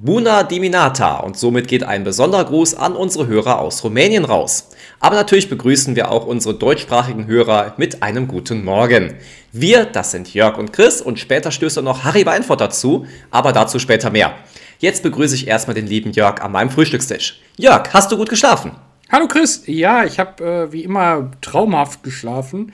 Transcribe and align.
Buna 0.00 0.44
Diminata 0.44 1.16
und 1.16 1.36
somit 1.36 1.66
geht 1.66 1.82
ein 1.82 2.04
besonderer 2.04 2.44
Gruß 2.44 2.74
an 2.74 2.94
unsere 2.94 3.26
Hörer 3.26 3.58
aus 3.58 3.82
Rumänien 3.82 4.24
raus. 4.24 4.70
Aber 5.00 5.16
natürlich 5.16 5.48
begrüßen 5.48 5.96
wir 5.96 6.12
auch 6.12 6.24
unsere 6.24 6.54
deutschsprachigen 6.54 7.26
Hörer 7.26 7.74
mit 7.78 8.00
einem 8.00 8.28
guten 8.28 8.64
Morgen. 8.64 9.16
Wir, 9.50 9.86
das 9.86 10.12
sind 10.12 10.32
Jörg 10.32 10.56
und 10.56 10.72
Chris 10.72 11.00
und 11.00 11.18
später 11.18 11.50
stößt 11.50 11.82
noch 11.82 12.04
Harry 12.04 12.24
Weinfurt 12.24 12.60
dazu, 12.60 13.06
aber 13.32 13.52
dazu 13.52 13.80
später 13.80 14.10
mehr. 14.10 14.34
Jetzt 14.78 15.02
begrüße 15.02 15.34
ich 15.34 15.48
erstmal 15.48 15.74
den 15.74 15.88
lieben 15.88 16.12
Jörg 16.12 16.42
an 16.42 16.52
meinem 16.52 16.70
Frühstückstisch. 16.70 17.40
Jörg, 17.56 17.92
hast 17.92 18.12
du 18.12 18.16
gut 18.16 18.28
geschlafen? 18.28 18.70
Hallo 19.10 19.26
Chris, 19.26 19.64
ja, 19.66 20.04
ich 20.04 20.20
habe 20.20 20.44
äh, 20.44 20.72
wie 20.72 20.84
immer 20.84 21.32
traumhaft 21.40 22.04
geschlafen. 22.04 22.72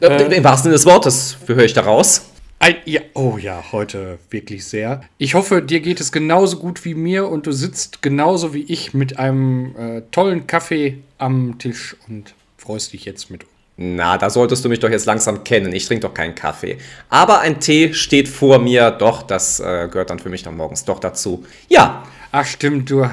Äh, 0.00 0.36
Im 0.36 0.44
wahrsten 0.44 0.64
Sinne 0.64 0.74
des 0.74 0.84
Wortes, 0.84 1.38
höre 1.46 1.64
ich 1.64 1.72
da 1.72 1.82
raus? 1.82 2.29
Ein, 2.62 2.76
ja, 2.84 3.00
oh 3.14 3.38
ja, 3.38 3.64
heute 3.72 4.18
wirklich 4.28 4.66
sehr. 4.66 5.00
Ich 5.16 5.32
hoffe, 5.32 5.62
dir 5.62 5.80
geht 5.80 5.98
es 5.98 6.12
genauso 6.12 6.58
gut 6.58 6.84
wie 6.84 6.94
mir 6.94 7.26
und 7.26 7.46
du 7.46 7.52
sitzt 7.52 8.02
genauso 8.02 8.52
wie 8.52 8.64
ich 8.64 8.92
mit 8.92 9.18
einem 9.18 9.74
äh, 9.76 10.02
tollen 10.10 10.46
Kaffee 10.46 10.98
am 11.16 11.58
Tisch 11.58 11.96
und 12.06 12.34
freust 12.58 12.92
dich 12.92 13.06
jetzt 13.06 13.30
mit. 13.30 13.46
Na, 13.78 14.18
da 14.18 14.28
solltest 14.28 14.62
du 14.62 14.68
mich 14.68 14.78
doch 14.78 14.90
jetzt 14.90 15.06
langsam 15.06 15.42
kennen. 15.42 15.72
Ich 15.72 15.86
trinke 15.86 16.06
doch 16.06 16.12
keinen 16.12 16.34
Kaffee. 16.34 16.76
Aber 17.08 17.40
ein 17.40 17.60
Tee 17.60 17.94
steht 17.94 18.28
vor 18.28 18.58
mir. 18.58 18.90
Doch, 18.90 19.22
das 19.22 19.58
äh, 19.58 19.88
gehört 19.90 20.10
dann 20.10 20.18
für 20.18 20.28
mich 20.28 20.42
dann 20.42 20.58
morgens 20.58 20.84
doch 20.84 21.00
dazu. 21.00 21.46
Ja. 21.70 22.02
Ach 22.30 22.44
stimmt, 22.44 22.90
du. 22.90 23.08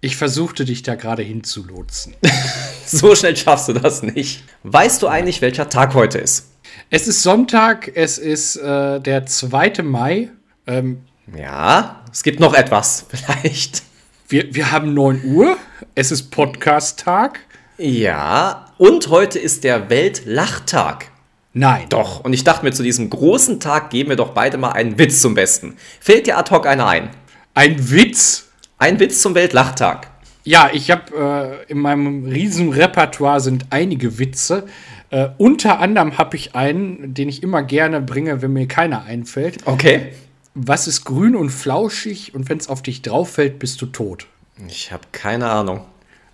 Ich 0.00 0.16
versuchte 0.16 0.64
dich 0.64 0.82
da 0.82 0.94
gerade 0.94 1.22
hinzulotsen. 1.22 2.14
so 2.86 3.14
schnell 3.14 3.36
schaffst 3.36 3.68
du 3.68 3.74
das 3.74 4.02
nicht. 4.02 4.42
Weißt 4.62 5.02
du 5.02 5.08
eigentlich, 5.08 5.42
welcher 5.42 5.68
Tag 5.68 5.92
heute 5.92 6.16
ist? 6.16 6.46
Es 6.88 7.08
ist 7.08 7.24
Sonntag, 7.24 7.90
es 7.96 8.16
ist 8.16 8.54
äh, 8.54 9.00
der 9.00 9.26
2. 9.26 9.82
Mai. 9.82 10.30
Ähm, 10.68 11.02
ja, 11.36 12.04
es 12.12 12.22
gibt 12.22 12.38
noch 12.38 12.54
etwas, 12.54 13.06
vielleicht. 13.08 13.82
Wir, 14.28 14.54
wir 14.54 14.70
haben 14.70 14.94
9 14.94 15.24
Uhr, 15.24 15.56
es 15.96 16.12
ist 16.12 16.30
Podcast-Tag. 16.30 17.40
Ja, 17.76 18.66
und 18.78 19.08
heute 19.08 19.40
ist 19.40 19.64
der 19.64 19.90
Weltlachtag. 19.90 21.10
Nein. 21.52 21.86
Doch, 21.88 22.20
und 22.20 22.32
ich 22.32 22.44
dachte 22.44 22.64
mir, 22.64 22.70
zu 22.70 22.84
diesem 22.84 23.10
großen 23.10 23.58
Tag 23.58 23.90
geben 23.90 24.10
wir 24.10 24.16
doch 24.16 24.30
beide 24.30 24.56
mal 24.56 24.70
einen 24.70 24.96
Witz 24.96 25.20
zum 25.20 25.34
Besten. 25.34 25.76
Fällt 25.98 26.28
dir 26.28 26.38
ad 26.38 26.54
hoc 26.54 26.68
einer 26.68 26.86
ein? 26.86 27.10
Ein 27.54 27.90
Witz? 27.90 28.46
Ein 28.78 29.00
Witz 29.00 29.22
zum 29.22 29.34
Weltlachtag. 29.34 30.08
Ja, 30.44 30.70
ich 30.72 30.92
habe 30.92 31.64
äh, 31.68 31.72
in 31.72 31.78
meinem 31.78 32.26
riesen 32.26 32.70
Repertoire 32.70 33.40
sind 33.40 33.66
einige 33.70 34.20
Witze. 34.20 34.68
Äh, 35.10 35.28
unter 35.38 35.80
anderem 35.80 36.18
habe 36.18 36.36
ich 36.36 36.54
einen, 36.54 37.14
den 37.14 37.28
ich 37.28 37.42
immer 37.42 37.62
gerne 37.62 38.00
bringe, 38.00 38.42
wenn 38.42 38.52
mir 38.52 38.66
keiner 38.66 39.04
einfällt. 39.04 39.66
Okay. 39.66 40.12
Was 40.54 40.88
ist 40.88 41.04
grün 41.04 41.36
und 41.36 41.50
flauschig 41.50 42.34
und 42.34 42.48
wenn 42.48 42.58
es 42.58 42.68
auf 42.68 42.82
dich 42.82 43.02
drauf 43.02 43.34
fällt, 43.34 43.58
bist 43.58 43.80
du 43.82 43.86
tot? 43.86 44.26
Ich 44.68 44.90
habe 44.90 45.04
keine 45.12 45.50
Ahnung. 45.50 45.82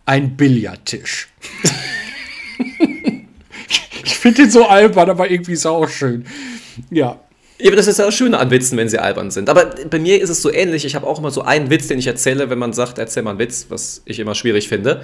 Ein 0.07 0.37
Billardtisch. 0.37 1.29
ich 4.05 4.17
finde 4.17 4.43
den 4.43 4.51
so 4.51 4.67
albern, 4.67 5.11
aber 5.11 5.31
irgendwie 5.31 5.53
ist 5.53 5.65
er 5.65 5.73
auch 5.73 5.89
schön. 5.89 6.25
Ja. 6.91 7.19
Ja, 7.59 7.69
aber 7.69 7.77
das 7.77 7.87
ist 7.87 7.99
ja 7.99 8.07
das 8.07 8.15
Schöne 8.15 8.39
an 8.39 8.51
Witzen, 8.51 8.77
wenn 8.77 8.89
sie 8.89 8.99
albern 8.99 9.31
sind. 9.31 9.49
Aber 9.49 9.67
bei 9.89 9.99
mir 9.99 10.21
ist 10.21 10.31
es 10.31 10.43
so 10.43 10.53
ähnlich. 10.53 10.85
Ich 10.85 10.95
habe 10.95 11.07
auch 11.07 11.19
immer 11.19 11.31
so 11.31 11.43
einen 11.43 11.71
Witz, 11.71 11.87
den 11.87 11.99
ich 11.99 12.07
erzähle, 12.07 12.51
wenn 12.51 12.59
man 12.59 12.73
sagt, 12.73 12.99
erzähl 12.99 13.23
mal 13.23 13.31
einen 13.31 13.39
Witz, 13.39 13.67
was 13.69 14.03
ich 14.05 14.19
immer 14.19 14.35
schwierig 14.35 14.69
finde. 14.69 15.03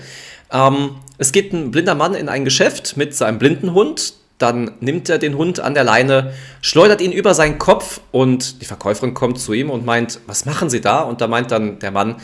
Ähm, 0.53 0.97
es 1.19 1.33
geht 1.33 1.53
ein 1.53 1.71
blinder 1.71 1.95
Mann 1.95 2.15
in 2.15 2.29
ein 2.29 2.45
Geschäft 2.45 2.97
mit 2.97 3.15
seinem 3.15 3.39
blinden 3.39 3.75
Hund. 3.75 4.15
Dann 4.39 4.73
nimmt 4.81 5.09
er 5.09 5.19
den 5.19 5.37
Hund 5.37 5.59
an 5.61 5.75
der 5.75 5.83
Leine, 5.83 6.33
schleudert 6.61 7.01
ihn 7.01 7.11
über 7.11 7.35
seinen 7.35 7.59
Kopf 7.59 8.01
und 8.13 8.63
die 8.63 8.67
Verkäuferin 8.67 9.13
kommt 9.13 9.41
zu 9.41 9.53
ihm 9.53 9.69
und 9.69 9.85
meint, 9.85 10.21
was 10.27 10.45
machen 10.45 10.71
Sie 10.71 10.81
da? 10.81 11.01
Und 11.01 11.21
da 11.21 11.27
meint 11.27 11.51
dann 11.51 11.81
der 11.81 11.91
Mann, 11.91 12.17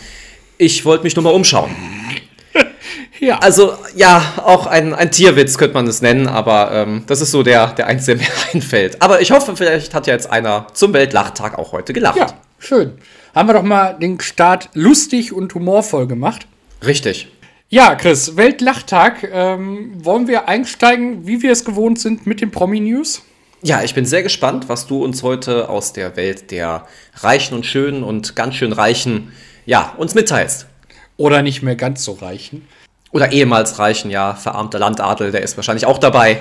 ich 0.57 0.85
wollte 0.85 1.03
mich 1.03 1.17
nur 1.17 1.25
mal 1.25 1.35
umschauen. 1.35 1.75
Ja. 3.21 3.39
Also, 3.39 3.75
ja, 3.95 4.35
auch 4.39 4.67
ein, 4.67 4.93
ein 4.95 5.11
Tierwitz 5.11 5.57
könnte 5.57 5.75
man 5.75 5.87
es 5.87 6.03
nennen, 6.03 6.27
aber 6.27 6.73
ähm, 6.73 7.05
das 7.07 7.21
ist 7.21 7.31
so 7.31 7.43
der, 7.43 7.69
der 7.69 7.87
einzige, 7.87 8.19
der 8.19 8.27
mir 8.27 8.35
einfällt. 8.55 9.01
Aber 9.01 9.21
ich 9.21 9.31
hoffe, 9.31 9.57
vielleicht 9.57 9.95
hat 9.95 10.07
ja 10.07 10.15
jetzt 10.15 10.31
einer 10.31 10.67
zum 10.75 10.93
Weltlachtag 10.93 11.59
auch 11.59 11.73
heute 11.73 11.93
gelacht. 11.93 12.17
Ja, 12.17 12.27
schön. 12.59 12.93
Haben 13.35 13.49
wir 13.49 13.55
doch 13.55 13.63
mal 13.63 13.95
den 13.95 14.21
Start 14.21 14.71
lustig 14.75 15.33
und 15.33 15.55
humorvoll 15.55 16.07
gemacht. 16.07 16.47
Richtig. 16.85 17.29
Ja, 17.69 17.95
Chris, 17.95 18.37
Weltlachtag. 18.37 19.29
Ähm, 19.33 19.93
wollen 20.05 20.29
wir 20.29 20.49
einsteigen, 20.49 21.27
wie 21.27 21.43
wir 21.43 21.51
es 21.51 21.65
gewohnt 21.65 21.99
sind, 21.99 22.27
mit 22.27 22.41
den 22.41 22.51
Promi-News? 22.51 23.23
Ja, 23.63 23.83
ich 23.83 23.95
bin 23.95 24.05
sehr 24.05 24.23
gespannt, 24.23 24.69
was 24.69 24.87
du 24.87 25.03
uns 25.03 25.23
heute 25.23 25.69
aus 25.69 25.93
der 25.93 26.17
Welt 26.17 26.51
der 26.51 26.87
Reichen 27.17 27.55
und 27.55 27.65
Schönen 27.65 28.05
und 28.05 28.37
ganz 28.37 28.57
schön 28.57 28.73
Reichen, 28.73 29.33
ja, 29.65 29.95
uns 29.97 30.15
mitteilst. 30.15 30.67
Oder 31.17 31.43
nicht 31.43 31.63
mehr 31.63 31.75
ganz 31.75 32.05
so 32.05 32.13
Reichen. 32.13 32.69
Oder 33.15 33.31
ehemals 33.31 33.79
reichen, 33.79 34.11
ja, 34.11 34.35
verarmter 34.35 34.81
Landadel, 34.81 35.31
der 35.31 35.43
ist 35.43 35.57
wahrscheinlich 35.57 35.87
auch 35.87 35.99
dabei. 35.99 36.39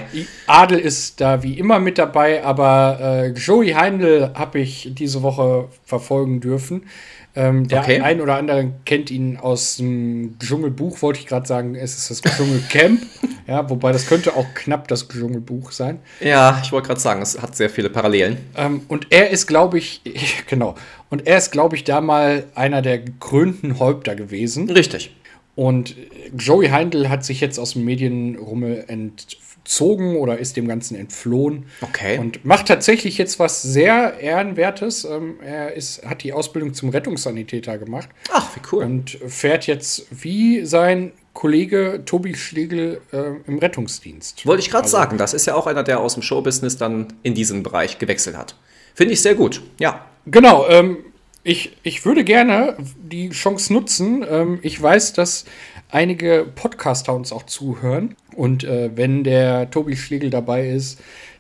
Adel 0.48 0.80
ist 0.80 1.22
da 1.22 1.44
wie 1.44 1.54
immer 1.60 1.78
mit 1.78 2.00
dabei, 2.00 2.44
aber 2.44 2.98
äh, 3.00 3.28
Joey 3.28 3.74
Heindl 3.74 4.32
habe 4.34 4.58
ich 4.58 4.90
diese 4.92 5.22
Woche 5.22 5.68
verfolgen 5.86 6.42
dürfen. 6.42 6.88
Ähm, 7.36 7.68
der 7.68 7.82
okay. 7.82 8.02
ein 8.02 8.22
oder 8.22 8.38
andere 8.38 8.72
kennt 8.86 9.12
ihn 9.12 9.38
aus 9.38 9.78
dem 9.78 10.40
Dschungelbuch, 10.40 11.04
wollte 11.04 11.20
ich 11.20 11.28
gerade 11.28 11.48
sagen, 11.48 11.76
es 11.76 11.96
ist 11.96 12.10
das 12.10 12.22
Dschungelcamp. 12.36 13.04
ja, 13.48 13.70
wobei 13.70 13.92
das 13.92 14.08
könnte 14.08 14.36
auch 14.36 14.48
knapp 14.56 14.88
das 14.88 15.08
Dschungelbuch 15.08 15.72
sein. 15.72 16.00
Ja, 16.22 16.60
ich 16.64 16.72
wollte 16.72 16.88
gerade 16.88 17.00
sagen, 17.00 17.22
es 17.22 17.40
hat 17.40 17.56
sehr 17.56 17.70
viele 17.70 17.92
Parallelen. 17.92 18.38
Ähm, 18.58 18.82
und 18.88 19.08
er 19.12 19.30
ist, 19.30 19.46
glaube 19.46 19.78
ich, 19.78 20.02
genau, 20.48 20.74
und 21.12 21.28
er 21.28 21.38
ist, 21.38 21.52
glaube 21.52 21.76
ich, 21.76 21.84
da 21.84 22.02
mal 22.02 22.46
einer 22.56 22.82
der 22.82 22.98
gekrönten 22.98 23.78
Häupter 23.78 24.16
gewesen. 24.16 24.72
Richtig. 24.72 25.12
Und 25.56 25.96
Joey 26.36 26.70
Heindl 26.70 27.10
hat 27.10 27.24
sich 27.24 27.40
jetzt 27.40 27.60
aus 27.60 27.74
dem 27.74 27.86
Medienrummel 27.86 28.86
entzogen 28.88 30.16
oder 30.16 30.40
ist 30.40 30.58
dem 30.58 30.68
Ganzen 30.68 30.96
entflohen. 30.96 31.66
Okay. 31.82 32.18
Und 32.18 32.44
macht 32.44 32.68
tatsächlich 32.68 33.18
jetzt 33.18 33.40
was 33.40 33.62
sehr 33.62 34.20
Ehrenwertes. 34.20 35.06
Ähm, 35.06 35.36
er 35.46 35.74
ist, 35.74 36.06
hat 36.06 36.24
die 36.24 36.34
Ausbildung 36.34 36.74
zum 36.74 36.90
Rettungssanitäter 36.90 37.78
gemacht. 37.78 38.10
Ach, 38.32 38.56
wie 38.56 38.62
cool. 38.72 38.84
Und 38.84 39.12
fährt 39.28 39.68
jetzt 39.68 40.08
wie 40.10 40.66
sein 40.66 41.12
Kollege 41.34 42.02
Tobi 42.06 42.36
Schlegel 42.36 43.02
äh, 43.12 43.32
im 43.48 43.60
Rettungsdienst. 43.60 44.46
Wollte 44.46 44.62
ich 44.62 44.70
gerade 44.70 44.84
also, 44.84 44.98
sagen, 44.98 45.18
das 45.18 45.34
ist 45.34 45.46
ja 45.46 45.56
auch 45.56 45.68
einer, 45.68 45.84
der 45.84 46.00
aus 46.00 46.14
dem 46.14 46.24
Showbusiness 46.24 46.78
dann 46.78 47.14
in 47.24 47.34
diesen 47.34 47.64
Bereich 47.64 48.00
gewechselt 48.00 48.38
hat. 48.38 48.56
Finde 48.96 49.14
ich 49.14 49.22
sehr 49.22 49.36
gut, 49.36 49.62
ja. 49.80 50.06
Genau, 50.26 50.68
ähm, 50.70 50.98
ich, 51.44 51.76
ich 51.84 52.06
würde 52.06 52.24
gerne 52.24 52.78
die 52.98 53.30
Chance 53.30 53.74
nutzen. 53.74 54.26
Ähm, 54.30 54.60
ich 54.62 54.82
weiß, 54.82 55.14
dass 55.14 55.46
einige 55.92 56.48
Podcaster 56.56 57.14
uns 57.14 57.32
auch 57.32 57.44
zuhören. 57.44 58.16
Und 58.36 58.64
äh, 58.64 58.92
wenn 58.96 59.24
der 59.24 59.70
Tobi 59.70 59.96
Schlegel 59.96 60.30
dabei 60.30 60.70
ist, 60.70 61.00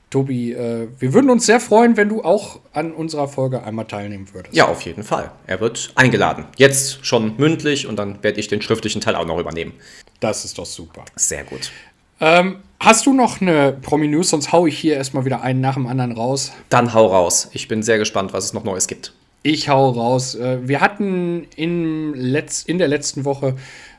Tobi, 0.09 0.52
äh, 0.52 0.90
wir 1.00 1.13
würden 1.13 1.31
uns 1.31 1.47
sehr 1.47 1.59
freuen, 1.59 1.97
wenn 1.97 2.08
du 2.08 2.24
auch 2.24 2.59
an 2.72 2.92
unserer 2.92 3.28
Folge 3.28 3.63
einmal 3.63 3.86
teilnehmen 3.86 4.28
würdest. 4.31 4.56
Ja, 4.56 4.68
auf 4.68 4.81
jeden 4.81 5.03
Fall. 5.03 5.31
Er 5.47 5.59
wird 5.59 5.92
eingeladen. 5.96 6.46
Jetzt 6.58 7.03
schon 7.03 7.36
mündlich 7.38 7.88
und 7.88 7.97
dann 7.97 8.22
werde 8.22 8.40
ich 8.40 8.47
den 8.47 8.62
schriftlichen 8.62 9.02
Teil 9.02 9.16
auch 9.16 9.25
noch 9.25 9.40
übernehmen. 9.40 9.74
Das 10.19 10.46
ist 10.46 10.59
doch 10.59 10.68
super. 10.68 11.03
Sehr 11.16 11.44
gut. 11.46 11.72
Ähm, 12.19 12.58
hast 12.80 13.08
du 13.08 13.13
noch 13.13 13.42
eine 13.42 13.74
Promi-News? 13.81 14.30
Sonst 14.30 14.52
haue 14.52 14.69
ich 14.69 14.78
hier 14.78 14.96
erstmal 14.96 15.25
wieder 15.25 15.42
einen 15.42 15.62
nach 15.62 15.74
dem 15.74 15.88
anderen 15.88 16.12
raus. 16.12 16.52
Dann 16.69 16.94
hau 16.94 17.08
raus. 17.08 17.50
Ich 17.53 17.68
bin 17.68 17.81
sehr 17.81 17.97
gespannt, 17.97 18.34
was 18.34 18.46
es 18.46 18.53
noch 18.53 18.63
Neues 18.63 18.88
gibt. 18.88 19.13
Ich 19.44 19.70
hau 19.70 19.90
raus. 19.90 20.36
Äh, 20.36 20.68
wir 20.68 20.81
hatten 20.81 21.48
in, 21.56 22.14
Letz-, 22.16 22.66
in 22.66 22.78
der 22.78 22.88
letzten 22.88 23.26
Woche 23.26 23.56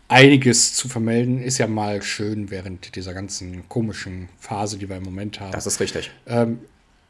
einiges 0.08 0.74
zu 0.74 0.88
vermelden. 0.88 1.42
Ist 1.42 1.58
ja 1.58 1.66
mal 1.66 2.02
schön 2.02 2.50
während 2.50 2.96
dieser 2.96 3.14
ganzen 3.14 3.68
komischen 3.68 4.30
Phase, 4.38 4.78
die 4.78 4.88
wir 4.88 4.96
im 4.96 5.02
Moment 5.02 5.40
haben. 5.40 5.52
Das 5.52 5.66
ist 5.66 5.80
richtig. 5.80 6.10
Ähm, 6.26 6.58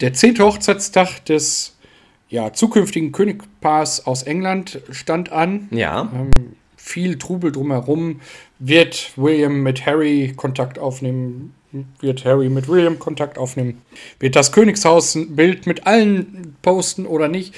der 0.00 0.12
zehnte 0.12 0.44
Hochzeitstag 0.44 1.24
des 1.24 1.76
ja, 2.28 2.52
zukünftigen 2.52 3.12
Königpaars 3.12 4.06
aus 4.06 4.24
England 4.24 4.80
stand 4.90 5.30
an. 5.30 5.68
Ja. 5.70 6.10
Ähm, 6.12 6.30
viel 6.76 7.18
Trubel 7.18 7.52
drumherum. 7.52 8.20
Wird 8.58 9.12
William 9.16 9.62
mit 9.62 9.86
Harry 9.86 10.32
Kontakt 10.36 10.78
aufnehmen? 10.78 11.54
Wird 12.00 12.24
Harry 12.24 12.48
mit 12.48 12.68
William 12.68 12.98
Kontakt 12.98 13.38
aufnehmen? 13.38 13.82
Wird 14.20 14.36
das 14.36 14.52
Königshaus 14.52 15.14
ein 15.14 15.36
Bild 15.36 15.66
mit 15.66 15.86
allen 15.86 16.56
posten 16.62 17.06
oder 17.06 17.28
nicht? 17.28 17.54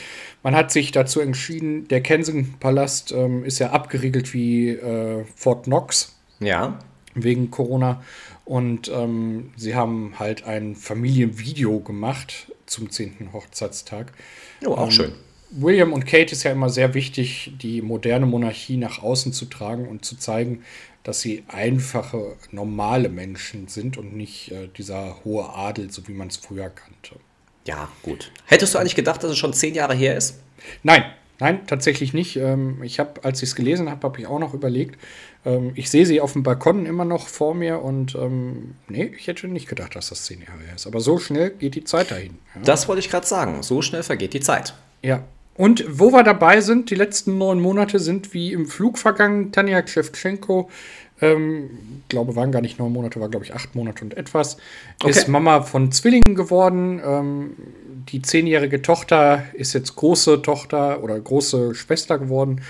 Man 0.46 0.54
hat 0.54 0.70
sich 0.70 0.92
dazu 0.92 1.18
entschieden, 1.18 1.88
der 1.88 2.00
Kensington-Palast 2.02 3.10
ähm, 3.10 3.44
ist 3.44 3.58
ja 3.58 3.70
abgeriegelt 3.70 4.32
wie 4.32 4.68
äh, 4.68 5.24
Fort 5.34 5.64
Knox. 5.64 6.14
Ja. 6.38 6.78
Wegen 7.16 7.50
Corona. 7.50 8.00
Und 8.44 8.88
ähm, 8.88 9.50
sie 9.56 9.74
haben 9.74 10.20
halt 10.20 10.44
ein 10.44 10.76
Familienvideo 10.76 11.80
gemacht 11.80 12.52
zum 12.64 12.90
10. 12.90 13.30
Hochzeitstag. 13.32 14.12
Oh, 14.64 14.74
auch 14.74 14.84
ähm, 14.84 14.90
schön. 14.92 15.12
William 15.50 15.92
und 15.92 16.06
Kate 16.06 16.30
ist 16.30 16.44
ja 16.44 16.52
immer 16.52 16.70
sehr 16.70 16.94
wichtig, 16.94 17.54
die 17.60 17.82
moderne 17.82 18.26
Monarchie 18.26 18.76
nach 18.76 19.02
außen 19.02 19.32
zu 19.32 19.46
tragen 19.46 19.88
und 19.88 20.04
zu 20.04 20.16
zeigen, 20.16 20.62
dass 21.02 21.20
sie 21.20 21.42
einfache, 21.48 22.36
normale 22.52 23.08
Menschen 23.08 23.66
sind 23.66 23.98
und 23.98 24.14
nicht 24.16 24.52
äh, 24.52 24.68
dieser 24.78 25.24
hohe 25.24 25.52
Adel, 25.56 25.90
so 25.90 26.06
wie 26.06 26.12
man 26.12 26.28
es 26.28 26.36
früher 26.36 26.70
kannte. 26.70 27.16
Ja, 27.66 27.88
gut. 28.02 28.32
Hättest 28.46 28.74
du 28.74 28.78
eigentlich 28.78 28.94
gedacht, 28.94 29.22
dass 29.22 29.30
es 29.30 29.38
schon 29.38 29.52
zehn 29.52 29.74
Jahre 29.74 29.94
her 29.94 30.16
ist? 30.16 30.40
Nein, 30.82 31.04
Nein, 31.38 31.66
tatsächlich 31.66 32.14
nicht. 32.14 32.36
Ähm, 32.36 32.82
ich 32.82 32.98
habe, 32.98 33.22
als 33.24 33.42
ich 33.42 33.50
es 33.50 33.56
gelesen 33.56 33.90
habe, 33.90 34.02
habe 34.04 34.20
ich 34.20 34.26
auch 34.26 34.38
noch 34.38 34.54
überlegt. 34.54 34.98
Ähm, 35.44 35.72
ich 35.74 35.90
sehe 35.90 36.06
sie 36.06 36.20
auf 36.20 36.32
dem 36.32 36.42
Balkon 36.42 36.86
immer 36.86 37.04
noch 37.04 37.28
vor 37.28 37.54
mir 37.54 37.82
und 37.82 38.14
ähm, 38.14 38.74
nee, 38.88 39.12
ich 39.16 39.26
hätte 39.26 39.46
nicht 39.48 39.68
gedacht, 39.68 39.96
dass 39.96 40.08
das 40.08 40.24
zehn 40.24 40.40
Jahre 40.40 40.60
her 40.66 40.76
ist. 40.76 40.86
Aber 40.86 41.00
so 41.00 41.18
schnell 41.18 41.50
geht 41.50 41.74
die 41.74 41.84
Zeit 41.84 42.10
dahin. 42.10 42.38
Ja. 42.54 42.62
Das 42.62 42.88
wollte 42.88 43.00
ich 43.00 43.10
gerade 43.10 43.26
sagen. 43.26 43.62
So 43.62 43.82
schnell 43.82 44.02
vergeht 44.02 44.32
die 44.32 44.40
Zeit. 44.40 44.74
Ja. 45.02 45.24
Und 45.54 45.84
wo 45.88 46.10
wir 46.10 46.22
dabei 46.22 46.60
sind, 46.60 46.90
die 46.90 46.94
letzten 46.94 47.38
neun 47.38 47.60
Monate 47.60 47.98
sind 47.98 48.34
wie 48.34 48.52
im 48.52 48.66
Flug 48.66 48.98
vergangen. 48.98 49.52
Tanja 49.52 49.86
Shevchenko 49.86 50.70
ähm, 51.20 51.70
glaube, 52.08 52.36
waren 52.36 52.52
gar 52.52 52.60
nicht 52.60 52.78
neun 52.78 52.92
Monate, 52.92 53.20
war, 53.20 53.28
glaube 53.28 53.44
ich, 53.44 53.54
acht 53.54 53.74
Monate 53.74 54.04
und 54.04 54.16
etwas. 54.16 54.58
Okay. 55.00 55.10
Ist 55.10 55.28
Mama 55.28 55.62
von 55.62 55.92
Zwillingen 55.92 56.34
geworden. 56.34 57.00
Ähm, 57.04 57.56
die 58.08 58.22
zehnjährige 58.22 58.82
Tochter 58.82 59.44
ist 59.54 59.72
jetzt 59.72 59.96
große 59.96 60.42
Tochter 60.42 61.02
oder 61.02 61.18
große 61.18 61.74
Schwester 61.74 62.18
geworden 62.18 62.60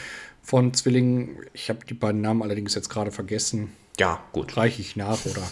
von 0.43 0.72
Zwillingen. 0.75 1.31
Ich 1.52 1.69
habe 1.69 1.81
die 1.88 1.94
beiden 1.94 2.20
Namen 2.20 2.43
allerdings 2.43 2.75
jetzt 2.75 2.88
gerade 2.88 3.10
vergessen. 3.10 3.72
Ja, 3.98 4.20
gut. 4.32 4.56
Reiche 4.56 4.81
ich 4.81 4.94
nach 4.96 5.25
oder 5.26 5.42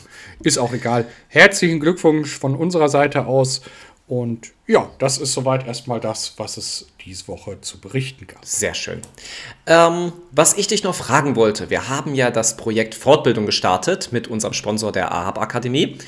ist 0.43 0.59
auch 0.59 0.73
egal. 0.73 1.07
Herzlichen 1.29 1.81
Glückwunsch 1.81 2.39
von 2.39 2.55
unserer 2.55 2.89
Seite 2.89 3.27
aus. 3.27 3.63
Und 4.07 4.53
ja, 4.67 4.91
das 4.99 5.17
ist 5.17 5.33
soweit 5.33 5.67
erstmal 5.67 5.99
das, 5.99 6.35
was 6.37 6.59
es 6.59 6.87
diese 7.05 7.27
Woche 7.29 7.61
zu 7.63 7.81
berichten 7.81 8.27
gab. 8.27 8.45
Sehr 8.45 8.75
schön. 8.75 9.01
Ähm, 9.67 10.13
was 10.31 10.55
ich 10.55 10.67
dich 10.67 10.85
noch 10.85 10.95
fragen 10.95 11.37
wollte, 11.37 11.71
wir 11.71 11.89
haben 11.89 12.15
ja 12.15 12.31
das 12.31 12.57
Projekt 12.59 12.95
Fortbildung 12.95 13.47
gestartet 13.47 14.11
mit 14.13 14.29
unserem 14.29 14.53
Sponsor 14.53 14.93
der 14.93 15.11
AHAB 15.11 15.39
Akademie. 15.39 15.99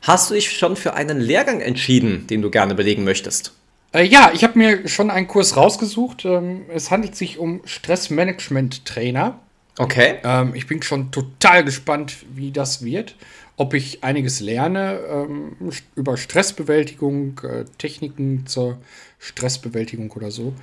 Hast 0.00 0.30
du 0.30 0.34
dich 0.34 0.50
schon 0.56 0.76
für 0.76 0.94
einen 0.94 1.20
Lehrgang 1.20 1.60
entschieden, 1.60 2.26
den 2.26 2.40
du 2.40 2.50
gerne 2.50 2.74
belegen 2.74 3.04
möchtest? 3.04 3.52
Äh, 3.92 4.04
ja, 4.04 4.30
ich 4.34 4.44
habe 4.44 4.58
mir 4.58 4.88
schon 4.88 5.10
einen 5.10 5.28
Kurs 5.28 5.56
rausgesucht. 5.56 6.24
Ähm, 6.24 6.62
es 6.72 6.90
handelt 6.90 7.16
sich 7.16 7.38
um 7.38 7.60
Stressmanagement-Trainer. 7.64 9.38
Okay. 9.82 10.16
Ähm, 10.24 10.54
ich 10.54 10.66
bin 10.66 10.82
schon 10.82 11.10
total 11.10 11.64
gespannt, 11.64 12.24
wie 12.34 12.50
das 12.50 12.84
wird 12.84 13.14
ob 13.56 13.74
ich 13.74 14.02
einiges 14.02 14.40
lerne 14.40 14.98
ähm, 15.08 15.56
über 15.94 16.16
Stressbewältigung, 16.16 17.40
äh, 17.44 17.64
Techniken 17.78 18.46
zur 18.46 18.78
Stressbewältigung 19.18 20.10
oder 20.12 20.30
so. 20.30 20.54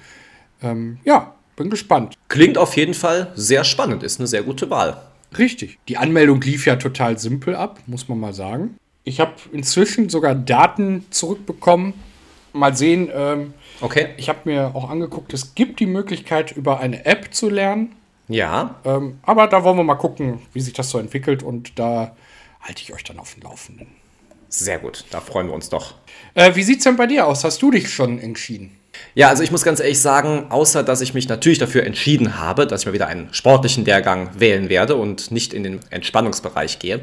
Ähm, 0.62 0.98
ja, 1.04 1.36
bin 1.56 1.70
gespannt. 1.70 2.16
Klingt 2.28 2.58
auf 2.58 2.76
jeden 2.76 2.94
Fall 2.94 3.32
sehr 3.36 3.64
spannend, 3.64 4.04
ist 4.04 4.20
eine 4.20 4.28
sehr 4.28 4.44
gute 4.44 4.70
Wahl. 4.70 5.02
Richtig. 5.38 5.78
Die 5.88 5.98
Anmeldung 5.98 6.42
lief 6.42 6.66
ja 6.66 6.76
total 6.76 7.20
simpel 7.20 7.56
ab, 7.56 7.80
muss 7.86 8.08
man 8.08 8.20
mal 8.20 8.34
sagen. 8.34 8.76
Ich 9.04 9.20
habe 9.20 9.34
inzwischen 9.52 10.10
sogar 10.10 10.36
Daten 10.36 11.06
zurückbekommen. 11.12 11.94
Mal 12.52 12.76
sehen. 12.76 13.10
Ähm, 13.14 13.54
okay. 13.80 14.10
Ich 14.18 14.28
habe 14.28 14.40
mir 14.46 14.72
auch 14.74 14.90
angeguckt, 14.90 15.34
es 15.34 15.54
gibt 15.54 15.80
die 15.80 15.86
Möglichkeit, 15.86 16.52
über 16.52 16.80
eine 16.80 17.06
App 17.06 17.34
zu 17.34 17.48
lernen. 17.48 17.96
Ja. 18.30 18.76
Ähm, 18.86 19.20
aber 19.24 19.48
da 19.48 19.64
wollen 19.64 19.78
wir 19.78 19.84
mal 19.84 19.96
gucken, 19.96 20.40
wie 20.54 20.62
sich 20.62 20.74
das 20.74 20.90
so 20.90 21.00
entwickelt. 21.00 21.44
Und 21.44 21.78
da 21.78 22.16
halte 22.62 22.82
ich 22.82 22.94
euch 22.94 23.04
dann 23.04 23.20
auf 23.20 23.34
dem 23.34 23.44
Laufenden. 23.44 23.88
Sehr 24.48 24.80
gut, 24.80 25.06
da 25.12 25.20
freuen 25.20 25.48
wir 25.48 25.54
uns 25.54 25.70
doch. 25.70 25.96
Äh, 26.34 26.56
wie 26.56 26.62
es 26.62 26.84
denn 26.84 26.96
bei 26.96 27.06
dir 27.06 27.28
aus? 27.28 27.44
Hast 27.44 27.62
du 27.62 27.70
dich 27.70 27.92
schon 27.92 28.20
entschieden? 28.20 28.76
Ja, 29.16 29.30
also 29.30 29.44
ich 29.44 29.52
muss 29.52 29.64
ganz 29.64 29.80
ehrlich 29.80 30.02
sagen, 30.02 30.48
außer 30.50 30.84
dass 30.84 31.02
ich 31.02 31.14
mich 31.14 31.30
natürlich 31.30 31.60
dafür 31.60 31.86
entschieden 31.86 32.40
habe, 32.40 32.68
dass 32.68 32.82
ich 32.82 32.88
mal 32.88 32.94
wieder 32.94 33.08
einen 33.08 33.34
sportlichen 33.34 33.86
Lehrgang 33.86 34.32
wählen 34.40 34.70
werde 34.70 34.96
und 34.96 35.32
nicht 35.32 35.54
in 35.54 35.64
den 35.64 35.80
Entspannungsbereich 35.90 36.80
gehe, 36.80 37.02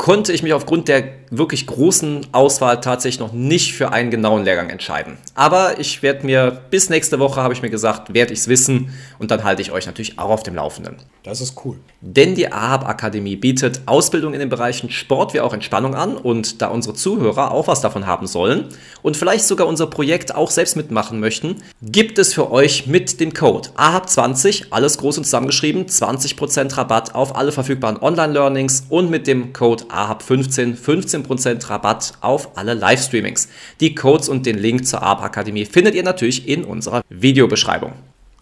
konnte 0.00 0.32
ich 0.32 0.42
mich 0.42 0.54
aufgrund 0.54 0.88
der 0.88 1.04
wirklich 1.30 1.66
großen 1.66 2.26
Auswahl 2.32 2.80
tatsächlich 2.80 3.20
noch 3.20 3.34
nicht 3.34 3.74
für 3.74 3.92
einen 3.92 4.10
genauen 4.10 4.44
Lehrgang 4.44 4.70
entscheiden. 4.70 5.18
Aber 5.34 5.78
ich 5.78 6.02
werde 6.02 6.24
mir 6.24 6.62
bis 6.70 6.88
nächste 6.88 7.18
Woche, 7.18 7.42
habe 7.42 7.52
ich 7.52 7.60
mir 7.60 7.68
gesagt, 7.68 8.14
werde 8.14 8.32
ich 8.32 8.40
es 8.40 8.48
wissen 8.48 8.94
und 9.18 9.30
dann 9.30 9.44
halte 9.44 9.60
ich 9.60 9.72
euch 9.72 9.84
natürlich 9.84 10.18
auch 10.18 10.30
auf 10.30 10.42
dem 10.42 10.54
Laufenden. 10.54 10.96
Das 11.22 11.42
ist 11.42 11.54
cool. 11.66 11.76
Denn 12.00 12.34
die 12.34 12.50
AHAB 12.50 12.88
Akademie 12.88 13.36
bietet 13.36 13.82
Ausbildung 13.84 14.32
in 14.32 14.40
den 14.40 14.48
Bereichen 14.48 14.90
Sport 14.90 15.34
wie 15.34 15.40
auch 15.40 15.52
Entspannung 15.52 15.94
an 15.94 16.16
und 16.16 16.62
da 16.62 16.68
unsere 16.68 16.94
Zuhörer 16.94 17.50
auch 17.50 17.68
was 17.68 17.82
davon 17.82 18.06
haben 18.06 18.26
sollen 18.26 18.68
und 19.02 19.18
vielleicht 19.18 19.44
sogar 19.44 19.66
unser 19.66 19.86
Projekt 19.86 20.34
auch 20.34 20.50
selbst 20.50 20.76
mitmachen 20.76 21.20
möchten, 21.20 21.56
gibt 21.82 22.18
es 22.18 22.32
für 22.32 22.50
euch 22.50 22.86
mit 22.86 23.20
dem 23.20 23.34
Code 23.34 23.68
AHAB20, 23.76 24.68
alles 24.70 24.96
groß 24.96 25.18
und 25.18 25.24
zusammengeschrieben, 25.24 25.84
20% 25.84 26.78
Rabatt 26.78 27.14
auf 27.14 27.36
alle 27.36 27.52
verfügbaren 27.52 27.98
Online-Learnings 27.98 28.86
und 28.88 29.10
mit 29.10 29.26
dem 29.26 29.52
Code 29.52 29.89
AHAB15 29.94 30.76
15% 30.76 31.68
Rabatt 31.68 32.14
auf 32.20 32.56
alle 32.56 32.74
Livestreamings. 32.74 33.48
Die 33.80 33.94
Codes 33.94 34.28
und 34.28 34.46
den 34.46 34.58
Link 34.58 34.86
zur 34.86 35.02
AHAB 35.02 35.22
Akademie 35.22 35.64
findet 35.64 35.94
ihr 35.94 36.02
natürlich 36.02 36.48
in 36.48 36.64
unserer 36.64 37.02
Videobeschreibung. 37.08 37.92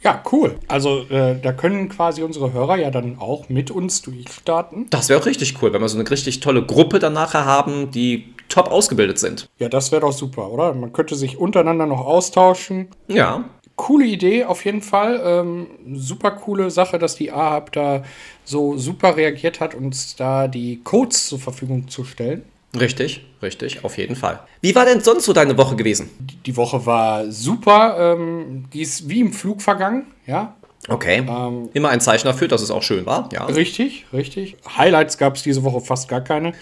Ja, 0.03 0.23
cool. 0.33 0.57
Also 0.69 1.01
äh, 1.11 1.41
da 1.41 1.53
können 1.53 1.89
quasi 1.89 2.23
unsere 2.23 2.53
Hörer 2.53 2.77
ja 2.77 2.91
dann 2.91 3.19
auch 3.19 3.49
mit 3.49 3.71
uns 3.71 4.03
durchstarten. 4.03 4.87
Das 4.91 5.09
wäre 5.09 5.21
auch 5.21 5.27
richtig 5.27 5.61
cool, 5.61 5.73
wenn 5.73 5.81
wir 5.81 5.89
so 5.89 5.99
eine 5.99 6.09
richtig 6.09 6.41
tolle 6.41 6.65
Gruppe 6.65 6.99
dann 6.99 7.15
nachher 7.15 7.45
haben, 7.45 7.91
die 7.91 8.33
top 8.49 8.71
ausgebildet 8.71 9.19
sind. 9.19 9.49
Ja, 9.59 9.69
das 9.69 9.93
wäre 9.93 10.03
doch 10.03 10.13
super, 10.13 10.51
oder? 10.51 10.73
Man 10.73 10.93
könnte 10.93 11.17
sich 11.17 11.37
untereinander 11.37 11.87
noch 11.87 12.01
austauschen. 12.01 12.89
Ja. 13.09 13.45
Coole 13.79 14.05
Idee 14.05 14.45
auf 14.45 14.65
jeden 14.67 14.83
Fall. 14.83 15.23
Ähm, 15.25 15.67
super 15.95 16.33
coole 16.33 16.71
Sache, 16.71 16.99
dass 16.99 17.15
die 17.15 17.33
AHAB 17.33 17.73
da 17.73 18.03
so 18.45 18.77
super 18.77 19.17
reagiert 19.17 19.61
hat, 19.61 19.75
uns 19.75 20.17
da 20.17 20.49
die 20.49 20.81
Codes 20.85 21.29
zur 21.29 21.39
Verfügung 21.39 21.89
zu 21.89 22.05
stellen. 22.05 22.43
Richtig, 22.79 23.25
richtig, 23.41 23.85
auf 23.85 23.97
jeden 23.97 24.17
Fall. 24.17 24.41
Wie 24.61 24.75
war 24.75 24.85
denn 24.85 25.01
sonst 25.01 25.25
so 25.25 25.33
deine 25.33 25.57
Woche 25.57 25.77
gewesen? 25.77 26.11
Die 26.45 26.57
Woche 26.57 26.85
war 26.85 27.31
super. 27.31 27.97
Ähm, 27.99 28.67
die 28.73 28.83
ist 28.83 29.09
wie 29.09 29.21
im 29.21 29.33
Flug 29.33 29.63
vergangen, 29.63 30.09
ja. 30.27 30.55
Okay. 30.89 31.25
Ähm, 31.27 31.71
Immer 31.73 31.91
ein 31.91 32.01
Zeichen 32.01 32.27
dafür, 32.27 32.49
dass 32.49 32.61
es 32.61 32.71
auch 32.71 32.83
schön 32.83 33.07
war, 33.07 33.29
ja. 33.33 33.45
Richtig, 33.47 34.07
richtig. 34.13 34.57
Highlights 34.77 35.19
gab 35.19 35.37
es 35.37 35.43
diese 35.45 35.63
Woche 35.63 35.81
fast 35.81 36.09
gar 36.09 36.21
keine. 36.21 36.53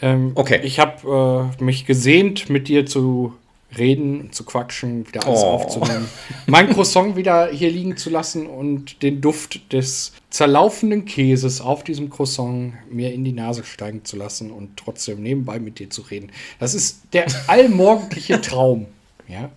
Ähm, 0.00 0.32
okay. 0.36 0.60
Ich 0.62 0.78
habe 0.78 1.50
äh, 1.58 1.62
mich 1.62 1.84
gesehnt, 1.84 2.48
mit 2.48 2.68
dir 2.68 2.86
zu 2.86 3.34
reden, 3.76 4.32
zu 4.32 4.44
quatschen, 4.44 5.06
wieder 5.06 5.26
alles 5.26 5.42
oh. 5.42 5.46
aufzunehmen. 5.46 6.08
Mein 6.46 6.70
Croissant 6.70 7.16
wieder 7.16 7.48
hier 7.48 7.70
liegen 7.70 7.96
zu 7.96 8.10
lassen 8.10 8.46
und 8.46 9.02
den 9.02 9.20
Duft 9.20 9.72
des 9.72 10.12
zerlaufenden 10.30 11.04
Käses 11.04 11.60
auf 11.60 11.84
diesem 11.84 12.10
Croissant 12.10 12.74
mir 12.90 13.12
in 13.12 13.24
die 13.24 13.32
Nase 13.32 13.64
steigen 13.64 14.04
zu 14.04 14.16
lassen 14.16 14.50
und 14.50 14.76
trotzdem 14.76 15.22
nebenbei 15.22 15.58
mit 15.58 15.78
dir 15.78 15.90
zu 15.90 16.02
reden. 16.02 16.32
Das 16.58 16.74
ist 16.74 17.02
der 17.12 17.26
allmorgendliche 17.46 18.40
Traum. 18.42 18.86
Ja. 19.28 19.50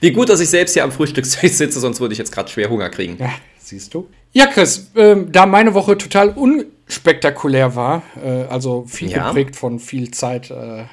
Wie 0.00 0.12
gut, 0.12 0.28
dass 0.28 0.40
ich 0.40 0.50
selbst 0.50 0.74
hier 0.74 0.84
am 0.84 0.92
Frühstückstisch 0.92 1.52
sitze, 1.54 1.80
sonst 1.80 2.00
würde 2.00 2.12
ich 2.12 2.18
jetzt 2.18 2.32
gerade 2.32 2.50
schwer 2.50 2.68
Hunger 2.68 2.90
kriegen. 2.90 3.16
Ja, 3.18 3.32
siehst 3.58 3.94
du. 3.94 4.08
Ja, 4.32 4.46
Chris, 4.46 4.90
äh, 4.94 5.16
da 5.30 5.46
meine 5.46 5.74
Woche 5.74 5.96
total 5.96 6.30
unspektakulär 6.30 7.76
war, 7.76 8.02
äh, 8.22 8.44
also 8.50 8.84
viel 8.88 9.10
ja. 9.10 9.28
geprägt 9.28 9.54
von 9.54 9.78
viel 9.78 10.10
Zeit 10.10 10.50
äh, 10.50 10.84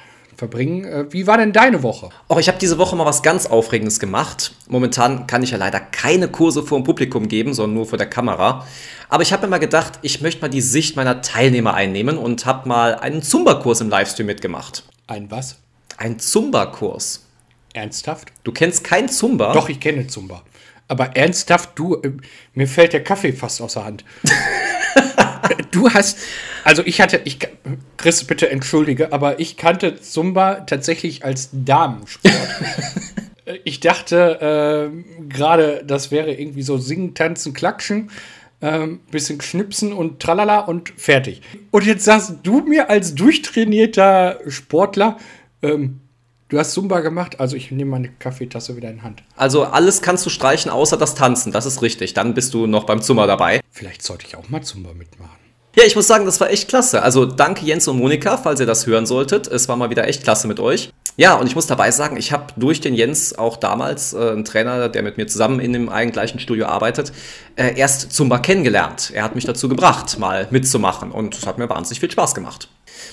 verbringen. 0.42 0.84
Äh, 0.84 1.12
wie 1.12 1.28
war 1.28 1.38
denn 1.38 1.52
deine 1.52 1.84
Woche? 1.84 2.08
Auch 2.26 2.40
ich 2.40 2.48
habe 2.48 2.58
diese 2.58 2.76
Woche 2.76 2.96
mal 2.96 3.06
was 3.06 3.22
ganz 3.22 3.46
Aufregendes 3.46 4.00
gemacht. 4.00 4.52
Momentan 4.66 5.28
kann 5.28 5.44
ich 5.44 5.52
ja 5.52 5.56
leider 5.56 5.78
keine 5.78 6.26
Kurse 6.26 6.64
vor 6.64 6.80
dem 6.80 6.84
Publikum 6.84 7.28
geben, 7.28 7.54
sondern 7.54 7.76
nur 7.76 7.86
vor 7.86 7.96
der 7.96 8.08
Kamera. 8.08 8.66
Aber 9.08 9.22
ich 9.22 9.32
habe 9.32 9.46
mir 9.46 9.50
mal 9.50 9.58
gedacht, 9.58 10.00
ich 10.02 10.20
möchte 10.20 10.42
mal 10.42 10.48
die 10.48 10.60
Sicht 10.60 10.96
meiner 10.96 11.22
Teilnehmer 11.22 11.74
einnehmen 11.74 12.18
und 12.18 12.44
habe 12.44 12.68
mal 12.68 12.96
einen 12.96 13.22
Zumba-Kurs 13.22 13.82
im 13.82 13.88
Livestream 13.88 14.26
mitgemacht. 14.26 14.82
Ein 15.06 15.30
was? 15.30 15.58
Ein 15.96 16.18
Zumba-Kurs. 16.18 17.24
Ernsthaft? 17.72 18.32
Du 18.42 18.50
kennst 18.50 18.82
kein 18.82 19.08
Zumba? 19.08 19.52
Doch, 19.52 19.68
ich 19.68 19.78
kenne 19.78 20.08
Zumba. 20.08 20.42
Aber 20.88 21.16
ernsthaft, 21.16 21.70
du, 21.76 21.94
äh, 22.02 22.10
mir 22.54 22.66
fällt 22.66 22.94
der 22.94 23.04
Kaffee 23.04 23.32
fast 23.32 23.62
aus 23.62 23.74
der 23.74 23.84
Hand. 23.84 24.04
du 25.70 25.90
hast, 25.90 26.18
also 26.64 26.82
ich 26.84 27.00
hatte, 27.00 27.20
ich, 27.24 27.38
Chris, 27.96 28.24
bitte 28.24 28.50
entschuldige, 28.50 29.12
aber 29.12 29.40
ich 29.40 29.56
kannte 29.56 30.00
Zumba 30.00 30.60
tatsächlich 30.60 31.24
als 31.24 31.50
Damensport. 31.52 32.34
ich 33.64 33.80
dachte 33.80 34.90
äh, 34.92 35.24
gerade, 35.28 35.82
das 35.86 36.10
wäre 36.10 36.32
irgendwie 36.32 36.62
so 36.62 36.78
singen, 36.78 37.14
tanzen, 37.14 37.54
klatschen, 37.54 38.10
äh, 38.60 38.86
bisschen 39.10 39.40
schnipsen 39.40 39.92
und 39.92 40.20
tralala 40.20 40.60
und 40.60 40.92
fertig. 40.96 41.42
Und 41.70 41.84
jetzt 41.84 42.04
sagst 42.04 42.36
du 42.42 42.60
mir 42.60 42.90
als 42.90 43.14
durchtrainierter 43.14 44.40
Sportler, 44.48 45.18
ähm, 45.62 46.01
Du 46.52 46.58
hast 46.58 46.72
Zumba 46.72 47.00
gemacht, 47.00 47.40
also 47.40 47.56
ich 47.56 47.70
nehme 47.70 47.92
meine 47.92 48.08
Kaffeetasse 48.10 48.76
wieder 48.76 48.90
in 48.90 49.02
Hand. 49.02 49.22
Also 49.36 49.64
alles 49.64 50.02
kannst 50.02 50.26
du 50.26 50.28
streichen, 50.28 50.70
außer 50.70 50.98
das 50.98 51.14
Tanzen, 51.14 51.50
das 51.50 51.64
ist 51.64 51.80
richtig. 51.80 52.12
Dann 52.12 52.34
bist 52.34 52.52
du 52.52 52.66
noch 52.66 52.84
beim 52.84 53.00
Zumba 53.00 53.26
dabei. 53.26 53.62
Vielleicht 53.70 54.02
sollte 54.02 54.26
ich 54.26 54.36
auch 54.36 54.50
mal 54.50 54.60
Zumba 54.60 54.92
mitmachen. 54.92 55.30
Ja, 55.74 55.84
ich 55.84 55.96
muss 55.96 56.06
sagen, 56.06 56.26
das 56.26 56.38
war 56.42 56.50
echt 56.50 56.68
klasse. 56.68 57.02
Also 57.02 57.24
danke 57.24 57.64
Jens 57.64 57.88
und 57.88 57.96
Monika, 57.96 58.36
falls 58.36 58.60
ihr 58.60 58.66
das 58.66 58.86
hören 58.86 59.06
solltet. 59.06 59.46
Es 59.46 59.66
war 59.70 59.76
mal 59.76 59.88
wieder 59.88 60.06
echt 60.06 60.24
klasse 60.24 60.46
mit 60.46 60.60
euch. 60.60 60.92
Ja, 61.16 61.34
und 61.34 61.46
ich 61.46 61.54
muss 61.54 61.66
dabei 61.66 61.90
sagen, 61.90 62.16
ich 62.16 62.32
habe 62.32 62.46
durch 62.56 62.80
den 62.80 62.94
Jens 62.94 63.36
auch 63.36 63.58
damals, 63.58 64.14
äh, 64.14 64.30
einen 64.30 64.46
Trainer, 64.46 64.88
der 64.88 65.02
mit 65.02 65.18
mir 65.18 65.26
zusammen 65.26 65.60
in 65.60 65.72
dem 65.74 65.90
einen 65.90 66.10
gleichen 66.10 66.38
Studio 66.38 66.66
arbeitet, 66.66 67.12
äh, 67.56 67.76
erst 67.76 68.12
Zumba 68.12 68.38
kennengelernt. 68.38 69.12
Er 69.14 69.22
hat 69.22 69.34
mich 69.34 69.44
dazu 69.44 69.68
gebracht, 69.68 70.18
mal 70.18 70.48
mitzumachen 70.50 71.12
und 71.12 71.36
es 71.36 71.46
hat 71.46 71.58
mir 71.58 71.68
wahnsinnig 71.68 72.00
viel 72.00 72.10
Spaß 72.10 72.34
gemacht. 72.34 72.68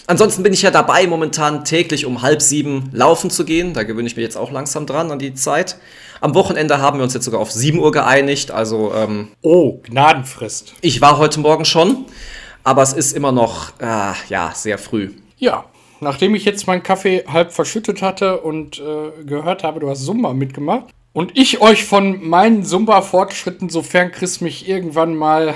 Ansonsten 0.07 0.43
bin 0.43 0.53
ich 0.53 0.61
ja 0.61 0.71
dabei, 0.71 1.07
momentan 1.07 1.65
täglich 1.65 2.05
um 2.05 2.21
halb 2.21 2.41
sieben 2.41 2.89
laufen 2.93 3.29
zu 3.29 3.43
gehen. 3.43 3.73
Da 3.73 3.83
gewöhne 3.83 4.07
ich 4.07 4.15
mich 4.15 4.23
jetzt 4.23 4.37
auch 4.37 4.51
langsam 4.51 4.85
dran 4.85 5.11
an 5.11 5.19
die 5.19 5.33
Zeit. 5.33 5.77
Am 6.21 6.35
Wochenende 6.35 6.79
haben 6.79 6.99
wir 6.99 7.03
uns 7.03 7.13
jetzt 7.13 7.25
sogar 7.25 7.41
auf 7.41 7.51
7 7.51 7.79
Uhr 7.79 7.91
geeinigt. 7.91 8.51
Also, 8.51 8.93
ähm, 8.93 9.29
oh, 9.41 9.79
Gnadenfrist. 9.83 10.73
Ich 10.81 11.01
war 11.01 11.17
heute 11.17 11.39
Morgen 11.39 11.65
schon, 11.65 12.05
aber 12.63 12.81
es 12.81 12.93
ist 12.93 13.15
immer 13.15 13.31
noch, 13.31 13.71
äh, 13.79 14.13
ja, 14.29 14.51
sehr 14.53 14.77
früh. 14.77 15.11
Ja, 15.37 15.65
nachdem 16.01 16.35
ich 16.35 16.45
jetzt 16.45 16.67
meinen 16.67 16.83
Kaffee 16.83 17.25
halb 17.27 17.51
verschüttet 17.51 18.01
hatte 18.01 18.41
und 18.41 18.79
äh, 18.79 19.23
gehört 19.23 19.63
habe, 19.63 19.79
du 19.79 19.89
hast 19.89 20.01
Sumba 20.01 20.33
mitgemacht 20.33 20.85
und 21.13 21.37
ich 21.37 21.61
euch 21.61 21.85
von 21.85 22.27
meinen 22.27 22.63
Sumba-Fortschritten, 22.63 23.69
sofern 23.69 24.11
Chris 24.11 24.41
mich 24.41 24.67
irgendwann 24.69 25.15
mal 25.15 25.55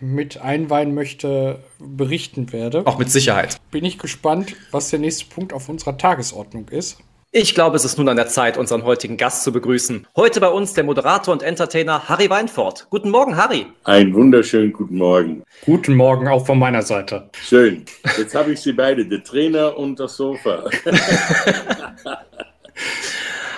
mit 0.00 0.40
einweihen 0.40 0.94
möchte, 0.94 1.60
berichten 1.78 2.52
werde. 2.52 2.86
Auch 2.86 2.98
mit 2.98 3.10
Sicherheit. 3.10 3.56
Bin 3.70 3.84
ich 3.84 3.98
gespannt, 3.98 4.56
was 4.72 4.90
der 4.90 4.98
nächste 4.98 5.26
Punkt 5.26 5.52
auf 5.52 5.68
unserer 5.68 5.96
Tagesordnung 5.96 6.68
ist. 6.68 6.98
Ich 7.34 7.54
glaube, 7.54 7.76
es 7.76 7.86
ist 7.86 7.96
nun 7.96 8.10
an 8.10 8.16
der 8.16 8.28
Zeit, 8.28 8.58
unseren 8.58 8.84
heutigen 8.84 9.16
Gast 9.16 9.42
zu 9.42 9.52
begrüßen. 9.52 10.06
Heute 10.16 10.38
bei 10.38 10.48
uns 10.48 10.74
der 10.74 10.84
Moderator 10.84 11.32
und 11.32 11.42
Entertainer 11.42 12.06
Harry 12.06 12.28
Weinfort. 12.28 12.86
Guten 12.90 13.08
Morgen, 13.08 13.38
Harry. 13.38 13.64
Einen 13.84 14.12
wunderschönen 14.12 14.70
guten 14.70 14.98
Morgen. 14.98 15.42
Guten 15.64 15.94
Morgen 15.94 16.28
auch 16.28 16.44
von 16.44 16.58
meiner 16.58 16.82
Seite. 16.82 17.30
Schön. 17.42 17.86
Jetzt 18.18 18.34
habe 18.34 18.52
ich 18.52 18.60
Sie 18.60 18.74
beide, 18.74 19.06
der 19.06 19.24
Trainer 19.24 19.78
und 19.78 19.98
das 19.98 20.14
Sofa. 20.14 20.64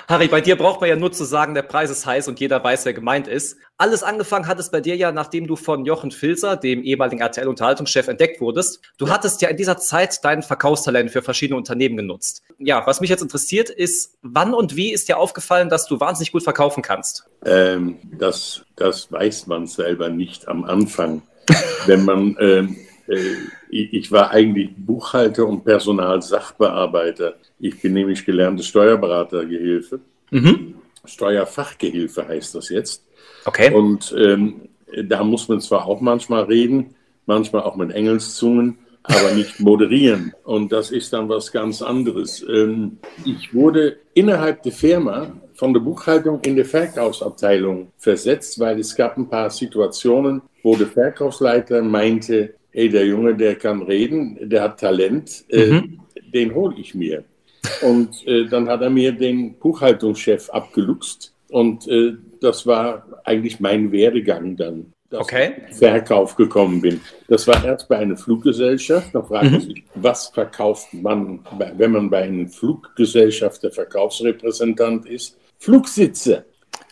Harry, 0.07 0.27
bei 0.27 0.39
dir 0.39 0.55
braucht 0.55 0.81
man 0.81 0.89
ja 0.89 0.95
nur 0.95 1.11
zu 1.11 1.23
sagen, 1.23 1.55
der 1.55 1.63
Preis 1.63 1.89
ist 1.89 2.05
heiß 2.05 2.27
und 2.27 2.39
jeder 2.39 2.63
weiß, 2.63 2.85
wer 2.85 2.93
gemeint 2.93 3.27
ist. 3.27 3.57
Alles 3.77 4.03
angefangen 4.03 4.47
hat 4.47 4.59
es 4.59 4.69
bei 4.69 4.79
dir 4.79 4.95
ja, 4.95 5.11
nachdem 5.11 5.47
du 5.47 5.55
von 5.55 5.83
Jochen 5.85 6.11
Filzer, 6.11 6.57
dem 6.57 6.83
ehemaligen 6.83 7.21
RTL-Unterhaltungschef, 7.21 8.07
entdeckt 8.07 8.39
wurdest. 8.39 8.81
Du 8.97 9.09
hattest 9.09 9.41
ja 9.41 9.49
in 9.49 9.57
dieser 9.57 9.77
Zeit 9.77 10.23
dein 10.23 10.43
Verkaufstalent 10.43 11.09
für 11.09 11.23
verschiedene 11.23 11.57
Unternehmen 11.57 11.97
genutzt. 11.97 12.43
Ja, 12.59 12.85
was 12.85 13.01
mich 13.01 13.09
jetzt 13.09 13.23
interessiert 13.23 13.69
ist, 13.69 14.17
wann 14.21 14.53
und 14.53 14.75
wie 14.75 14.93
ist 14.93 15.09
dir 15.09 15.17
aufgefallen, 15.17 15.69
dass 15.69 15.87
du 15.87 15.99
wahnsinnig 15.99 16.31
gut 16.31 16.43
verkaufen 16.43 16.83
kannst? 16.83 17.25
Ähm, 17.43 17.97
das, 18.17 18.63
das 18.75 19.11
weiß 19.11 19.47
man 19.47 19.65
selber 19.65 20.09
nicht 20.09 20.47
am 20.47 20.65
Anfang. 20.65 21.23
Wenn 21.85 22.05
man 22.05 22.37
ähm, 22.39 22.75
äh, 23.07 23.35
ich 23.69 24.11
war 24.11 24.31
eigentlich 24.31 24.69
Buchhalter 24.75 25.45
und 25.45 25.63
Personalsachbearbeiter. 25.65 27.35
Ich 27.59 27.81
bin 27.81 27.93
nämlich 27.93 28.25
gelernte 28.25 28.63
Steuerberatergehilfe. 28.63 29.99
Mhm. 30.31 30.75
Steuerfachgehilfe 31.05 32.27
heißt 32.27 32.55
das 32.55 32.69
jetzt. 32.69 33.03
Okay. 33.45 33.73
Und 33.73 34.13
ähm, 34.17 34.69
da 35.03 35.23
muss 35.23 35.47
man 35.47 35.61
zwar 35.61 35.85
auch 35.85 36.01
manchmal 36.01 36.43
reden, 36.43 36.95
manchmal 37.25 37.63
auch 37.63 37.75
mit 37.75 37.91
Engelszungen, 37.91 38.77
aber 39.03 39.33
nicht 39.33 39.59
moderieren. 39.59 40.33
Und 40.43 40.71
das 40.71 40.91
ist 40.91 41.13
dann 41.13 41.29
was 41.29 41.51
ganz 41.51 41.81
anderes. 41.81 42.45
Ähm, 42.47 42.97
ich 43.23 43.53
wurde 43.53 43.97
innerhalb 44.13 44.63
der 44.63 44.71
Firma 44.71 45.31
von 45.53 45.73
der 45.73 45.79
Buchhaltung 45.79 46.41
in 46.41 46.55
der 46.55 46.65
Verkaufsabteilung 46.65 47.91
versetzt, 47.97 48.59
weil 48.59 48.79
es 48.79 48.95
gab 48.95 49.17
ein 49.17 49.29
paar 49.29 49.49
Situationen, 49.49 50.41
wo 50.63 50.75
der 50.75 50.87
Verkaufsleiter 50.87 51.81
meinte, 51.81 52.55
ey, 52.71 52.89
der 52.89 53.05
Junge, 53.05 53.35
der 53.35 53.55
kann 53.55 53.81
reden, 53.81 54.37
der 54.41 54.63
hat 54.63 54.79
Talent, 54.79 55.45
äh, 55.49 55.67
mhm. 55.67 56.01
den 56.33 56.53
hole 56.53 56.75
ich 56.77 56.93
mir. 56.93 57.23
Und 57.81 58.25
äh, 58.27 58.47
dann 58.47 58.67
hat 58.67 58.81
er 58.81 58.89
mir 58.89 59.11
den 59.11 59.55
Buchhaltungschef 59.55 60.49
abgeluchst 60.49 61.35
und 61.49 61.87
äh, 61.87 62.13
das 62.41 62.65
war 62.67 63.05
eigentlich 63.23 63.59
mein 63.59 63.91
Werdegang 63.91 64.55
dann, 64.55 64.93
dass 65.09 65.21
okay. 65.21 65.53
ich 65.69 65.77
Verkauf 65.77 66.35
gekommen 66.35 66.81
bin. 66.81 66.99
Das 67.27 67.47
war 67.47 67.63
erst 67.63 67.87
bei 67.87 67.97
einer 67.97 68.17
Fluggesellschaft. 68.17 69.13
Da 69.13 69.21
fragt 69.21 69.51
man 69.51 69.53
mhm. 69.53 69.61
sich, 69.61 69.83
was 69.95 70.27
verkauft 70.27 70.93
man, 70.93 71.39
wenn 71.77 71.91
man 71.91 72.09
bei 72.09 72.23
einer 72.23 72.47
Fluggesellschaft 72.47 73.63
der 73.63 73.71
Verkaufsrepräsentant 73.71 75.05
ist? 75.05 75.37
Flugsitze. 75.59 76.45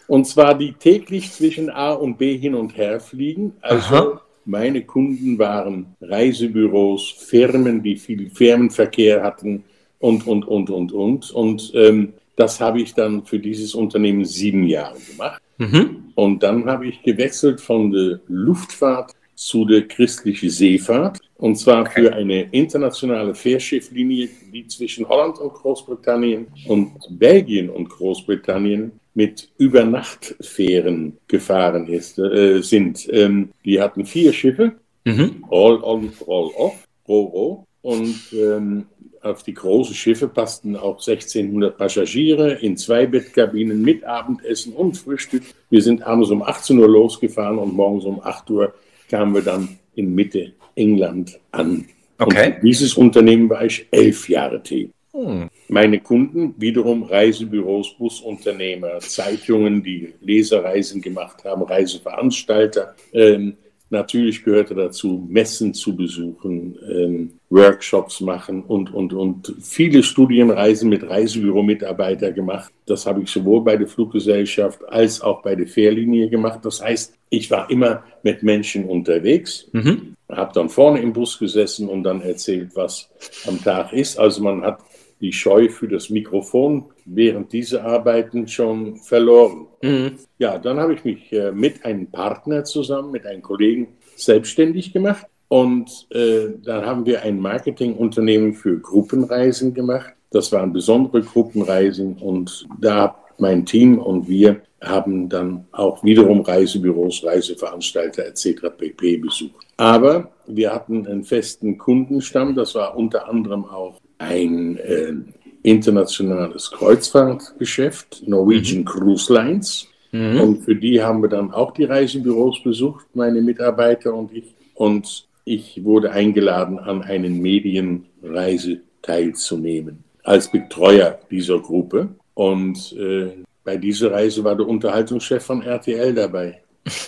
Und 0.08 0.28
zwar 0.28 0.58
die 0.58 0.74
täglich 0.74 1.32
zwischen 1.32 1.70
A 1.70 1.94
und 1.94 2.18
B 2.18 2.38
hin 2.38 2.56
und 2.56 2.78
her 2.78 3.00
fliegen. 3.00 3.54
Also 3.62 3.96
Aha. 3.96 4.22
Meine 4.46 4.84
Kunden 4.84 5.40
waren 5.40 5.96
Reisebüros, 6.02 7.10
Firmen, 7.12 7.82
die 7.82 7.96
viel 7.96 8.30
Firmenverkehr 8.30 9.24
hatten 9.24 9.64
und, 10.04 10.28
und, 10.28 10.46
und, 10.46 10.70
und, 10.70 10.92
und. 10.92 11.32
Und 11.32 11.72
ähm, 11.76 12.14
das 12.36 12.60
habe 12.60 12.82
ich 12.82 12.94
dann 12.94 13.26
für 13.26 13.40
dieses 13.40 13.74
Unternehmen 13.74 14.26
sieben 14.26 14.68
Jahre 14.68 14.98
gemacht. 15.00 15.42
Mhm. 15.58 16.12
Und 16.16 16.44
dann 16.44 16.66
habe 16.66 16.88
ich 16.88 17.02
gewechselt 17.04 17.62
von 17.62 17.90
der 17.90 18.20
Luftfahrt 18.28 19.14
zu 19.36 19.64
der 19.64 19.88
christlichen 19.88 20.50
Seefahrt. 20.50 21.20
Und 21.38 21.56
zwar 21.56 21.84
okay. 21.84 22.02
für 22.02 22.14
eine 22.14 22.42
internationale 22.52 23.34
Fährschifflinie, 23.34 24.28
die 24.52 24.68
zwischen 24.68 25.08
Holland 25.08 25.40
und 25.40 25.54
Großbritannien 25.54 26.48
und 26.68 26.92
Belgien 27.10 27.70
und 27.70 27.90
Großbritannien 27.90 28.92
mit 29.14 29.52
Übernachtfähren 29.58 31.18
gefahren 31.30 31.88
ist, 31.88 32.20
äh, 32.20 32.60
sind. 32.62 33.08
Ähm, 33.10 33.52
die 33.64 33.80
hatten 33.80 34.06
vier 34.06 34.34
Schiffe, 34.34 34.74
mhm. 35.06 35.46
All 35.50 35.82
on, 35.82 36.12
All 36.28 36.52
off, 36.58 36.86
Ro-Ro. 37.08 37.66
Und 37.84 38.16
ähm, 38.34 38.86
auf 39.24 39.44
die 39.44 39.54
großen 39.54 39.96
Schiffe 39.96 40.28
passten 40.28 40.76
auch 40.76 41.00
1600 41.00 41.78
Passagiere 41.78 42.54
in 42.54 42.78
zwei 42.78 43.06
Bettkabinen 43.06 43.82
mit 43.82 44.04
Abendessen 44.04 44.74
und 44.74 44.98
Frühstück. 44.98 45.44
Wir 45.70 45.82
sind 45.82 46.04
abends 46.04 46.30
um 46.30 46.44
18 46.44 46.78
Uhr 46.78 46.90
losgefahren 46.90 47.58
und 47.58 47.74
morgens 47.74 48.06
um 48.06 48.22
8 48.22 48.50
Uhr 48.50 48.74
kamen 49.10 49.34
wir 49.34 49.42
dann 49.42 49.78
in 49.96 50.14
Mitte 50.14 50.54
England 50.76 51.40
an. 51.52 51.86
Okay. 52.18 52.56
Und 52.56 52.64
dieses 52.64 52.96
Unternehmen 52.96 53.50
war 53.50 53.66
ich 53.66 53.88
elf 53.92 54.30
Jahre 54.30 54.62
tätig. 54.62 54.92
Hm. 55.14 55.50
Meine 55.68 56.00
Kunden, 56.00 56.56
wiederum 56.58 57.04
Reisebüros, 57.04 57.96
Busunternehmer, 57.98 59.00
Zeitungen, 59.00 59.84
die 59.84 60.14
Leserreisen 60.22 61.02
gemacht 61.02 61.44
haben, 61.46 61.62
Reiseveranstalter. 61.62 62.96
Ähm, 63.14 63.58
natürlich 63.94 64.44
gehörte 64.44 64.76
dazu, 64.76 65.26
Messen 65.30 65.74
zu 65.74 65.96
besuchen, 65.96 66.78
ähm, 66.90 67.32
Workshops 67.50 68.20
machen 68.20 68.64
und, 68.64 68.94
und, 68.94 69.14
und 69.14 69.56
viele 69.62 70.04
Studienreisen 70.04 70.90
mit 70.90 71.10
Reisebüro-Mitarbeiter 71.10 72.34
gemacht. 72.34 72.74
Das 72.86 73.06
habe 73.06 73.22
ich 73.22 73.30
sowohl 73.30 73.64
bei 73.64 73.78
der 73.78 73.88
Fluggesellschaft 73.88 74.84
als 74.90 75.22
auch 75.22 75.42
bei 75.42 75.56
der 75.56 75.68
Fährlinie 75.68 76.30
gemacht. 76.30 76.60
Das 76.64 76.82
heißt, 76.82 77.14
ich 77.30 77.50
war 77.50 77.70
immer 77.70 78.04
mit 78.24 78.44
Menschen 78.44 78.86
unterwegs. 78.86 79.70
Mhm 79.72 80.14
habe 80.38 80.54
dann 80.54 80.70
vorne 80.70 81.02
im 81.02 81.14
Bus 81.14 81.38
gesessen 81.38 81.88
und 81.90 82.04
dann 82.04 82.22
erzählt, 82.22 82.72
was 82.76 83.10
am 83.48 83.62
Tag 83.64 83.94
ist. 83.94 84.18
Also 84.18 84.42
man 84.44 84.64
hat 84.64 84.80
die 85.24 85.32
Scheu 85.32 85.70
für 85.70 85.88
das 85.88 86.10
Mikrofon 86.10 86.86
während 87.06 87.54
dieser 87.54 87.86
Arbeiten 87.86 88.48
schon 88.50 88.98
verloren. 88.98 89.68
Mhm. 89.82 90.12
Ja, 90.38 90.60
dann 90.60 90.80
habe 90.80 90.94
ich 90.94 91.06
mich 91.06 91.32
äh, 91.32 91.54
mit 91.54 91.86
einem 91.86 92.08
Partner 92.08 92.66
zusammen, 92.66 93.12
mit 93.12 93.26
einem 93.26 93.42
Kollegen 93.42 93.88
selbstständig 94.18 94.92
gemacht. 94.92 95.26
Und 95.48 96.08
äh, 96.12 96.50
dann 96.62 96.86
haben 96.86 97.06
wir 97.06 97.22
ein 97.22 97.40
Marketingunternehmen 97.40 98.54
für 98.54 98.80
Gruppenreisen 98.80 99.74
gemacht. 99.74 100.14
Das 100.30 100.52
waren 100.52 100.74
besondere 100.74 101.22
Gruppenreisen 101.22 102.18
und 102.18 102.68
da 102.82 103.23
mein 103.44 103.66
Team 103.66 104.00
und 104.00 104.28
wir 104.28 104.62
haben 104.82 105.30
dann 105.30 105.66
auch 105.72 106.04
wiederum 106.04 106.42
Reisebüros, 106.42 107.24
Reiseveranstalter 107.24 108.26
etc. 108.26 108.70
pp. 108.78 109.18
besucht. 109.18 109.66
Aber 109.78 110.32
wir 110.48 110.74
hatten 110.74 111.06
einen 111.06 111.24
festen 111.24 111.78
Kundenstamm, 111.78 112.56
das 112.56 112.74
war 112.76 112.96
unter 112.96 113.28
anderem 113.30 113.66
auch 113.66 114.00
ein 114.18 114.78
äh, 114.78 115.14
internationales 115.62 116.72
Kreuzfahrtgeschäft, 116.72 118.24
Norwegian 118.28 118.82
mhm. 118.82 118.86
Cruise 118.86 119.34
Lines. 119.34 119.88
Mhm. 120.12 120.40
Und 120.42 120.62
für 120.64 120.76
die 120.76 121.02
haben 121.02 121.22
wir 121.22 121.30
dann 121.30 121.52
auch 121.52 121.72
die 121.72 121.86
Reisebüros 121.86 122.64
besucht, 122.64 123.06
meine 123.14 123.42
Mitarbeiter 123.42 124.14
und 124.14 124.32
ich. 124.34 124.56
Und 124.76 125.28
ich 125.46 125.84
wurde 125.84 126.12
eingeladen, 126.12 126.80
an 126.80 127.02
einen 127.02 127.42
Medienreise 127.42 128.80
teilzunehmen, 129.02 130.04
als 130.24 130.50
Betreuer 130.52 131.20
dieser 131.30 131.60
Gruppe. 131.60 132.10
Und 132.34 132.94
äh, 132.94 133.44
bei 133.64 133.78
dieser 133.78 134.12
Reise 134.12 134.44
war 134.44 134.56
der 134.56 134.68
Unterhaltungschef 134.68 135.44
von 135.44 135.62
RTL 135.62 136.14
dabei, 136.14 136.62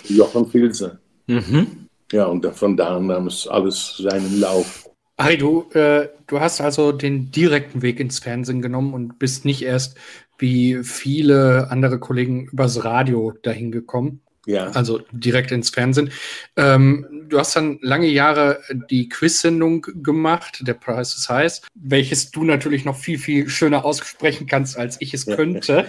Jochen 0.08 0.46
Filzer. 0.46 0.98
Mhm. 1.26 1.88
Ja, 2.12 2.26
und 2.26 2.46
von 2.46 2.76
da 2.76 2.98
nahm 3.00 3.26
es 3.26 3.48
alles 3.48 3.96
seinen 3.98 4.40
Lauf. 4.40 4.88
Hi, 5.18 5.36
du, 5.36 5.64
äh, 5.72 6.08
du 6.26 6.40
hast 6.40 6.60
also 6.60 6.92
den 6.92 7.30
direkten 7.30 7.82
Weg 7.82 8.00
ins 8.00 8.18
Fernsehen 8.18 8.62
genommen 8.62 8.94
und 8.94 9.18
bist 9.18 9.44
nicht 9.44 9.62
erst 9.62 9.96
wie 10.38 10.84
viele 10.84 11.70
andere 11.70 11.98
Kollegen 11.98 12.46
übers 12.48 12.84
Radio 12.84 13.32
dahin 13.42 13.72
gekommen. 13.72 14.20
Ja. 14.46 14.68
Also 14.70 15.00
direkt 15.10 15.50
ins 15.50 15.70
Fernsehen. 15.70 16.10
Ähm, 16.56 17.26
du 17.28 17.38
hast 17.38 17.56
dann 17.56 17.78
lange 17.82 18.06
Jahre 18.06 18.60
die 18.90 19.08
Quiz-Sendung 19.08 19.82
gemacht, 20.02 20.62
der 20.66 20.74
Price 20.74 21.16
is 21.16 21.28
Heiß, 21.28 21.62
welches 21.74 22.30
du 22.30 22.44
natürlich 22.44 22.84
noch 22.84 22.96
viel, 22.96 23.18
viel 23.18 23.48
schöner 23.48 23.84
aussprechen 23.84 24.46
kannst, 24.46 24.78
als 24.78 25.00
ich 25.00 25.12
es 25.12 25.26
könnte. 25.26 25.86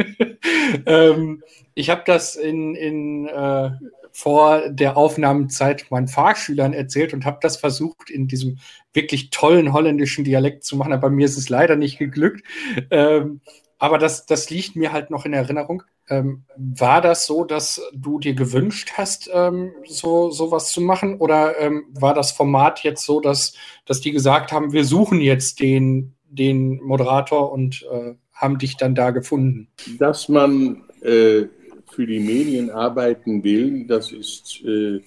ähm, 0.86 1.42
ich 1.74 1.90
habe 1.90 2.02
das 2.04 2.34
in, 2.34 2.74
in 2.74 3.28
äh, 3.28 3.70
vor 4.12 4.68
der 4.68 4.96
Aufnahmezeit 4.96 5.86
meinen 5.90 6.08
Fahrschülern 6.08 6.72
erzählt 6.72 7.14
und 7.14 7.24
habe 7.24 7.38
das 7.40 7.56
versucht, 7.56 8.10
in 8.10 8.26
diesem 8.26 8.58
wirklich 8.92 9.30
tollen 9.30 9.72
holländischen 9.72 10.24
Dialekt 10.24 10.64
zu 10.64 10.76
machen. 10.76 10.92
Aber 10.92 11.08
mir 11.08 11.26
ist 11.26 11.38
es 11.38 11.48
leider 11.48 11.76
nicht 11.76 11.98
geglückt. 11.98 12.44
Ähm, 12.90 13.40
aber 13.78 13.98
das, 13.98 14.26
das 14.26 14.50
liegt 14.50 14.76
mir 14.76 14.92
halt 14.92 15.10
noch 15.10 15.24
in 15.24 15.32
Erinnerung. 15.32 15.84
Ähm, 16.10 16.42
war 16.56 17.00
das 17.00 17.24
so, 17.24 17.44
dass 17.44 17.80
du 17.94 18.18
dir 18.18 18.34
gewünscht 18.34 18.92
hast, 18.96 19.30
ähm, 19.32 19.70
so 19.86 20.30
sowas 20.30 20.72
zu 20.72 20.80
machen? 20.80 21.18
Oder 21.18 21.58
ähm, 21.60 21.84
war 21.92 22.14
das 22.14 22.32
Format 22.32 22.82
jetzt 22.82 23.06
so, 23.06 23.20
dass, 23.20 23.54
dass 23.86 24.00
die 24.00 24.10
gesagt 24.10 24.50
haben, 24.50 24.72
wir 24.72 24.84
suchen 24.84 25.20
jetzt 25.20 25.60
den, 25.60 26.16
den 26.28 26.82
Moderator 26.82 27.52
und 27.52 27.86
äh, 27.92 28.14
haben 28.32 28.58
dich 28.58 28.76
dann 28.76 28.96
da 28.96 29.10
gefunden? 29.12 29.68
Dass 29.98 30.28
man 30.28 30.82
äh, 31.02 31.44
für 31.90 32.06
die 32.06 32.20
Medien 32.20 32.70
arbeiten 32.70 33.44
will, 33.44 33.86
das 33.86 34.10
ist, 34.10 34.62
äh, 34.64 35.00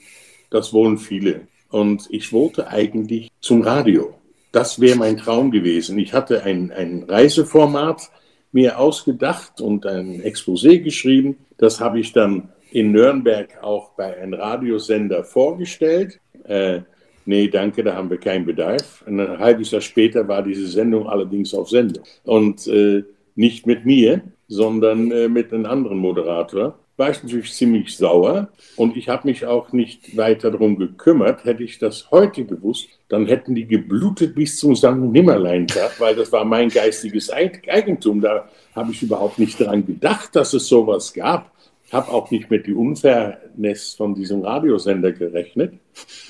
das 0.49 0.71
wollen 0.71 0.97
viele. 0.97 1.47
Und 1.69 2.07
ich 2.11 2.31
wollte 2.31 2.67
eigentlich 2.67 3.29
zum 3.41 3.61
Radio. 3.61 4.13
Das 4.53 4.79
wäre 4.79 4.97
mein 4.97 5.17
Traum 5.17 5.51
gewesen. 5.51 5.97
Ich 5.97 6.13
hatte 6.13 6.43
ein, 6.43 6.71
ein 6.71 7.03
Reiseformat 7.03 8.11
mir 8.53 8.79
ausgedacht 8.79 9.59
und 9.59 9.85
ein 9.85 10.21
Exposé 10.21 10.79
geschrieben. 10.79 11.37
Das 11.57 11.79
habe 11.79 11.99
ich 11.99 12.13
dann 12.13 12.49
in 12.71 12.91
Nürnberg 12.91 13.61
auch 13.61 13.91
bei 13.91 14.17
einem 14.17 14.33
Radiosender 14.33 15.23
vorgestellt. 15.23 16.19
Äh, 16.45 16.81
nee, 17.25 17.47
danke, 17.47 17.83
da 17.83 17.95
haben 17.95 18.09
wir 18.09 18.17
keinen 18.17 18.45
Bedarf. 18.45 19.03
Und 19.05 19.19
ein 19.19 19.39
halbes 19.39 19.71
Jahr 19.71 19.81
später 19.81 20.27
war 20.27 20.41
diese 20.41 20.67
Sendung 20.67 21.07
allerdings 21.07 21.53
auf 21.53 21.69
Sendung. 21.69 22.03
Und 22.23 22.67
äh, 22.67 23.03
nicht 23.35 23.67
mit 23.67 23.85
mir, 23.85 24.21
sondern 24.47 25.11
äh, 25.11 25.27
mit 25.27 25.51
einem 25.51 25.65
anderen 25.65 25.97
Moderator 25.97 26.77
war 27.03 27.09
ich 27.09 27.21
natürlich 27.21 27.51
ziemlich 27.51 27.97
sauer 27.97 28.47
und 28.77 28.95
ich 28.95 29.09
habe 29.09 29.27
mich 29.27 29.45
auch 29.45 29.73
nicht 29.73 30.15
weiter 30.15 30.51
darum 30.51 30.77
gekümmert. 30.77 31.43
Hätte 31.43 31.61
ich 31.61 31.77
das 31.77 32.09
heute 32.11 32.45
gewusst, 32.45 32.87
dann 33.09 33.25
hätten 33.25 33.55
die 33.55 33.67
geblutet 33.67 34.35
bis 34.35 34.57
zum 34.57 34.73
St. 34.73 34.95
Nimmerlein-Tag, 34.95 35.99
weil 35.99 36.15
das 36.15 36.31
war 36.31 36.45
mein 36.45 36.69
geistiges 36.69 37.29
Eigentum. 37.29 38.21
Da 38.21 38.47
habe 38.73 38.93
ich 38.93 39.03
überhaupt 39.03 39.37
nicht 39.37 39.59
daran 39.59 39.85
gedacht, 39.85 40.33
dass 40.33 40.53
es 40.53 40.65
sowas 40.65 41.13
gab. 41.13 41.51
Habe 41.91 42.09
auch 42.09 42.31
nicht 42.31 42.49
mit 42.49 42.67
die 42.67 42.73
Unfairness 42.73 43.95
von 43.95 44.15
diesem 44.15 44.41
Radiosender 44.41 45.11
gerechnet, 45.11 45.73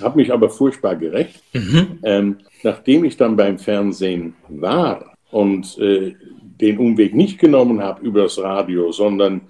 habe 0.02 0.18
mich 0.18 0.34
aber 0.34 0.50
furchtbar 0.50 0.96
gerecht. 0.96 1.44
Mhm. 1.54 2.00
Ähm, 2.02 2.38
nachdem 2.64 3.06
ich 3.06 3.16
dann 3.16 3.36
beim 3.36 3.60
Fernsehen 3.60 4.34
war 4.50 5.14
und 5.30 5.78
äh, 5.78 6.16
den 6.60 6.80
Umweg 6.80 7.14
nicht 7.14 7.38
genommen 7.38 7.80
habe 7.80 8.04
über 8.04 8.24
das 8.24 8.40
Radio, 8.40 8.92
sondern 8.92 9.42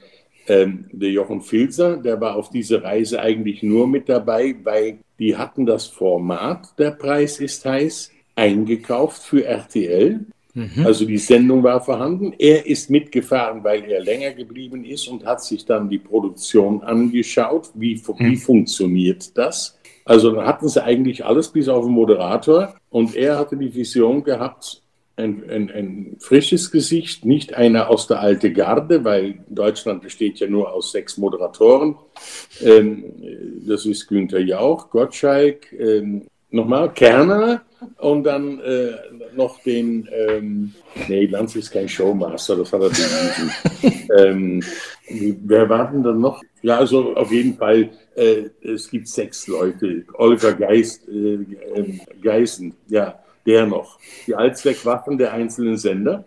ähm, 0.47 0.85
der 0.91 1.09
Jochen 1.09 1.41
Filzer, 1.41 1.97
der 1.97 2.19
war 2.19 2.35
auf 2.35 2.49
dieser 2.49 2.83
Reise 2.83 3.19
eigentlich 3.19 3.63
nur 3.63 3.87
mit 3.87 4.09
dabei, 4.09 4.55
weil 4.63 4.99
die 5.19 5.35
hatten 5.35 5.65
das 5.65 5.87
Format, 5.87 6.77
der 6.77 6.91
Preis 6.91 7.39
ist 7.39 7.65
heiß, 7.65 8.11
eingekauft 8.35 9.21
für 9.23 9.45
RTL. 9.45 10.25
Mhm. 10.53 10.85
Also 10.85 11.05
die 11.05 11.17
Sendung 11.17 11.63
war 11.63 11.81
vorhanden. 11.81 12.33
Er 12.37 12.65
ist 12.65 12.89
mitgefahren, 12.89 13.63
weil 13.63 13.85
er 13.85 14.01
länger 14.01 14.31
geblieben 14.31 14.85
ist 14.85 15.07
und 15.07 15.25
hat 15.25 15.43
sich 15.43 15.65
dann 15.65 15.89
die 15.89 15.97
Produktion 15.97 16.83
angeschaut. 16.83 17.69
Wie, 17.73 17.95
mhm. 17.95 18.19
wie 18.19 18.35
funktioniert 18.35 19.35
das? 19.37 19.79
Also 20.05 20.31
dann 20.31 20.45
hatten 20.45 20.67
sie 20.67 20.83
eigentlich 20.83 21.25
alles 21.25 21.47
bis 21.47 21.69
auf 21.69 21.85
den 21.85 21.93
Moderator 21.93 22.75
und 22.89 23.15
er 23.15 23.39
hatte 23.39 23.55
die 23.55 23.73
Vision 23.73 24.23
gehabt, 24.23 24.82
ein, 25.15 25.43
ein, 25.49 25.71
ein, 25.71 26.17
frisches 26.19 26.71
Gesicht, 26.71 27.23
nicht 27.25 27.53
einer 27.53 27.89
aus 27.89 28.07
der 28.07 28.19
alten 28.19 28.53
Garde, 28.53 29.03
weil 29.03 29.39
Deutschland 29.47 30.01
besteht 30.01 30.39
ja 30.39 30.47
nur 30.47 30.73
aus 30.73 30.91
sechs 30.91 31.17
Moderatoren. 31.17 31.95
Ähm, 32.61 33.13
das 33.67 33.85
ist 33.85 34.07
Günther 34.07 34.39
Jauch, 34.39 34.89
Gottschalk, 34.89 35.71
ähm, 35.73 36.27
nochmal 36.49 36.91
Kerner 36.93 37.61
und 37.99 38.23
dann 38.23 38.59
äh, 38.61 38.91
noch 39.35 39.61
den, 39.61 40.09
ähm, 40.11 40.73
nee, 41.07 41.25
Lanz 41.25 41.55
ist 41.55 41.71
kein 41.71 41.89
Showmaster, 41.89 42.55
das 42.55 42.73
hat 42.73 42.81
er 42.81 42.89
bewiesen. 42.89 44.09
ähm, 44.17 44.63
wer 45.43 45.69
war 45.69 45.91
denn 45.91 46.03
dann 46.03 46.21
noch? 46.21 46.41
Ja, 46.63 46.77
also 46.77 47.15
auf 47.15 47.31
jeden 47.31 47.55
Fall, 47.55 47.89
äh, 48.15 48.45
es 48.61 48.89
gibt 48.89 49.07
sechs 49.07 49.47
Leute. 49.47 50.05
Oliver 50.13 50.53
Geist, 50.53 51.07
äh, 51.07 51.33
äh 51.33 51.99
Geisen, 52.21 52.73
ja 52.87 53.22
der 53.45 53.65
noch, 53.65 53.99
die 54.27 54.35
Allzweckwaffen 54.35 55.17
der 55.17 55.33
einzelnen 55.33 55.77
Sender. 55.77 56.25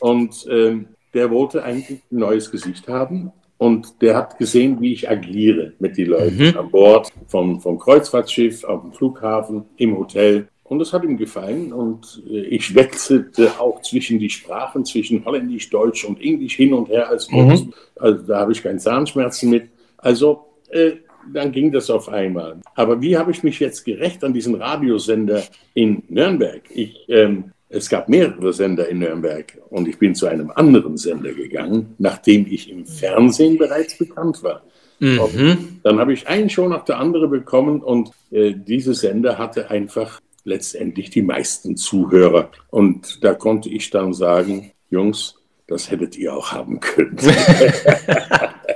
Und 0.00 0.46
ähm, 0.50 0.88
der 1.14 1.30
wollte 1.30 1.62
eigentlich 1.62 2.00
ein 2.10 2.18
neues 2.18 2.50
Gesicht 2.50 2.88
haben. 2.88 3.32
Und 3.58 4.00
der 4.00 4.16
hat 4.16 4.38
gesehen, 4.38 4.80
wie 4.80 4.94
ich 4.94 5.10
agiere 5.10 5.74
mit 5.80 5.98
den 5.98 6.06
Leuten 6.08 6.48
mhm. 6.48 6.56
an 6.56 6.70
Bord, 6.70 7.12
vom, 7.26 7.60
vom 7.60 7.78
Kreuzfahrtschiff, 7.78 8.64
auf 8.64 8.82
dem 8.82 8.92
Flughafen, 8.92 9.66
im 9.76 9.98
Hotel. 9.98 10.48
Und 10.64 10.78
das 10.78 10.92
hat 10.92 11.04
ihm 11.04 11.18
gefallen. 11.18 11.72
Und 11.72 12.22
äh, 12.30 12.40
ich 12.42 12.74
wechselte 12.74 13.60
auch 13.60 13.82
zwischen 13.82 14.18
die 14.18 14.30
Sprachen, 14.30 14.84
zwischen 14.84 15.24
Holländisch, 15.24 15.68
Deutsch 15.68 16.04
und 16.04 16.22
Englisch 16.22 16.56
hin 16.56 16.72
und 16.72 16.88
her 16.88 17.08
als 17.08 17.30
mhm. 17.30 17.72
Also 17.96 18.22
da 18.26 18.40
habe 18.40 18.52
ich 18.52 18.62
keine 18.62 18.78
Zahnschmerzen 18.78 19.50
mit. 19.50 19.68
Also 19.98 20.46
äh, 20.70 20.92
dann 21.32 21.52
ging 21.52 21.72
das 21.72 21.90
auf 21.90 22.08
einmal. 22.08 22.60
Aber 22.74 23.00
wie 23.00 23.16
habe 23.16 23.30
ich 23.30 23.42
mich 23.42 23.60
jetzt 23.60 23.84
gerecht 23.84 24.24
an 24.24 24.32
diesen 24.32 24.54
Radiosender 24.54 25.42
in 25.74 26.02
Nürnberg? 26.08 26.62
Ich, 26.70 27.06
ähm, 27.08 27.52
es 27.68 27.88
gab 27.88 28.08
mehrere 28.08 28.52
Sender 28.52 28.88
in 28.88 28.98
Nürnberg 28.98 29.58
und 29.70 29.86
ich 29.86 29.98
bin 29.98 30.14
zu 30.14 30.26
einem 30.26 30.50
anderen 30.50 30.96
Sender 30.96 31.32
gegangen, 31.32 31.94
nachdem 31.98 32.46
ich 32.50 32.70
im 32.70 32.84
Fernsehen 32.86 33.58
bereits 33.58 33.96
bekannt 33.96 34.42
war. 34.42 34.62
Mhm. 34.98 35.80
Dann 35.82 35.98
habe 35.98 36.12
ich 36.12 36.28
einen 36.28 36.50
Show 36.50 36.68
nach 36.68 36.84
der 36.84 36.98
anderen 36.98 37.30
bekommen 37.30 37.80
und 37.80 38.10
äh, 38.30 38.52
diese 38.54 38.94
Sender 38.94 39.38
hatte 39.38 39.70
einfach 39.70 40.20
letztendlich 40.44 41.10
die 41.10 41.22
meisten 41.22 41.76
Zuhörer. 41.76 42.50
Und 42.68 43.24
da 43.24 43.34
konnte 43.34 43.68
ich 43.68 43.90
dann 43.90 44.12
sagen, 44.12 44.72
Jungs, 44.90 45.36
das 45.66 45.90
hättet 45.90 46.18
ihr 46.18 46.34
auch 46.34 46.52
haben 46.52 46.80
können. 46.80 47.16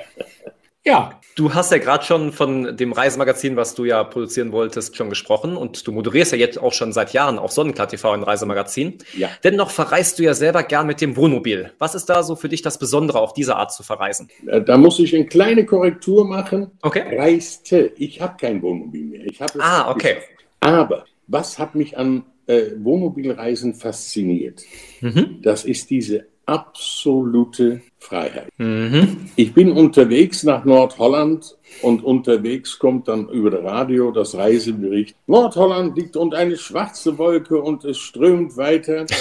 ja, 0.85 1.21
Du 1.37 1.53
hast 1.53 1.73
ja 1.73 1.79
gerade 1.79 2.05
schon 2.05 2.31
von 2.31 2.77
dem 2.77 2.93
Reisemagazin, 2.93 3.57
was 3.57 3.75
du 3.75 3.85
ja 3.85 4.05
produzieren 4.05 4.53
wolltest, 4.53 4.97
schon 4.97 5.11
gesprochen 5.11 5.57
und 5.57 5.85
du 5.85 5.91
moderierst 5.91 6.31
ja 6.31 6.39
jetzt 6.39 6.61
auch 6.61 6.73
schon 6.73 6.93
seit 6.93 7.13
Jahren 7.13 7.41
auch 7.41 7.51
Sonnenklar 7.51 7.89
TV 7.89 8.13
ein 8.13 8.23
Reisemagazin. 8.23 8.99
Ja. 9.17 9.31
Dennoch 9.43 9.71
verreist 9.71 10.19
du 10.19 10.23
ja 10.23 10.35
selber 10.35 10.63
gern 10.63 10.87
mit 10.87 11.01
dem 11.01 11.17
Wohnmobil. 11.17 11.73
Was 11.79 11.97
ist 11.97 12.07
da 12.07 12.23
so 12.23 12.37
für 12.37 12.49
dich 12.49 12.63
das 12.63 12.79
Besondere, 12.79 13.19
auf 13.19 13.33
diese 13.33 13.57
Art 13.57 13.73
zu 13.73 13.83
verreisen? 13.83 14.29
Äh, 14.47 14.63
da 14.63 14.79
muss 14.79 15.01
ich 15.01 15.13
eine 15.13 15.27
kleine 15.27 15.67
Korrektur 15.67 16.25
machen. 16.25 16.71
Okay. 16.83 17.19
Reiste. 17.19 17.93
Ich 17.97 18.21
habe 18.21 18.37
kein 18.39 18.63
Wohnmobil 18.63 19.05
mehr. 19.05 19.25
Ich 19.25 19.41
ah, 19.59 19.91
okay. 19.91 20.15
Geschafft. 20.15 20.29
Aber 20.61 21.05
was 21.27 21.59
hat 21.59 21.75
mich 21.75 21.99
an 21.99 22.25
äh, 22.47 22.63
Wohnmobilreisen 22.79 23.75
fasziniert? 23.75 24.63
Mhm. 25.01 25.41
Das 25.43 25.65
ist 25.65 25.91
diese 25.91 26.27
absolute 26.47 27.81
Freiheit. 27.99 28.49
Mhm. 28.59 29.31
Ich 29.37 29.55
bin 29.55 29.73
unterwegs 29.73 30.43
nach 30.43 30.65
Nordholland 30.65 31.57
und 31.83 32.05
unterwegs 32.05 32.79
kommt 32.79 33.09
dann 33.09 33.29
über 33.29 33.51
das 33.51 33.65
Radio 33.65 34.11
das 34.11 34.35
Reisebericht. 34.35 35.17
Nordholland 35.27 35.97
liegt 35.97 36.17
unter 36.17 36.39
eine 36.39 36.57
schwarze 36.57 37.17
Wolke 37.19 37.61
und 37.61 37.85
es 37.85 37.99
strömt 37.99 38.57
weiter. 38.57 39.07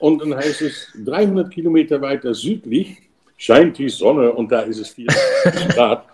Und 0.00 0.22
dann 0.22 0.32
heißt 0.32 0.62
es 0.62 0.92
300 1.04 1.50
Kilometer 1.50 2.00
weiter 2.00 2.32
südlich 2.32 2.98
scheint 3.38 3.78
die 3.78 3.88
Sonne 3.88 4.32
und 4.32 4.52
da 4.52 4.60
ist 4.60 4.78
es 4.78 4.90
4 4.90 5.06
Grad. 5.74 6.04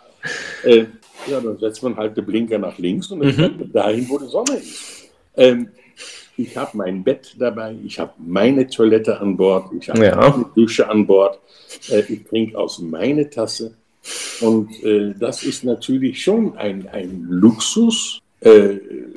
Äh, 0.63 0.85
ja, 1.27 1.41
dann 1.41 1.59
setzt 1.59 1.83
man 1.83 1.97
halt 1.97 2.17
den 2.17 2.25
Blinker 2.25 2.59
nach 2.59 2.79
links 2.79 3.11
und 3.11 3.21
dann 3.21 3.57
mhm. 3.59 3.73
dahin, 3.73 4.09
wo 4.09 4.19
die 4.19 4.27
Sonne 4.27 4.57
ist. 4.59 5.11
Ähm, 5.37 5.69
ich 6.37 6.57
habe 6.57 6.77
mein 6.77 7.05
Bett 7.05 7.35
dabei, 7.39 7.77
ich 7.85 7.99
habe 7.99 8.13
meine 8.19 8.67
Toilette 8.67 9.21
an 9.21 9.37
Bord, 9.37 9.73
ich 9.79 9.89
habe 9.89 10.05
ja. 10.05 10.17
meine 10.17 10.47
Dusche 10.55 10.89
an 10.89 11.07
Bord, 11.07 11.39
äh, 11.91 12.01
ich 12.09 12.25
trinke 12.25 12.59
aus 12.59 12.79
meiner 12.79 13.29
Tasse. 13.29 13.75
Und 14.41 14.83
äh, 14.85 15.15
das 15.19 15.45
ist 15.45 15.65
natürlich 15.65 16.23
schon 16.23 16.57
ein, 16.57 16.89
ein 16.89 17.27
Luxus, 17.29 18.21
äh, 18.41 18.77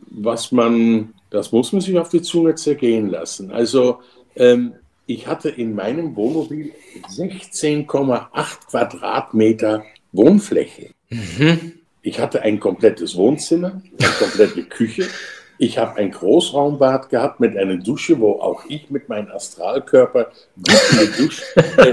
was 0.10 0.52
man, 0.52 1.14
das 1.30 1.52
muss 1.52 1.74
man 1.74 1.82
sich 1.82 1.98
auf 1.98 2.10
die 2.10 2.22
Zunge 2.22 2.56
zergehen 2.56 3.10
lassen. 3.10 3.52
Also 3.52 4.00
ähm, 4.36 4.74
ich 5.06 5.28
hatte 5.28 5.50
in 5.50 5.74
meinem 5.76 6.16
Wohnmobil 6.16 6.72
16,8 7.10 8.70
Quadratmeter 8.70 9.84
Wohnfläche. 10.12 10.90
Mhm. 11.10 11.74
Ich 12.02 12.20
hatte 12.20 12.42
ein 12.42 12.60
komplettes 12.60 13.16
Wohnzimmer, 13.16 13.82
eine 14.00 14.10
komplette 14.20 14.64
Küche, 14.64 15.08
ich 15.58 15.78
habe 15.78 15.98
ein 15.98 16.12
Großraumbad 16.12 17.10
gehabt 17.10 17.40
mit 17.40 17.58
einer 17.58 17.78
Dusche, 17.78 18.20
wo 18.20 18.34
auch 18.34 18.66
ich 18.68 18.90
mit 18.90 19.10
meinem 19.10 19.30
Astralkörper 19.32 20.32
gut 20.56 21.44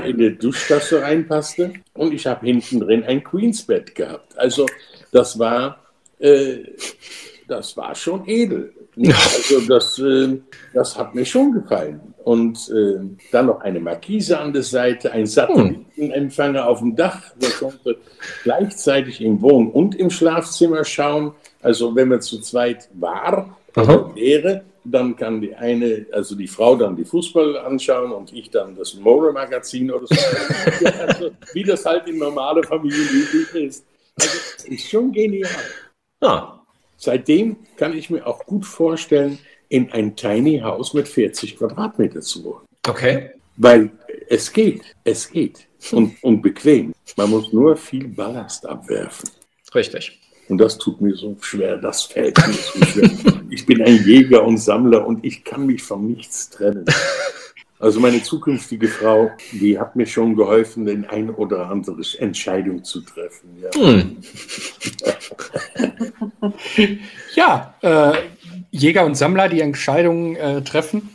in 0.07 0.17
die, 0.19 0.25
äh, 0.27 0.31
Duschtasse 0.33 1.03
reinpasste. 1.03 1.73
Und 1.95 2.13
ich 2.13 2.27
habe 2.27 2.45
hinten 2.47 2.81
drin 2.81 3.05
ein 3.05 3.25
Queensbett 3.25 3.95
gehabt. 3.95 4.37
Also 4.39 4.67
das 5.13 5.39
war 5.39 5.79
äh, 6.19 6.59
das 7.55 7.77
war 7.77 7.95
schon 7.95 8.27
edel. 8.27 8.73
Also 8.97 9.61
das, 9.69 9.99
äh, 9.99 10.41
das 10.73 10.99
hat 10.99 11.15
mir 11.15 11.25
schon 11.25 11.53
gefallen. 11.53 12.01
Und 12.25 12.69
äh, 12.71 13.01
dann 13.31 13.47
noch 13.47 13.61
eine 13.61 13.81
Markise 13.81 14.39
an 14.39 14.53
der 14.53 14.63
Seite, 14.63 15.13
ein 15.13 15.27
Satellitenempfänger 15.27 16.67
auf 16.67 16.81
dem 16.81 16.97
Dach. 16.97 17.21
Man 17.41 17.51
konnte 17.53 17.97
gleichzeitig 18.43 19.21
im 19.21 19.41
Wohn- 19.41 19.71
und 19.71 19.95
im 19.95 20.11
Schlafzimmer 20.11 20.85
schauen. 20.85 21.33
Also 21.63 21.95
wenn 21.95 22.09
man 22.09 22.21
zu 22.21 22.41
zweit 22.41 22.89
war 22.95 23.57
wäre, 23.75 24.65
dann 24.85 25.17
kann 25.17 25.41
die 25.41 25.55
eine, 25.55 26.07
also 26.13 26.35
die 26.35 26.47
Frau 26.47 26.77
dann 26.77 26.97
die 26.97 27.05
Fußball 27.05 27.59
anschauen 27.59 28.13
und 28.13 28.33
ich 28.33 28.51
dann 28.51 28.77
das 28.77 28.95
More-Magazin 28.95 29.91
oder 29.91 30.07
so. 30.07 30.15
also, 31.07 31.31
wie 31.53 31.63
das 31.65 31.85
halt 31.85 32.07
in 32.07 32.19
normale 32.19 32.63
Familien 32.63 33.09
üblich 33.09 33.55
ist. 33.55 33.87
Also 34.21 34.39
das 34.57 34.65
ist 34.67 34.89
schon 34.89 35.11
genial. 35.11 35.51
Ah, 36.21 36.64
Seitdem 37.05 37.57
kann 37.77 37.95
ich 37.95 38.09
mir 38.09 38.27
auch 38.27 38.47
gut 38.47 38.65
vorstellen, 38.65 39.39
in 39.69 39.93
ein 39.93 40.17
Tiny 40.17 40.61
House 40.61 40.95
mit 40.95 41.07
40 41.07 41.59
Quadratmeter 41.59 42.23
zu 42.23 42.45
wohnen. 42.45 42.67
okay. 42.89 43.31
Weil 43.57 43.91
es 44.29 44.53
geht, 44.53 44.83
es 45.05 45.31
geht 45.31 45.69
und, 45.93 46.17
und 46.25 46.41
bequem. 46.41 46.93
Man 47.17 47.31
muss 47.31 47.53
nur 47.53 47.77
viel 47.77 48.09
Ballast 48.09 48.67
abwerfen. 48.67 49.29
Richtig. 49.75 50.19
Und 50.49 50.59
das 50.59 50.77
tut 50.79 51.01
mir 51.01 51.15
so 51.15 51.37
schwer, 51.41 51.77
das 51.77 52.05
fällt 52.05 52.37
mir 52.39 52.53
so 52.55 52.85
schwer. 52.85 53.11
Ich 53.51 53.65
bin 53.67 53.83
ein 53.83 54.03
Jäger 54.05 54.43
und 54.43 54.57
Sammler 54.57 55.07
und 55.07 55.25
ich 55.25 55.45
kann 55.45 55.67
mich 55.67 55.83
von 55.83 56.07
nichts 56.07 56.51
trennen. 56.51 56.87
Also 57.85 58.01
meine 58.01 58.23
zukünftige 58.23 58.89
Frau, 58.89 59.31
die 59.53 59.79
hat 59.79 59.95
mir 59.95 60.07
schon 60.07 60.37
geholfen, 60.37 60.87
den 60.87 61.05
ein 61.05 61.29
oder 61.29 61.69
andere 61.69 62.01
Entscheidung 62.19 62.83
zu 62.83 63.03
treffen. 63.03 63.59
Ja. 63.61 63.71
Hm. 63.79 64.17
Ja, 67.35 67.75
äh, 67.83 68.15
Jäger 68.71 69.05
und 69.05 69.17
Sammler, 69.17 69.51
die 69.51 69.61
Entscheidungen 69.61 70.35
äh, 70.37 70.63
treffen. 70.63 71.15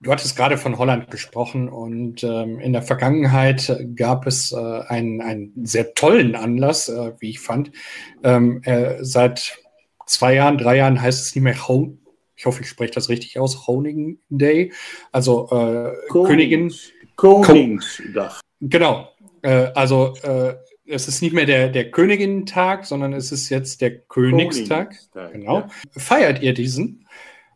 Du 0.00 0.12
hattest 0.12 0.36
gerade 0.36 0.58
von 0.58 0.76
Holland 0.76 1.10
gesprochen 1.10 1.70
und 1.70 2.22
ähm, 2.24 2.60
in 2.60 2.74
der 2.74 2.82
Vergangenheit 2.82 3.74
gab 3.96 4.26
es 4.26 4.52
äh, 4.52 4.56
einen, 4.56 5.22
einen 5.22 5.64
sehr 5.64 5.94
tollen 5.94 6.34
Anlass, 6.34 6.90
äh, 6.90 7.12
wie 7.20 7.30
ich 7.30 7.40
fand. 7.40 7.72
Ähm, 8.22 8.60
äh, 8.64 9.02
seit 9.02 9.58
zwei 10.04 10.34
Jahren, 10.34 10.58
drei 10.58 10.76
Jahren 10.76 11.00
heißt 11.00 11.26
es 11.26 11.34
nicht 11.34 11.44
mehr 11.44 11.68
Ho 11.68 11.96
ich 12.42 12.46
hoffe, 12.46 12.62
ich 12.62 12.68
spreche 12.68 12.92
das 12.92 13.08
richtig 13.08 13.38
aus, 13.38 13.68
Honing 13.68 14.18
Day, 14.28 14.72
also 15.12 15.48
äh, 15.52 15.92
Königin. 16.10 16.74
Koningsdach. 17.14 18.40
Genau. 18.60 19.08
Äh, 19.42 19.68
also 19.76 20.14
äh, 20.24 20.54
es 20.84 21.06
ist 21.06 21.22
nicht 21.22 21.34
mehr 21.34 21.46
der, 21.46 21.68
der 21.68 21.92
Königin-Tag, 21.92 22.84
sondern 22.84 23.12
es 23.12 23.30
ist 23.30 23.48
jetzt 23.48 23.80
der 23.80 23.96
Königstag. 23.96 24.88
Königstag, 24.88 25.32
Genau. 25.34 25.58
ja. 25.60 25.68
Feiert 25.92 26.42
ihr 26.42 26.52
diesen? 26.52 27.06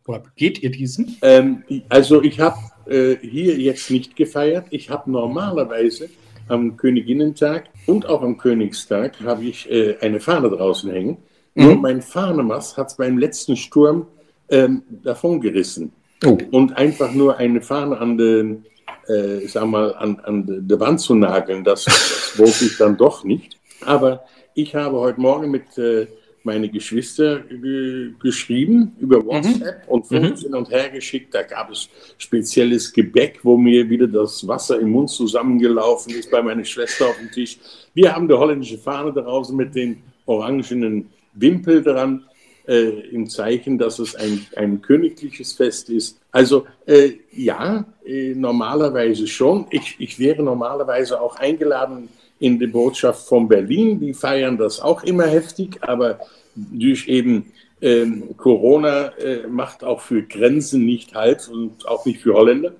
Oder 0.06 0.22
geht 0.36 0.62
ihr 0.62 0.70
diesen? 0.70 1.16
Ähm, 1.22 1.64
also 1.88 2.22
ich 2.22 2.38
habe 2.38 2.56
äh, 2.88 3.16
hier 3.16 3.58
jetzt 3.58 3.90
nicht 3.90 4.14
gefeiert. 4.14 4.66
Ich 4.70 4.88
habe 4.88 5.10
normalerweise 5.10 6.10
am 6.46 6.76
Königinnentag 6.76 7.64
und 7.86 8.06
auch 8.06 8.22
am 8.22 8.38
Königstag 8.38 9.18
habe 9.24 9.46
ich 9.46 9.68
äh, 9.68 9.96
eine 10.00 10.20
Fahne 10.20 10.48
draußen 10.48 10.92
hängen. 10.92 11.16
Nur 11.56 11.74
mein 11.74 12.02
Fahnemast 12.02 12.76
hat 12.76 12.96
beim 12.98 13.18
letzten 13.18 13.56
Sturm 13.56 14.06
ähm, 14.50 14.82
davongerissen. 15.02 15.92
Oh. 16.24 16.38
Und 16.50 16.76
einfach 16.76 17.12
nur 17.12 17.36
eine 17.36 17.60
Fahne 17.60 17.98
an 17.98 18.16
den, 18.16 18.64
äh, 19.08 19.38
ich 19.38 19.52
sag 19.52 19.66
mal, 19.66 19.94
an, 19.94 20.18
an 20.20 20.66
die 20.66 20.80
Wand 20.80 21.00
zu 21.00 21.14
nageln, 21.14 21.62
das, 21.64 21.84
das 21.84 22.32
wollte 22.36 22.64
ich 22.64 22.76
dann 22.78 22.96
doch 22.96 23.24
nicht. 23.24 23.58
Aber 23.84 24.24
ich 24.54 24.74
habe 24.74 24.98
heute 24.98 25.20
Morgen 25.20 25.50
mit 25.50 25.76
äh, 25.76 26.06
meine 26.46 26.68
Geschwister 26.68 27.40
ge 27.40 28.12
geschrieben 28.20 28.92
über 29.00 29.24
WhatsApp 29.26 29.82
und 29.88 30.06
Fotos 30.06 30.42
hin 30.42 30.54
und 30.54 30.70
her 30.70 30.88
geschickt. 30.90 31.34
Da 31.34 31.42
gab 31.42 31.70
es 31.70 31.88
spezielles 32.16 32.92
Gebäck, 32.92 33.40
wo 33.42 33.58
mir 33.58 33.90
wieder 33.90 34.06
das 34.06 34.46
Wasser 34.46 34.78
im 34.78 34.90
Mund 34.90 35.10
zusammengelaufen 35.10 36.14
ist 36.14 36.30
bei 36.30 36.40
meiner 36.40 36.64
Schwester 36.64 37.08
auf 37.08 37.18
dem 37.18 37.30
Tisch. 37.32 37.58
Wir 37.94 38.14
haben 38.14 38.28
die 38.28 38.34
holländische 38.34 38.78
Fahne 38.78 39.12
draußen 39.12 39.54
mit 39.56 39.74
den 39.74 40.02
orangenen 40.24 41.10
Wimpel 41.34 41.82
dran 41.82 42.24
äh, 42.66 42.88
im 43.10 43.28
Zeichen, 43.28 43.78
dass 43.78 43.98
es 43.98 44.14
ein, 44.14 44.46
ein 44.56 44.82
königliches 44.82 45.52
Fest 45.52 45.90
ist. 45.90 46.18
Also 46.32 46.66
äh, 46.86 47.12
ja, 47.32 47.84
äh, 48.04 48.34
normalerweise 48.34 49.26
schon. 49.26 49.66
Ich, 49.70 49.96
ich 49.98 50.18
wäre 50.18 50.42
normalerweise 50.42 51.20
auch 51.20 51.36
eingeladen 51.36 52.08
in 52.38 52.58
die 52.58 52.66
Botschaft 52.66 53.26
von 53.26 53.48
Berlin. 53.48 54.00
Die 54.00 54.14
feiern 54.14 54.58
das 54.58 54.80
auch 54.80 55.02
immer 55.04 55.26
heftig, 55.26 55.78
aber 55.80 56.20
durch 56.54 57.08
eben 57.08 57.52
ähm, 57.80 58.36
Corona 58.36 59.08
äh, 59.18 59.46
macht 59.46 59.84
auch 59.84 60.00
für 60.00 60.22
Grenzen 60.22 60.84
nicht 60.84 61.14
halt 61.14 61.48
und 61.48 61.86
auch 61.86 62.04
nicht 62.06 62.20
für 62.20 62.34
Holländer. 62.34 62.72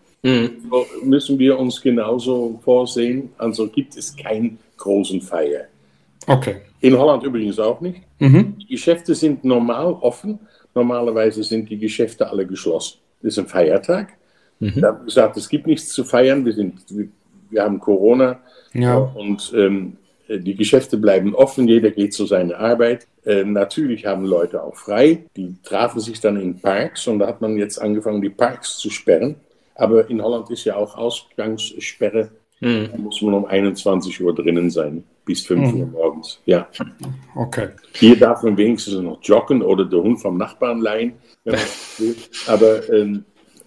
So 0.70 0.87
müssen 1.05 1.38
wir 1.38 1.59
uns 1.59 1.81
genauso 1.81 2.59
vorsehen. 2.64 3.31
Also 3.38 3.68
gibt 3.68 3.96
es 3.96 4.16
keinen 4.16 4.59
großen 4.77 5.22
Feier. 5.22 5.68
Okay. 6.27 6.57
In 6.81 6.97
Holland 6.99 7.23
übrigens 7.23 7.59
auch 7.59 7.81
nicht. 7.81 8.03
Mhm. 8.19 8.57
Die 8.59 8.67
Geschäfte 8.67 9.15
sind 9.15 9.45
normal 9.45 9.93
offen. 10.01 10.39
Normalerweise 10.75 11.43
sind 11.43 11.71
die 11.71 11.79
Geschäfte 11.79 12.29
alle 12.29 12.47
geschlossen. 12.47 12.99
Das 13.23 13.33
ist 13.35 13.39
ein 13.39 13.47
Feiertag. 13.47 14.12
Da 14.61 14.89
haben 14.89 15.05
gesagt, 15.05 15.37
es 15.37 15.49
gibt 15.49 15.67
nichts 15.67 15.89
zu 15.91 16.03
feiern. 16.05 16.45
Wir, 16.45 16.53
sind, 16.55 16.75
wir, 16.91 17.09
wir 17.51 17.62
haben 17.62 17.79
Corona 17.79 18.41
Ja. 18.73 18.97
und 18.97 19.53
ähm, 19.55 19.97
die 20.29 20.55
Geschäfte 20.55 20.97
bleiben 20.97 21.35
offen. 21.35 21.69
Jeder 21.69 21.91
geht 21.91 22.15
zu 22.15 22.27
seiner 22.27 22.59
Arbeit. 22.59 23.07
Äh, 23.25 23.45
natürlich 23.45 24.07
haben 24.07 24.25
Leute 24.25 24.62
auch 24.62 24.77
frei. 24.77 25.25
Die 25.37 25.55
trafen 25.62 26.01
sich 26.01 26.21
dann 26.21 26.41
in 26.41 26.59
Parks 26.61 27.07
und 27.07 27.19
da 27.21 27.27
hat 27.27 27.41
man 27.41 27.57
jetzt 27.57 27.79
angefangen, 27.81 28.23
die 28.23 28.31
Parks 28.31 28.79
zu 28.79 28.91
sperren. 28.91 29.37
Aber 29.75 30.09
in 30.09 30.23
Holland 30.23 30.51
ist 30.51 30.65
ja 30.65 30.77
auch 30.77 30.97
Ausgangssperre. 30.97 32.31
Da 32.61 32.97
muss 32.97 33.21
man 33.21 33.35
um 33.35 33.45
21 33.45 34.23
Uhr 34.23 34.35
drinnen 34.35 34.71
sein, 34.71 35.05
bis 35.27 35.45
5 35.45 35.75
Uhr 35.75 35.87
morgens. 35.87 36.41
Ja. 36.47 36.69
Okay. 37.35 37.71
Hier 37.93 38.17
darf 38.17 38.43
man 38.43 38.57
wenigstens 38.57 38.95
noch 38.95 39.19
joggen 39.23 39.61
oder 39.61 39.85
den 39.85 40.01
Hund 40.01 40.23
vom 40.23 40.39
Nachbarn 40.39 40.81
leihen, 40.81 41.15
wenn 41.45 41.57
man 41.57 41.62
will. 41.99 42.17
Aber 42.47 42.89
ähm, 42.89 43.25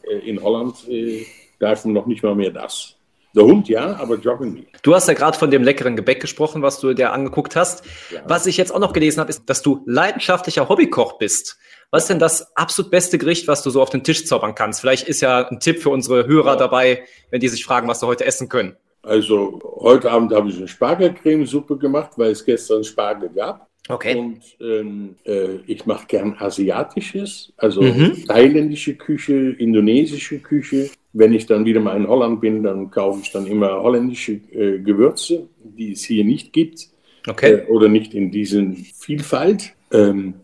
äh, 0.10 0.28
in 0.28 0.41
Holland 0.41 0.88
äh, 0.89 1.26
darf 1.60 1.86
man 1.86 1.93
noch 1.93 2.08
nicht 2.08 2.24
mal 2.24 2.34
mehr 2.34 2.50
das. 2.50 2.95
Der 3.36 3.43
Hund 3.43 3.69
ja, 3.69 3.95
aber 3.98 4.15
joggen 4.15 4.54
nicht. 4.54 4.80
Du 4.82 4.95
hast 4.95 5.08
ja 5.08 5.13
gerade 5.13 5.38
von 5.38 5.52
dem 5.52 5.62
leckeren 5.62 5.95
Gebäck 5.95 6.19
gesprochen, 6.19 6.63
was 6.63 6.80
du 6.80 6.93
dir 6.95 7.13
angeguckt 7.13 7.56
hast. 7.56 7.84
Was 8.26 8.48
ich 8.48 8.58
jetzt 8.58 8.74
auch 8.74 8.80
noch 8.80 8.91
gelesen 8.91 9.19
habe, 9.19 9.30
ist, 9.30 9.48
dass 9.48 9.62
du 9.62 9.84
leidenschaftlicher 9.86 10.67
Hobbykoch 10.67 11.19
bist. 11.19 11.60
Was 11.91 12.04
ist 12.04 12.10
denn 12.10 12.19
das 12.19 12.56
absolut 12.56 12.89
beste 12.89 13.19
Gericht, 13.19 13.48
was 13.48 13.62
du 13.62 13.69
so 13.69 13.84
auf 13.84 13.91
den 13.91 14.04
Tisch 14.04 14.26
zaubern 14.26 14.56
kannst? 14.56 14.82
Vielleicht 14.82 15.08
ist 15.08 15.22
ja 15.22 15.48
ein 15.48 15.60
Tipp 15.60 15.82
für 15.82 15.89
unsere 15.89 16.26
Hörer 16.26 16.56
dabei, 16.56 17.04
wenn 17.30 17.39
die 17.39 17.50
sich 17.50 17.65
fragen, 17.65 17.88
was 17.88 18.00
sie 18.00 18.08
heute 18.08 18.26
essen 18.26 18.50
können. 18.50 18.76
Also 19.02 19.60
heute 19.80 20.12
Abend 20.12 20.34
habe 20.34 20.50
ich 20.50 20.58
eine 20.58 20.68
Spargelcremesuppe 20.68 21.78
gemacht, 21.78 22.12
weil 22.18 22.32
es 22.32 22.44
gestern 22.44 22.84
Spargel 22.84 23.30
gab. 23.30 23.68
Okay. 23.88 24.16
Und 24.18 24.42
ähm, 24.62 25.16
äh, 25.26 25.56
ich 25.66 25.86
mache 25.86 26.06
gern 26.08 26.36
asiatisches, 26.38 27.52
also 27.58 27.82
Mhm. 27.82 28.26
thailändische 28.28 28.94
Küche, 28.96 29.56
indonesische 29.58 30.40
Küche. 30.40 30.90
Wenn 31.14 31.34
ich 31.34 31.48
dann 31.48 31.66
wieder 31.66 31.80
mal 31.80 31.98
in 31.98 32.08
Holland 32.08 32.40
bin, 32.40 32.62
dann 32.62 32.92
kaufe 32.92 33.22
ich 33.24 33.32
dann 33.32 33.48
immer 33.48 33.82
holländische 33.82 34.34
äh, 34.52 34.78
Gewürze, 34.80 35.48
die 35.64 35.94
es 35.94 36.04
hier 36.04 36.24
nicht 36.24 36.54
gibt. 36.54 36.90
Okay. 37.28 37.54
äh, 37.54 37.66
oder 37.68 37.88
nicht 37.88 38.14
in 38.14 38.30
diesen 38.30 38.76
Vielfalt. 38.76 39.74
Ähm, 39.92 40.36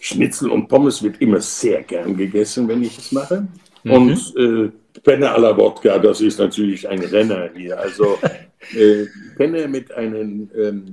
Schnitzel 0.00 0.50
und 0.50 0.68
Pommes 0.68 1.02
wird 1.02 1.20
immer 1.20 1.40
sehr 1.40 1.82
gern 1.82 2.16
gegessen, 2.16 2.68
wenn 2.68 2.82
ich 2.82 2.96
es 2.96 3.12
mache. 3.12 3.48
Und 3.84 4.34
äh, 4.38 4.70
Penne 5.04 5.24
à 5.24 5.38
la 5.38 5.56
Wodka, 5.56 5.98
das 5.98 6.20
ist 6.20 6.38
natürlich 6.38 6.88
ein 6.88 6.98
Renner 6.98 7.50
hier. 7.54 7.78
Also 7.78 8.18
äh, 8.74 9.04
Penne 9.36 9.68
mit 9.68 9.92
einem 9.92 10.48
ähm, 10.56 10.84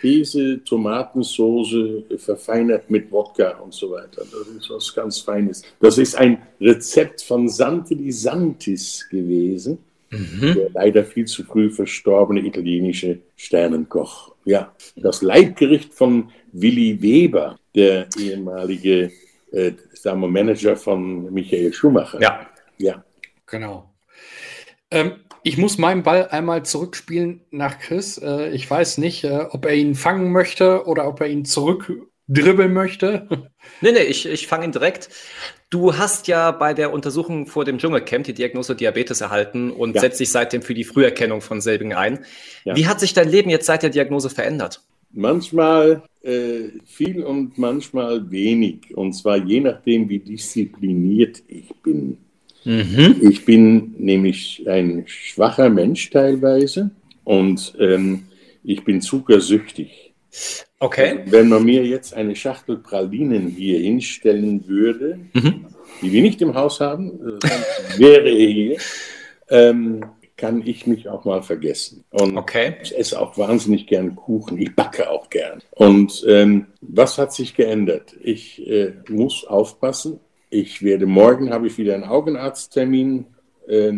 Käse, 0.00 0.64
Tomatensoße, 0.64 2.04
äh, 2.10 2.18
verfeinert 2.18 2.90
mit 2.90 3.12
Wodka 3.12 3.58
und 3.58 3.74
so 3.74 3.92
weiter. 3.92 4.22
Das 4.22 4.48
ist 4.56 4.70
was 4.70 4.94
ganz 4.94 5.20
Feines. 5.20 5.62
Das 5.80 5.98
ist 5.98 6.16
ein 6.16 6.42
Rezept 6.60 7.22
von 7.22 7.48
Sante 7.48 7.94
di 7.94 8.10
Santis 8.10 9.06
gewesen 9.10 9.78
der 10.10 10.70
leider 10.72 11.04
viel 11.04 11.26
zu 11.26 11.44
früh 11.44 11.70
verstorbene 11.70 12.40
italienische 12.40 13.18
Sternenkoch. 13.36 14.34
Ja, 14.44 14.72
das 14.96 15.22
Leibgericht 15.22 15.92
von 15.92 16.30
Willy 16.52 17.02
Weber, 17.02 17.58
der 17.74 18.08
ehemalige 18.18 19.10
äh, 19.52 19.72
sagen 19.92 20.20
wir, 20.20 20.28
Manager 20.28 20.76
von 20.76 21.32
Michael 21.32 21.72
Schumacher. 21.72 22.20
Ja. 22.20 22.46
ja. 22.78 23.04
Genau. 23.50 23.94
Ähm, 24.90 25.12
ich 25.42 25.58
muss 25.58 25.78
meinen 25.78 26.02
Ball 26.02 26.28
einmal 26.28 26.64
zurückspielen 26.64 27.42
nach 27.50 27.78
Chris. 27.78 28.18
Äh, 28.18 28.50
ich 28.50 28.68
weiß 28.70 28.98
nicht, 28.98 29.24
äh, 29.24 29.46
ob 29.50 29.64
er 29.66 29.74
ihn 29.74 29.94
fangen 29.94 30.32
möchte 30.32 30.86
oder 30.86 31.06
ob 31.08 31.20
er 31.20 31.28
ihn 31.28 31.44
zurückdribbeln 31.44 32.72
möchte. 32.72 33.28
Nee, 33.82 33.92
nee, 33.92 33.98
ich, 34.04 34.24
ich 34.26 34.46
fange 34.46 34.64
ihn 34.64 34.72
direkt. 34.72 35.10
Du 35.68 35.96
hast 35.98 36.26
ja 36.26 36.50
bei 36.52 36.72
der 36.72 36.92
Untersuchung 36.92 37.46
vor 37.46 37.66
dem 37.66 37.76
Dschungelcamp 37.78 38.24
die 38.24 38.32
Diagnose 38.32 38.74
Diabetes 38.74 39.20
erhalten 39.20 39.70
und 39.70 39.94
Ja. 39.94 40.00
setzt 40.00 40.18
dich 40.20 40.30
seitdem 40.30 40.62
für 40.62 40.72
die 40.72 40.84
Früherkennung 40.84 41.42
von 41.42 41.60
selbigen 41.60 41.92
ein. 41.92 42.24
Ja. 42.64 42.74
Wie 42.74 42.86
hat 42.86 42.98
sich 42.98 43.12
dein 43.12 43.28
Leben 43.28 43.50
jetzt 43.50 43.66
seit 43.66 43.82
der 43.82 43.90
Diagnose 43.90 44.30
verändert? 44.30 44.80
Manchmal 45.12 46.02
äh, 46.22 46.70
viel 46.86 47.22
und 47.22 47.58
manchmal 47.58 48.30
wenig. 48.30 48.96
Und 48.96 49.12
zwar 49.12 49.36
je 49.36 49.60
nachdem, 49.60 50.08
wie 50.08 50.18
diszipliniert 50.20 51.42
ich 51.46 51.68
bin. 51.82 52.16
Mhm. 52.68 53.16
Ich 53.22 53.46
bin 53.46 53.94
nämlich 53.96 54.68
ein 54.68 55.04
schwacher 55.06 55.70
Mensch 55.70 56.10
teilweise 56.10 56.90
und 57.24 57.72
ähm, 57.80 58.24
ich 58.62 58.84
bin 58.84 59.00
zuckersüchtig. 59.00 60.12
Okay. 60.78 61.20
Also, 61.20 61.32
wenn 61.32 61.48
man 61.48 61.64
mir 61.64 61.86
jetzt 61.86 62.12
eine 62.12 62.36
Schachtel 62.36 62.76
Pralinen 62.76 63.48
hier 63.48 63.78
hinstellen 63.78 64.68
würde, 64.68 65.18
mhm. 65.32 65.64
die 66.02 66.12
wir 66.12 66.20
nicht 66.20 66.42
im 66.42 66.54
Haus 66.54 66.80
haben, 66.80 67.38
äh, 67.42 67.98
wäre 67.98 68.28
er 68.28 68.48
hier, 68.50 68.76
ähm, 69.48 70.04
kann 70.36 70.62
ich 70.62 70.86
mich 70.86 71.08
auch 71.08 71.24
mal 71.24 71.42
vergessen. 71.42 72.04
Und 72.10 72.36
okay. 72.36 72.74
ich 72.82 72.96
esse 72.98 73.18
auch 73.18 73.38
wahnsinnig 73.38 73.86
gern 73.86 74.14
Kuchen. 74.14 74.58
Ich 74.58 74.76
backe 74.76 75.08
auch 75.08 75.30
gern. 75.30 75.62
Und 75.70 76.22
ähm, 76.28 76.66
was 76.82 77.16
hat 77.16 77.32
sich 77.32 77.54
geändert? 77.54 78.14
Ich 78.22 78.68
äh, 78.68 78.92
muss 79.08 79.46
aufpassen. 79.46 80.20
Ich 80.50 80.82
werde 80.82 81.06
morgen 81.06 81.50
habe 81.50 81.66
ich 81.66 81.76
wieder 81.78 81.94
einen 81.94 82.04
Augenarzttermin, 82.04 83.26
äh, 83.66 83.92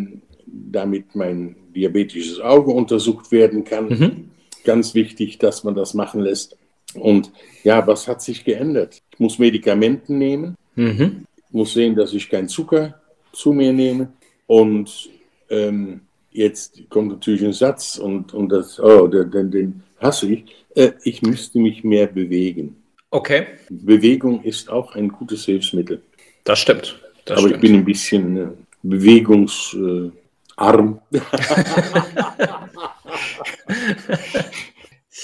damit 0.47 1.15
mein 1.15 1.57
diabetisches 1.75 2.41
Auge 2.41 2.73
untersucht 2.73 3.31
werden 3.31 3.65
kann. 3.65 3.89
Mhm. 3.89 4.31
Ganz 4.65 4.95
wichtig, 4.95 5.39
dass 5.39 5.65
man 5.65 5.75
das 5.75 5.95
machen 5.95 6.21
lässt. 6.23 6.57
Und 6.95 7.31
ja, 7.63 7.87
was 7.87 8.09
hat 8.09 8.21
sich 8.21 8.45
geändert? 8.45 9.01
Ich 9.13 9.21
muss 9.21 9.39
Medikamenten 9.39 10.19
nehmen, 10.19 10.57
mhm. 10.75 11.25
muss 11.51 11.75
sehen, 11.75 11.95
dass 11.95 12.13
ich 12.13 12.29
keinen 12.29 12.49
Zucker 12.49 13.01
zu 13.33 13.53
mir 13.53 13.73
nehme. 13.73 14.13
Und 14.47 15.09
ähm, 15.49 16.01
jetzt 16.33 16.83
kommt 16.91 17.11
natürlich 17.11 17.45
ein 17.45 17.53
Satz 17.53 17.99
und, 17.99 18.35
und 18.35 18.49
das, 18.51 18.81
oh, 18.81 19.07
den, 19.07 19.51
den 19.51 19.83
hasse 20.01 20.33
ich. 20.33 20.45
Äh, 20.75 20.93
ich 21.05 21.23
müsste 21.23 21.61
mich 21.61 21.85
mehr 21.85 22.09
bewegen. 22.09 22.77
Okay. 23.11 23.47
Bewegung 23.69 24.43
ist 24.43 24.69
auch 24.71 24.95
ein 24.95 25.09
gutes 25.09 25.45
Hilfsmittel. 25.45 26.03
Das 26.45 26.61
stimmt. 26.61 26.99
Das 27.25 27.39
Aber 27.39 27.49
stimmt. 27.49 27.65
ich 27.65 27.71
bin 27.71 27.81
ein 27.81 27.85
bisschen 27.85 28.37
äh, 28.37 28.49
bewegungsarm. 28.83 31.01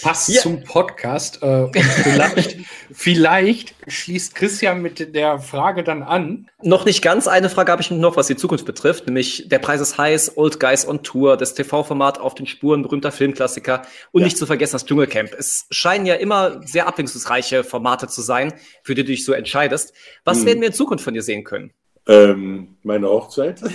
Passt 0.02 0.30
ja. 0.30 0.40
zum 0.40 0.64
Podcast. 0.64 1.42
Äh, 1.42 1.46
und 1.46 1.76
vielleicht, 1.76 2.56
vielleicht 2.92 3.74
schließt 3.86 4.34
Christian 4.34 4.82
mit 4.82 5.14
der 5.14 5.38
Frage 5.38 5.84
dann 5.84 6.02
an. 6.02 6.50
Noch 6.60 6.84
nicht 6.84 7.02
ganz. 7.02 7.28
Eine 7.28 7.48
Frage 7.48 7.70
habe 7.70 7.82
ich 7.82 7.92
noch, 7.92 8.16
was 8.16 8.26
die 8.26 8.34
Zukunft 8.34 8.66
betrifft, 8.66 9.06
nämlich 9.06 9.48
der 9.48 9.60
Preis 9.60 9.80
ist 9.80 9.96
heiß, 9.96 10.36
Old 10.36 10.58
Guys 10.58 10.88
on 10.88 11.04
Tour, 11.04 11.36
das 11.36 11.54
TV-Format 11.54 12.18
auf 12.18 12.34
den 12.34 12.46
Spuren 12.46 12.82
berühmter 12.82 13.12
Filmklassiker 13.12 13.82
und 14.10 14.22
ja. 14.22 14.24
nicht 14.24 14.36
zu 14.36 14.46
vergessen 14.46 14.72
das 14.72 14.86
Dschungelcamp. 14.86 15.32
Es 15.38 15.66
scheinen 15.70 16.04
ja 16.04 16.16
immer 16.16 16.66
sehr 16.66 16.88
abwechslungsreiche 16.88 17.62
Formate 17.62 18.08
zu 18.08 18.22
sein, 18.22 18.54
für 18.82 18.96
die 18.96 19.04
du 19.04 19.12
dich 19.12 19.24
so 19.24 19.34
entscheidest. 19.34 19.94
Was 20.24 20.38
hm. 20.38 20.46
werden 20.46 20.60
wir 20.62 20.68
in 20.68 20.74
Zukunft 20.74 21.04
von 21.04 21.14
dir 21.14 21.22
sehen 21.22 21.44
können? 21.44 21.72
Ähm, 22.08 22.76
meine 22.82 23.08
Hochzeit. 23.08 23.60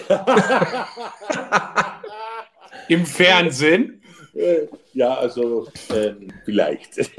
Im 2.90 3.06
Fernsehen? 3.06 4.02
Ja, 4.94 5.14
also 5.16 5.68
äh, 5.90 6.14
vielleicht. 6.44 6.98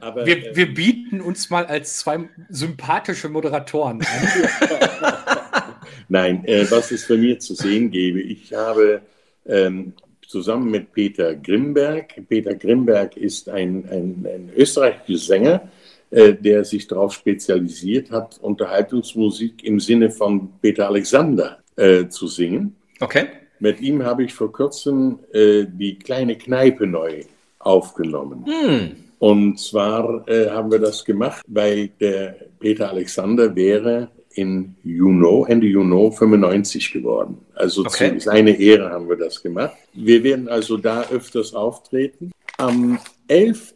Aber, 0.00 0.26
wir, 0.26 0.50
äh, 0.50 0.56
wir, 0.56 0.74
bieten 0.74 1.20
uns 1.20 1.50
mal 1.50 1.66
als 1.66 1.98
zwei 1.98 2.28
sympathische 2.48 3.28
Moderatoren 3.28 4.00
an. 4.00 4.28
Nein, 6.08 6.44
äh, 6.46 6.68
was 6.70 6.90
es 6.90 7.06
bei 7.06 7.16
mir 7.16 7.38
zu 7.38 7.54
sehen 7.54 7.90
gäbe, 7.90 8.20
ich 8.20 8.52
habe 8.52 9.02
ähm, 9.46 9.92
zusammen 10.26 10.70
mit 10.70 10.92
Peter 10.92 11.34
Grimberg, 11.34 12.14
Peter 12.28 12.54
Grimberg 12.54 13.16
ist 13.16 13.48
ein, 13.48 13.84
ein, 13.90 14.26
ein 14.26 14.50
österreichischer 14.56 15.18
Sänger, 15.18 15.70
äh, 16.10 16.34
der 16.34 16.64
sich 16.64 16.88
darauf 16.88 17.12
spezialisiert 17.12 18.10
hat, 18.10 18.38
Unterhaltungsmusik 18.40 19.62
im 19.62 19.78
Sinne 19.78 20.10
von 20.10 20.50
Peter 20.60 20.88
Alexander 20.88 21.58
äh, 21.76 22.08
zu 22.08 22.26
singen. 22.26 22.74
Okay. 23.00 23.28
Mit 23.60 23.80
ihm 23.80 24.02
habe 24.02 24.24
ich 24.24 24.34
vor 24.34 24.50
kurzem 24.52 25.18
äh, 25.32 25.66
die 25.68 25.98
kleine 25.98 26.36
Kneipe 26.36 26.86
neu 26.86 27.22
aufgenommen. 27.58 28.44
Mm. 28.46 28.96
Und 29.18 29.60
zwar 29.60 30.26
äh, 30.28 30.48
haben 30.48 30.70
wir 30.70 30.78
das 30.78 31.04
gemacht, 31.04 31.42
weil 31.46 31.88
der 32.00 32.36
Peter 32.58 32.88
Alexander 32.88 33.54
wäre 33.54 34.08
in 34.34 34.74
Juno, 34.82 35.44
Ende 35.46 35.66
Juno 35.66 36.10
95 36.10 36.92
geworden. 36.92 37.38
Also 37.54 37.82
okay. 37.82 38.14
zu 38.14 38.20
seiner 38.20 38.58
Ehre 38.58 38.90
haben 38.90 39.08
wir 39.08 39.16
das 39.16 39.42
gemacht. 39.42 39.74
Wir 39.92 40.22
werden 40.24 40.48
also 40.48 40.76
da 40.76 41.02
öfters 41.10 41.52
auftreten. 41.52 42.30
Am 42.56 42.98
11. 43.28 43.74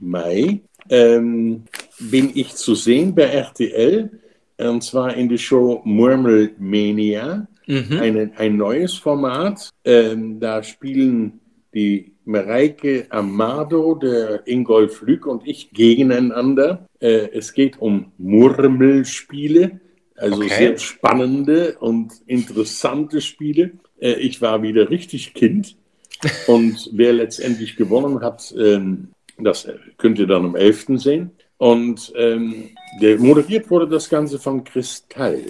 Mai 0.00 0.60
ähm, 0.90 1.64
bin 1.98 2.30
ich 2.34 2.54
zu 2.54 2.74
sehen 2.74 3.14
bei 3.14 3.24
RTL, 3.24 4.10
und 4.58 4.82
zwar 4.82 5.14
in 5.14 5.28
der 5.28 5.38
Show 5.38 5.80
Murmelmania. 5.84 7.46
Mhm. 7.68 7.98
Eine, 8.00 8.30
ein 8.36 8.56
neues 8.56 8.94
Format. 8.94 9.68
Ähm, 9.84 10.40
da 10.40 10.62
spielen 10.62 11.40
die 11.74 12.14
Mareike 12.24 13.06
Amado, 13.10 13.94
der 13.94 14.46
Ingolf 14.46 15.02
Lück 15.02 15.26
und 15.26 15.46
ich 15.46 15.70
gegeneinander. 15.70 16.88
Äh, 16.98 17.28
es 17.32 17.52
geht 17.52 17.78
um 17.78 18.12
Murmelspiele, 18.16 19.80
also 20.16 20.36
okay. 20.36 20.48
sehr 20.48 20.78
spannende 20.78 21.76
und 21.78 22.14
interessante 22.26 23.20
Spiele. 23.20 23.72
Äh, 24.00 24.14
ich 24.14 24.40
war 24.40 24.62
wieder 24.62 24.88
richtig 24.88 25.34
Kind 25.34 25.76
und 26.46 26.88
wer 26.94 27.12
letztendlich 27.12 27.76
gewonnen 27.76 28.22
hat, 28.22 28.52
ähm, 28.58 29.08
das 29.38 29.68
könnt 29.98 30.18
ihr 30.18 30.26
dann 30.26 30.46
am 30.46 30.56
11. 30.56 30.86
sehen. 30.94 31.32
Und 31.58 32.12
ähm, 32.16 32.70
moderiert 33.18 33.70
wurde 33.70 33.88
das 33.88 34.08
Ganze 34.08 34.38
von 34.38 34.64
Kristall. 34.64 35.42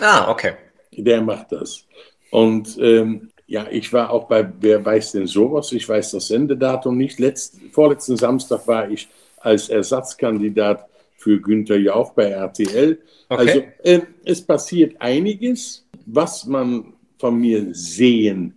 Ah, 0.00 0.30
okay 0.30 0.52
der 0.96 1.22
macht 1.22 1.52
das. 1.52 1.84
Und 2.30 2.78
ähm, 2.80 3.30
ja, 3.46 3.66
ich 3.70 3.92
war 3.92 4.10
auch 4.10 4.28
bei 4.28 4.50
Wer 4.60 4.84
weiß 4.84 5.12
denn 5.12 5.26
sowas? 5.26 5.72
Ich 5.72 5.88
weiß 5.88 6.12
das 6.12 6.28
Sendedatum 6.28 6.96
nicht. 6.96 7.18
Letzt, 7.18 7.58
vorletzten 7.72 8.16
Samstag 8.16 8.66
war 8.66 8.90
ich 8.90 9.08
als 9.40 9.68
Ersatzkandidat 9.68 10.88
für 11.16 11.40
Günther 11.40 11.78
Jauch 11.78 12.12
bei 12.14 12.30
RTL. 12.30 12.98
Okay. 13.28 13.40
Also 13.48 13.62
äh, 13.82 14.00
es 14.24 14.42
passiert 14.42 15.00
einiges, 15.00 15.86
was 16.06 16.46
man 16.46 16.94
von 17.18 17.38
mir 17.38 17.68
sehen 17.72 18.54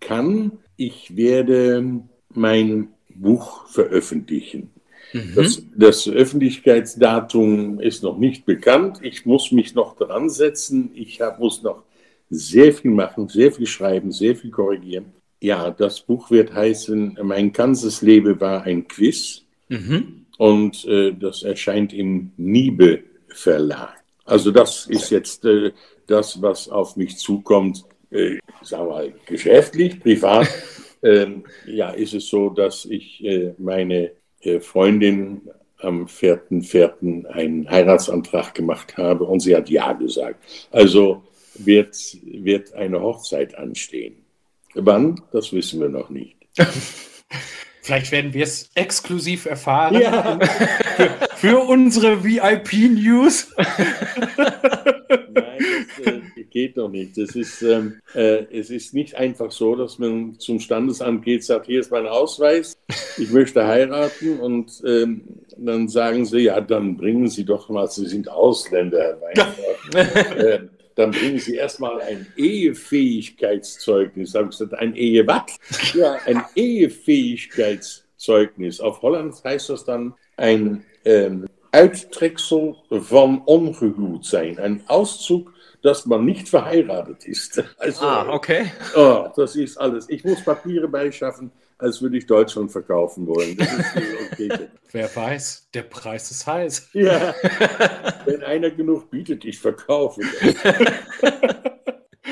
kann. 0.00 0.52
Ich 0.76 1.16
werde 1.16 2.02
mein 2.30 2.88
Buch 3.08 3.66
veröffentlichen. 3.68 4.70
Mhm. 5.12 5.32
Das, 5.34 5.62
das, 5.74 6.08
Öffentlichkeitsdatum 6.08 7.80
ist 7.80 8.02
noch 8.02 8.18
nicht 8.18 8.44
bekannt. 8.44 8.98
Ich 9.02 9.26
muss 9.26 9.52
mich 9.52 9.74
noch 9.74 9.96
dran 9.96 10.28
setzen. 10.28 10.90
Ich 10.94 11.20
hab, 11.20 11.38
muss 11.38 11.62
noch 11.62 11.82
sehr 12.30 12.72
viel 12.72 12.90
machen, 12.90 13.28
sehr 13.28 13.52
viel 13.52 13.66
schreiben, 13.66 14.12
sehr 14.12 14.36
viel 14.36 14.50
korrigieren. 14.50 15.06
Ja, 15.40 15.70
das 15.70 16.00
Buch 16.00 16.30
wird 16.30 16.52
heißen, 16.52 17.18
mein 17.22 17.52
ganzes 17.52 18.02
Leben 18.02 18.40
war 18.40 18.64
ein 18.64 18.86
Quiz. 18.88 19.44
Mhm. 19.68 20.26
Und 20.36 20.84
äh, 20.86 21.12
das 21.12 21.42
erscheint 21.42 21.92
im 21.92 22.32
Niebe 22.36 23.00
Verlag. 23.28 23.94
Also 24.24 24.50
das 24.50 24.86
ist 24.86 25.10
jetzt 25.10 25.44
äh, 25.44 25.72
das, 26.06 26.40
was 26.42 26.68
auf 26.68 26.96
mich 26.96 27.16
zukommt. 27.16 27.84
Äh, 28.10 28.38
sagen 28.62 28.86
wir 28.86 28.90
mal, 28.90 29.14
geschäftlich, 29.26 30.00
privat. 30.00 30.48
ähm, 31.02 31.44
ja, 31.66 31.90
ist 31.90 32.14
es 32.14 32.26
so, 32.26 32.50
dass 32.50 32.84
ich 32.84 33.24
äh, 33.24 33.54
meine 33.58 34.12
Freundin 34.60 35.42
am 35.78 36.06
4.4. 36.06 37.26
einen 37.26 37.70
Heiratsantrag 37.70 38.54
gemacht 38.54 38.96
habe 38.96 39.24
und 39.24 39.40
sie 39.40 39.54
hat 39.54 39.70
Ja 39.70 39.92
gesagt. 39.92 40.42
Also 40.70 41.22
wird, 41.54 41.96
wird 42.22 42.72
eine 42.74 43.00
Hochzeit 43.00 43.56
anstehen. 43.56 44.16
Wann, 44.74 45.20
das 45.32 45.52
wissen 45.52 45.80
wir 45.80 45.88
noch 45.88 46.10
nicht. 46.10 46.36
Vielleicht 47.82 48.12
werden 48.12 48.34
wir 48.34 48.44
es 48.44 48.70
exklusiv 48.74 49.46
erfahren 49.46 49.98
ja. 49.98 50.38
für, 50.96 51.10
für, 51.36 51.58
unsere 51.60 52.22
VIP-News. 52.22 53.48
Nein, 53.56 53.66
das 56.04 56.06
äh, 56.06 56.20
geht 56.50 56.76
doch 56.76 56.88
nicht. 56.88 57.16
Das 57.16 57.36
ist, 57.36 57.62
ähm, 57.62 58.00
äh, 58.14 58.44
es 58.50 58.70
ist 58.70 58.94
nicht 58.94 59.14
einfach 59.14 59.50
so, 59.50 59.74
dass 59.76 59.98
man 59.98 60.38
zum 60.38 60.60
Standesamt 60.60 61.24
geht, 61.24 61.42
sagt, 61.44 61.66
hier 61.66 61.80
ist 61.80 61.90
mein 61.90 62.06
Ausweis, 62.06 62.76
ich 63.16 63.30
möchte 63.30 63.66
heiraten 63.66 64.38
und 64.40 64.82
ähm, 64.86 65.22
dann 65.56 65.88
sagen 65.88 66.24
sie, 66.24 66.40
ja, 66.40 66.60
dann 66.60 66.96
bringen 66.96 67.28
Sie 67.28 67.44
doch 67.44 67.68
mal, 67.68 67.88
Sie 67.88 68.06
sind 68.06 68.30
Ausländer, 68.30 68.98
Herr 68.98 69.20
Weintraub. 69.20 69.94
äh, 70.38 70.60
dann 70.94 71.10
bringen 71.12 71.38
Sie 71.38 71.54
erstmal 71.54 72.00
ein 72.00 72.26
Ehefähigkeitszeugnis. 72.36 74.34
Habe 74.34 74.46
ich 74.46 74.52
gesagt, 74.58 74.74
ein 74.74 74.96
Ehe 74.96 75.24
was? 75.26 75.58
Ja, 75.94 76.16
ein 76.26 76.42
Ehefähigkeitszeugnis. 76.56 78.80
Auf 78.80 79.00
Holland 79.02 79.34
heißt 79.44 79.70
das 79.70 79.84
dann 79.84 80.14
ein 80.36 80.84
ähm, 81.04 81.46
Uittreksel 81.72 82.76
van 82.88 83.42
ongehuwd 83.46 84.24
sein. 84.24 84.58
Ein 84.58 84.82
Auszug, 84.88 85.52
dass 85.82 86.06
man 86.06 86.24
nicht 86.24 86.48
verheiratet 86.48 87.24
ist. 87.26 87.62
Also, 87.78 88.04
ah, 88.04 88.28
okay. 88.30 88.72
Oh, 88.96 89.28
das 89.36 89.56
ist 89.56 89.76
alles. 89.76 90.08
Ich 90.08 90.24
muss 90.24 90.42
Papiere 90.42 90.88
beischaffen. 90.88 91.50
als 91.78 92.02
würde 92.02 92.18
ich 92.18 92.26
Deutschland 92.26 92.72
verkaufen 92.72 93.26
wollen. 93.26 93.56
Okay. 94.32 94.68
Wer 94.92 95.16
weiß, 95.16 95.68
der 95.74 95.82
Preis 95.82 96.30
ist 96.30 96.46
heiß. 96.46 96.90
Ja, 96.92 97.34
wenn 98.24 98.42
einer 98.44 98.70
genug 98.70 99.10
bietet, 99.10 99.44
ich 99.44 99.58
verkaufe. 99.58 100.20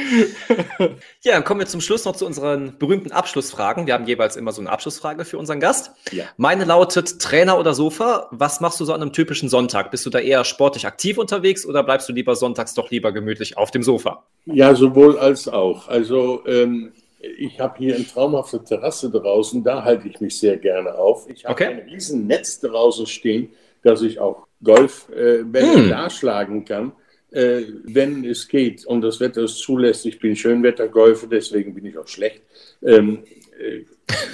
ja, 1.22 1.32
dann 1.32 1.44
kommen 1.44 1.60
wir 1.60 1.66
zum 1.66 1.80
Schluss 1.80 2.04
noch 2.04 2.16
zu 2.16 2.26
unseren 2.26 2.78
berühmten 2.78 3.12
Abschlussfragen. 3.12 3.86
Wir 3.86 3.94
haben 3.94 4.06
jeweils 4.06 4.36
immer 4.36 4.52
so 4.52 4.60
eine 4.60 4.70
Abschlussfrage 4.70 5.24
für 5.24 5.38
unseren 5.38 5.60
Gast. 5.60 5.92
Ja. 6.12 6.24
Meine 6.36 6.64
lautet 6.64 7.20
Trainer 7.20 7.58
oder 7.58 7.74
Sofa. 7.74 8.28
Was 8.30 8.60
machst 8.60 8.80
du 8.80 8.84
so 8.84 8.92
an 8.92 9.02
einem 9.02 9.12
typischen 9.12 9.48
Sonntag? 9.48 9.90
Bist 9.90 10.06
du 10.06 10.10
da 10.10 10.18
eher 10.18 10.44
sportlich 10.44 10.86
aktiv 10.86 11.18
unterwegs 11.18 11.66
oder 11.66 11.82
bleibst 11.82 12.08
du 12.08 12.12
lieber 12.12 12.36
sonntags 12.36 12.74
doch 12.74 12.90
lieber 12.90 13.12
gemütlich 13.12 13.56
auf 13.56 13.70
dem 13.70 13.82
Sofa? 13.82 14.24
Ja, 14.46 14.74
sowohl 14.74 15.18
als 15.18 15.48
auch. 15.48 15.88
Also 15.88 16.42
ähm, 16.46 16.92
ich 17.38 17.60
habe 17.60 17.78
hier 17.78 17.96
eine 17.96 18.06
traumhafte 18.06 18.62
Terrasse 18.62 19.10
draußen, 19.10 19.64
da 19.64 19.84
halte 19.84 20.08
ich 20.08 20.20
mich 20.20 20.38
sehr 20.38 20.56
gerne 20.56 20.94
auf. 20.94 21.28
Ich 21.28 21.44
habe 21.44 21.54
okay. 21.54 21.66
ein 21.66 21.78
riesen 21.88 22.26
Netz 22.26 22.60
draußen 22.60 23.06
stehen, 23.06 23.50
dass 23.82 24.02
ich 24.02 24.20
auch 24.20 24.46
Golfbälle 24.62 25.72
äh, 25.72 25.76
hm. 25.76 25.88
darschlagen 25.90 26.64
kann 26.64 26.92
äh, 27.36 27.66
wenn 27.84 28.24
es 28.24 28.48
geht 28.48 28.86
und 28.86 29.02
das 29.02 29.20
Wetter 29.20 29.42
es 29.42 29.58
zulässt. 29.58 30.06
Ich 30.06 30.18
bin 30.18 30.34
Schönwettergolfer, 30.34 31.26
deswegen 31.26 31.74
bin 31.74 31.84
ich 31.84 31.98
auch 31.98 32.08
schlecht. 32.08 32.42
Ähm, 32.82 33.24
äh, 33.58 33.82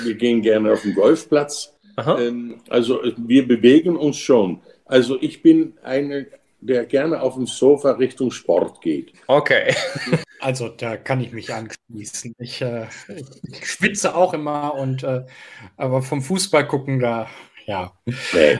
wir 0.04 0.14
gehen 0.14 0.40
gerne 0.40 0.72
auf 0.72 0.82
den 0.82 0.94
Golfplatz. 0.94 1.74
Ähm, 1.98 2.60
also 2.68 3.02
äh, 3.02 3.12
wir 3.16 3.46
bewegen 3.46 3.96
uns 3.96 4.18
schon. 4.18 4.60
Also 4.84 5.18
ich 5.20 5.42
bin 5.42 5.74
eine, 5.82 6.28
der 6.60 6.84
gerne 6.84 7.20
auf 7.20 7.34
dem 7.34 7.46
Sofa 7.46 7.92
Richtung 7.92 8.30
Sport 8.30 8.80
geht. 8.80 9.12
Okay. 9.26 9.74
Also 10.44 10.70
da 10.70 10.96
kann 10.96 11.20
ich 11.20 11.30
mich 11.30 11.54
anschließen. 11.54 12.34
Ich, 12.40 12.60
äh, 12.62 12.86
ich 13.48 13.64
schwitze 13.64 14.16
auch 14.16 14.34
immer 14.34 14.74
und 14.74 15.04
äh, 15.04 15.24
aber 15.76 16.02
vom 16.02 16.20
Fußball 16.20 16.66
gucken 16.66 16.98
da, 16.98 17.28
ja. 17.64 17.92
Nee. 18.32 18.58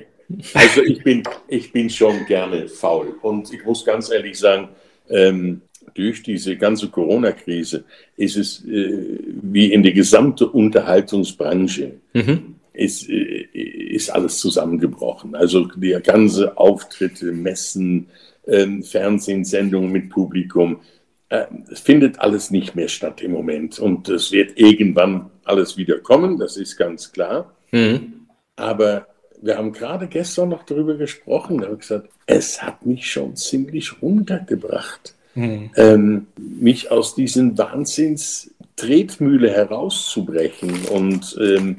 Also 0.54 0.82
ich 0.82 1.02
bin, 1.02 1.22
ich 1.48 1.72
bin 1.72 1.90
schon 1.90 2.24
gerne 2.26 2.68
faul. 2.68 3.14
Und 3.22 3.52
ich 3.52 3.64
muss 3.64 3.84
ganz 3.84 4.10
ehrlich 4.10 4.38
sagen, 4.38 4.68
ähm, 5.08 5.62
durch 5.94 6.22
diese 6.22 6.56
ganze 6.56 6.88
Corona-Krise 6.88 7.84
ist 8.16 8.36
es 8.36 8.64
äh, 8.64 9.18
wie 9.42 9.72
in 9.72 9.82
der 9.82 9.92
gesamten 9.92 10.44
Unterhaltungsbranche 10.44 11.94
mhm. 12.12 12.56
ist, 12.72 13.08
äh, 13.08 13.48
ist 13.52 14.10
alles 14.10 14.38
zusammengebrochen. 14.38 15.34
Also 15.34 15.66
die 15.66 15.96
ganze 16.02 16.56
Auftritte, 16.56 17.32
Messen, 17.32 18.08
äh, 18.46 18.80
Fernsehsendungen 18.82 19.90
mit 19.90 20.08
Publikum, 20.08 20.80
äh, 21.28 21.46
es 21.70 21.80
findet 21.80 22.20
alles 22.20 22.50
nicht 22.50 22.74
mehr 22.74 22.88
statt 22.88 23.20
im 23.22 23.32
Moment. 23.32 23.78
Und 23.78 24.08
es 24.08 24.32
wird 24.32 24.58
irgendwann 24.58 25.30
alles 25.44 25.76
wieder 25.76 25.98
kommen, 25.98 26.38
das 26.38 26.56
ist 26.56 26.76
ganz 26.76 27.12
klar. 27.12 27.54
Mhm. 27.72 28.26
Aber 28.56 29.06
wir 29.42 29.58
haben 29.58 29.72
gerade 29.72 30.06
gestern 30.06 30.48
noch 30.48 30.62
darüber 30.62 30.94
gesprochen. 30.94 31.58
Da 31.58 31.64
habe 31.66 31.74
ich 31.74 31.80
gesagt, 31.80 32.08
es 32.26 32.62
hat 32.62 32.86
mich 32.86 33.10
schon 33.10 33.36
ziemlich 33.36 34.00
runtergebracht, 34.00 35.14
mhm. 35.34 35.70
ähm, 35.76 36.28
mich 36.36 36.90
aus 36.90 37.14
diesen 37.14 37.58
Wahnsinnstretmühle 37.58 39.50
herauszubrechen. 39.50 40.86
Und 40.86 41.36
ähm, 41.40 41.78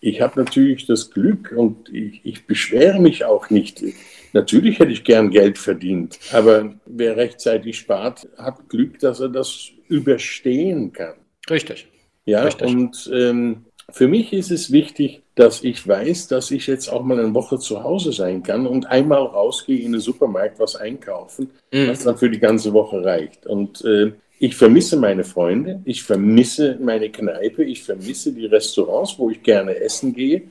ich 0.00 0.20
habe 0.20 0.44
natürlich 0.44 0.86
das 0.86 1.10
Glück 1.10 1.52
und 1.56 1.92
ich, 1.92 2.20
ich 2.24 2.46
beschwere 2.46 3.00
mich 3.00 3.24
auch 3.24 3.50
nicht. 3.50 3.82
Natürlich 4.34 4.78
hätte 4.78 4.92
ich 4.92 5.04
gern 5.04 5.30
Geld 5.30 5.56
verdient, 5.56 6.18
aber 6.32 6.74
wer 6.84 7.16
rechtzeitig 7.16 7.78
spart, 7.78 8.28
hat 8.36 8.68
Glück, 8.68 8.98
dass 8.98 9.20
er 9.20 9.30
das 9.30 9.70
überstehen 9.88 10.92
kann. 10.92 11.14
Richtig. 11.48 11.88
Ja, 12.26 12.42
Richtig. 12.42 12.68
und 12.68 13.10
ähm, 13.14 13.64
für 13.90 14.06
mich 14.06 14.32
ist 14.32 14.50
es 14.50 14.70
wichtig, 14.70 15.22
dass 15.34 15.64
ich 15.64 15.86
weiß, 15.86 16.28
dass 16.28 16.50
ich 16.50 16.66
jetzt 16.66 16.88
auch 16.88 17.02
mal 17.02 17.18
eine 17.18 17.34
Woche 17.34 17.58
zu 17.58 17.82
Hause 17.82 18.12
sein 18.12 18.42
kann 18.42 18.66
und 18.66 18.86
einmal 18.86 19.22
rausgehe 19.22 19.80
in 19.80 19.92
den 19.92 20.00
Supermarkt 20.00 20.60
was 20.60 20.76
einkaufen, 20.76 21.50
mhm. 21.72 21.88
was 21.88 22.04
dann 22.04 22.18
für 22.18 22.28
die 22.28 22.38
ganze 22.38 22.72
Woche 22.72 23.02
reicht. 23.02 23.46
Und 23.46 23.84
äh, 23.84 24.12
ich 24.38 24.56
vermisse 24.56 24.96
meine 24.96 25.24
Freunde, 25.24 25.80
ich 25.84 26.02
vermisse 26.02 26.78
meine 26.80 27.10
Kneipe, 27.10 27.64
ich 27.64 27.82
vermisse 27.82 28.32
die 28.32 28.46
Restaurants, 28.46 29.18
wo 29.18 29.30
ich 29.30 29.42
gerne 29.42 29.76
essen 29.76 30.14
gehe. 30.14 30.42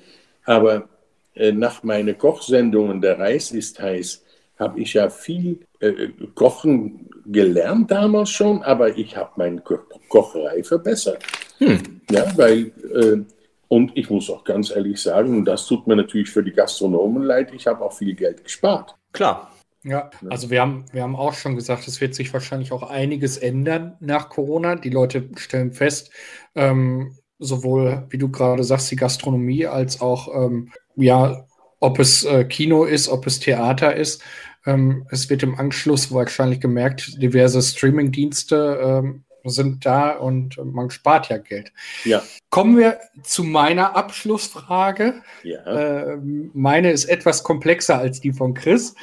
Aber 0.43 0.89
äh, 1.35 1.51
nach 1.51 1.83
meinen 1.83 2.17
Kochsendungen, 2.17 3.01
der 3.01 3.19
Reis 3.19 3.51
ist 3.51 3.79
heiß, 3.79 4.23
habe 4.59 4.79
ich 4.79 4.93
ja 4.93 5.09
viel 5.09 5.59
äh, 5.79 6.09
Kochen 6.35 7.09
gelernt 7.25 7.91
damals 7.91 8.29
schon, 8.29 8.63
aber 8.63 8.97
ich 8.97 9.15
habe 9.15 9.31
meine 9.35 9.61
Ko 9.61 9.79
Kocherei 10.09 10.63
verbessert. 10.63 11.23
Hm. 11.59 12.01
Ja, 12.09 12.25
weil, 12.37 12.71
äh, 12.93 13.23
und 13.67 13.91
ich 13.95 14.09
muss 14.09 14.29
auch 14.29 14.43
ganz 14.43 14.71
ehrlich 14.71 15.01
sagen, 15.01 15.37
und 15.37 15.45
das 15.45 15.65
tut 15.65 15.85
mir 15.87 15.95
natürlich 15.95 16.29
für 16.29 16.43
die 16.43 16.53
Gastronomen 16.53 17.23
leid, 17.23 17.53
ich 17.53 17.67
habe 17.67 17.83
auch 17.83 17.93
viel 17.93 18.15
Geld 18.15 18.43
gespart. 18.43 18.95
Klar. 19.11 19.51
Ja, 19.83 20.09
also 20.29 20.49
wir 20.49 20.61
haben, 20.61 20.85
wir 20.91 21.03
haben 21.03 21.15
auch 21.15 21.33
schon 21.33 21.55
gesagt, 21.55 21.87
es 21.87 22.01
wird 22.01 22.13
sich 22.13 22.33
wahrscheinlich 22.33 22.71
auch 22.71 22.83
einiges 22.83 23.37
ändern 23.37 23.95
nach 24.01 24.27
Corona. 24.27 24.75
Die 24.75 24.89
Leute 24.89 25.29
stellen 25.37 25.71
fest, 25.71 26.11
ähm, 26.55 27.15
sowohl, 27.39 28.05
wie 28.09 28.17
du 28.17 28.29
gerade 28.29 28.63
sagst, 28.63 28.91
die 28.91 28.97
Gastronomie 28.97 29.65
als 29.65 30.01
auch, 30.01 30.27
ähm, 30.33 30.71
ja, 30.95 31.46
ob 31.79 31.99
es 31.99 32.23
äh, 32.23 32.45
Kino 32.45 32.85
ist, 32.85 33.09
ob 33.09 33.27
es 33.27 33.39
Theater 33.39 33.95
ist. 33.95 34.23
Ähm, 34.65 35.05
es 35.09 35.29
wird 35.29 35.43
im 35.43 35.59
Anschluss 35.59 36.11
wahrscheinlich 36.11 36.59
gemerkt, 36.59 37.21
diverse 37.21 37.61
Streaming-Dienste 37.61 38.79
ähm, 38.81 39.23
sind 39.49 39.85
da 39.85 40.11
und 40.11 40.57
man 40.63 40.89
spart 40.89 41.29
ja 41.29 41.37
Geld. 41.37 41.71
Ja. 42.03 42.21
Kommen 42.49 42.77
wir 42.77 42.99
zu 43.23 43.43
meiner 43.43 43.95
Abschlussfrage. 43.95 45.21
Ja. 45.43 45.65
Äh, 45.65 46.17
meine 46.53 46.91
ist 46.91 47.05
etwas 47.05 47.43
komplexer 47.43 47.97
als 47.97 48.19
die 48.19 48.33
von 48.33 48.53
Chris. 48.53 48.95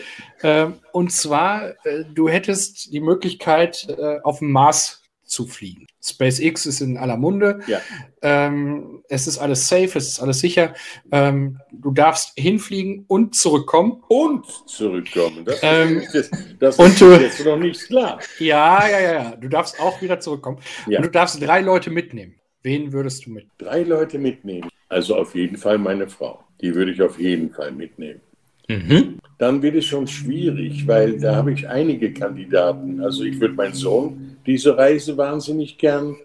Äh, 0.42 0.66
und 0.92 1.12
zwar, 1.12 1.70
äh, 1.87 2.04
du 2.12 2.28
hättest 2.28 2.92
die 2.92 3.00
Möglichkeit, 3.00 3.87
äh, 3.88 4.20
auf 4.22 4.40
dem 4.40 4.52
Mars 4.52 5.02
zu 5.24 5.46
fliegen. 5.46 5.87
SpaceX 6.04 6.66
ist 6.66 6.80
in 6.80 6.96
aller 6.96 7.16
Munde. 7.16 7.60
Ja. 7.66 7.80
Ähm, 8.22 9.02
es 9.08 9.26
ist 9.26 9.38
alles 9.38 9.68
safe, 9.68 9.98
es 9.98 10.08
ist 10.08 10.20
alles 10.20 10.40
sicher. 10.40 10.74
Ähm, 11.10 11.60
du 11.72 11.90
darfst 11.92 12.32
hinfliegen 12.36 13.04
und 13.08 13.34
zurückkommen. 13.34 14.02
Und 14.08 14.46
zurückkommen. 14.68 15.44
Das, 15.44 15.58
ähm, 15.62 16.02
ist, 16.12 16.30
das 16.58 16.78
und 16.78 16.88
ist 16.88 17.00
du, 17.00 17.12
jetzt 17.12 17.44
noch 17.44 17.56
nicht 17.56 17.86
klar. 17.86 18.20
Ja, 18.38 18.86
ja, 18.88 19.00
ja, 19.00 19.12
ja. 19.12 19.36
Du 19.36 19.48
darfst 19.48 19.80
auch 19.80 20.00
wieder 20.02 20.20
zurückkommen. 20.20 20.58
Ja. 20.86 20.98
Und 20.98 21.06
du 21.06 21.10
darfst 21.10 21.42
drei 21.42 21.60
Leute 21.60 21.90
mitnehmen. 21.90 22.34
Wen 22.62 22.92
würdest 22.92 23.26
du 23.26 23.30
mit? 23.30 23.46
Drei 23.58 23.82
Leute 23.82 24.18
mitnehmen. 24.18 24.68
Also 24.88 25.16
auf 25.16 25.34
jeden 25.34 25.56
Fall 25.56 25.78
meine 25.78 26.08
Frau. 26.08 26.42
Die 26.60 26.74
würde 26.74 26.92
ich 26.92 27.02
auf 27.02 27.18
jeden 27.18 27.50
Fall 27.50 27.72
mitnehmen. 27.72 28.20
Mhm. 28.68 29.18
Dann 29.38 29.62
wird 29.62 29.77
es 29.77 29.87
schon 29.87 30.07
schwierig, 30.07 30.87
weil 30.87 31.18
da 31.18 31.37
habe 31.37 31.53
ich 31.53 31.68
einige 31.68 32.12
Kandidaten. 32.12 33.00
Also 33.00 33.24
ich 33.24 33.40
würde 33.40 33.55
meinen 33.55 33.74
Sohn 33.74 34.37
diese 34.46 34.77
Reise 34.77 35.16
wahnsinnig 35.16 35.77
gern 35.79 36.16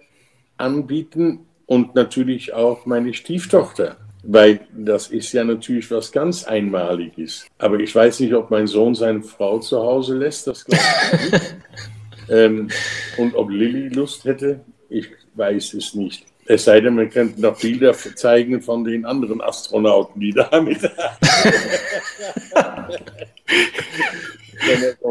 anbieten 0.58 1.40
und 1.66 1.96
natürlich 1.96 2.54
auch 2.54 2.86
meine 2.86 3.14
Stieftochter, 3.14 3.98
weil 4.24 4.62
das 4.76 5.08
ist 5.08 5.34
ja 5.34 5.44
natürlich 5.44 5.90
was 5.92 6.12
ganz 6.12 6.44
Einmaliges. 6.44 7.46
Aber 7.58 7.80
ich 7.80 7.94
weiß 7.94 8.20
nicht, 8.22 8.34
ob 8.34 8.52
mein 8.52 8.68
Sohn 8.68 8.96
seine 8.96 9.22
Frau 9.22 9.60
zu 9.60 9.78
Hause 9.78 10.18
lässt, 10.18 10.48
das 10.48 10.66
glaube 10.66 10.84
ich 11.14 11.32
nicht. 11.32 11.56
ähm, 12.30 12.70
und 13.18 13.36
ob 13.36 13.50
Lilly 13.50 13.90
Lust 13.90 14.26
hätte, 14.26 14.62
ich 14.90 15.08
weiß 15.36 15.74
es 15.74 15.94
nicht. 15.94 16.26
Es 16.52 16.64
sei 16.66 16.82
denn, 16.82 16.96
man 16.96 17.12
könnte 17.12 17.40
noch 17.40 17.60
Bilder 17.60 17.94
zeigen 17.94 18.60
von 18.60 18.84
den 18.84 19.06
anderen 19.06 19.40
Astronauten, 19.40 20.20
die 20.20 20.32
da 20.32 20.50
mit. 20.62 20.82
Wenn 20.82 20.90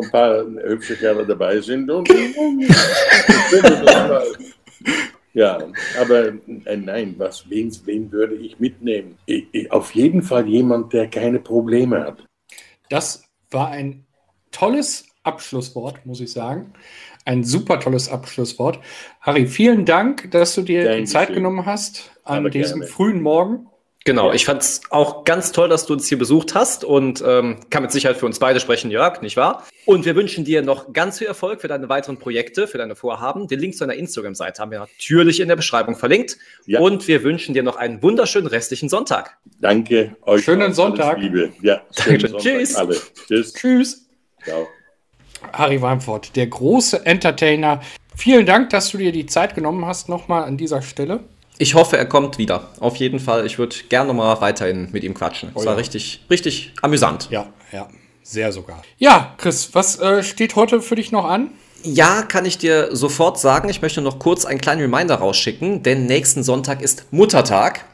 ein 0.03 0.11
paar 0.11 0.44
hübsche 0.64 0.96
Kerle 0.96 1.24
dabei 1.24 1.61
sind. 1.61 1.88
Und, 1.88 2.09
ja, 5.33 5.59
aber 6.01 6.27
äh, 6.64 6.77
nein, 6.77 7.14
was, 7.18 7.48
wen, 7.48 7.72
wen 7.85 8.11
würde 8.11 8.35
ich 8.35 8.59
mitnehmen? 8.59 9.16
Ich, 9.27 9.46
ich, 9.53 9.70
auf 9.70 9.94
jeden 9.94 10.22
Fall 10.22 10.48
jemand, 10.48 10.92
der 10.92 11.07
keine 11.07 11.38
Probleme 11.38 12.01
hat. 12.01 12.27
Das 12.90 13.22
war 13.53 13.68
ein 13.68 14.05
tolles 14.51 15.08
Abschlusswort, 15.29 16.05
muss 16.05 16.21
ich 16.21 16.33
sagen. 16.33 16.73
Ein 17.25 17.45
super 17.45 17.79
tolles 17.79 18.09
Abschlusswort. 18.09 18.81
Harry, 19.21 19.47
vielen 19.47 19.85
Dank, 19.85 20.31
dass 20.31 20.55
du 20.55 20.62
dir 20.62 20.85
Dankeschön. 20.85 21.05
die 21.05 21.11
Zeit 21.11 21.35
genommen 21.35 21.67
hast 21.67 22.11
an 22.25 22.38
Aber 22.38 22.51
diesem 22.51 22.81
gerne. 22.81 22.93
frühen 22.93 23.21
Morgen. 23.23 23.67
Genau, 24.05 24.33
ich 24.33 24.47
fand 24.47 24.62
es 24.62 24.81
auch 24.88 25.25
ganz 25.25 25.53
toll, 25.53 25.69
dass 25.69 25.85
du 25.85 25.93
uns 25.93 26.09
hier 26.09 26.17
besucht 26.17 26.55
hast 26.55 26.83
und 26.83 27.23
ähm, 27.27 27.61
kann 27.69 27.83
mit 27.83 27.93
Sicherheit 27.93 28.17
für 28.17 28.25
uns 28.25 28.38
beide 28.38 28.59
sprechen, 28.59 28.91
Jörg, 28.91 29.21
nicht 29.21 29.37
wahr? 29.37 29.67
Und 29.85 30.07
wir 30.07 30.17
wünschen 30.17 30.47
dir 30.47 30.62
noch 30.62 30.95
ganz 30.95 31.19
viel 31.19 31.27
Erfolg 31.27 31.61
für 31.61 31.69
deine 31.69 31.91
weiteren 31.91 32.17
Projekte, 32.19 32.67
für 32.67 32.79
deine 32.79 32.97
Vorhaben. 32.97 33.49
Den 33.49 33.61
Link 33.61 33.75
zu 33.75 33.81
deiner 33.81 33.99
Instagram-Seite 33.99 34.62
haben 34.62 34.71
wir 34.71 34.79
natürlich 34.79 35.41
in 35.41 35.49
der 35.49 35.57
Beschreibung 35.57 35.95
verlinkt. 35.95 36.39
Ja. 36.64 36.81
Und 36.81 37.07
wir 37.07 37.22
wünschen 37.22 37.53
dir 37.53 37.62
noch 37.62 37.76
einen 37.76 38.03
wunderschönen 38.03 38.47
restlichen 38.47 38.89
Sonntag. 38.89 39.37
Danke 39.61 40.16
euch. 40.22 40.43
Schönen 40.43 40.72
Sonntag. 40.72 41.18
Liebe. 41.18 41.53
Ja, 41.61 41.83
schönen 41.91 42.20
Sonntag 42.20 42.41
Tschüss. 42.41 42.76
Alle. 42.76 42.97
Tschüss. 43.26 43.53
Tschüss. 43.53 44.09
Ciao. 44.43 44.68
Harry 45.53 45.80
Weinfurt, 45.80 46.36
der 46.36 46.47
große 46.47 47.05
Entertainer. 47.07 47.80
Vielen 48.16 48.47
Dank, 48.47 48.70
dass 48.70 48.91
du 48.91 48.99
dir 48.99 49.12
die 49.12 49.26
Zeit 49.26 49.55
genommen 49.55 49.86
hast, 49.86 50.09
nochmal 50.09 50.45
an 50.45 50.57
dieser 50.57 50.82
Stelle. 50.82 51.20
Ich 51.59 51.74
hoffe, 51.74 51.97
er 51.97 52.07
kommt 52.07 52.39
wieder. 52.39 52.68
Auf 52.80 52.97
jeden 52.97 53.18
Fall. 53.18 53.45
Ich 53.47 53.59
würde 53.59 53.74
gerne 53.89 54.12
mal 54.12 54.41
weiterhin 54.41 54.89
mit 54.93 55.03
ihm 55.05 55.14
quatschen. 55.14 55.51
Es 55.51 55.62
Oh 55.62 55.66
war 55.66 55.72
ja. 55.72 55.78
richtig, 55.78 56.24
richtig 56.30 56.72
amüsant. 56.82 57.28
Ja, 57.30 57.47
ja, 57.72 57.89
sehr 58.22 58.53
sogar. 58.53 58.82
Ja, 58.99 59.34
Chris, 59.39 59.70
was 59.74 59.99
äh, 59.99 60.22
steht 60.22 60.55
heute 60.57 60.80
für 60.80 60.95
dich 60.95 61.11
noch 61.11 61.24
an? 61.24 61.51
Ja, 61.82 62.22
kann 62.22 62.45
ich 62.45 62.59
dir 62.59 62.95
sofort 62.95 63.39
sagen. 63.39 63.68
Ich 63.68 63.82
möchte 63.82 64.01
noch 64.01 64.18
kurz 64.18 64.45
einen 64.45 64.61
kleinen 64.61 64.80
Reminder 64.82 65.16
rausschicken, 65.16 65.82
denn 65.82 66.07
nächsten 66.07 66.43
Sonntag 66.43 66.80
ist 66.82 67.07
Muttertag. 67.12 67.84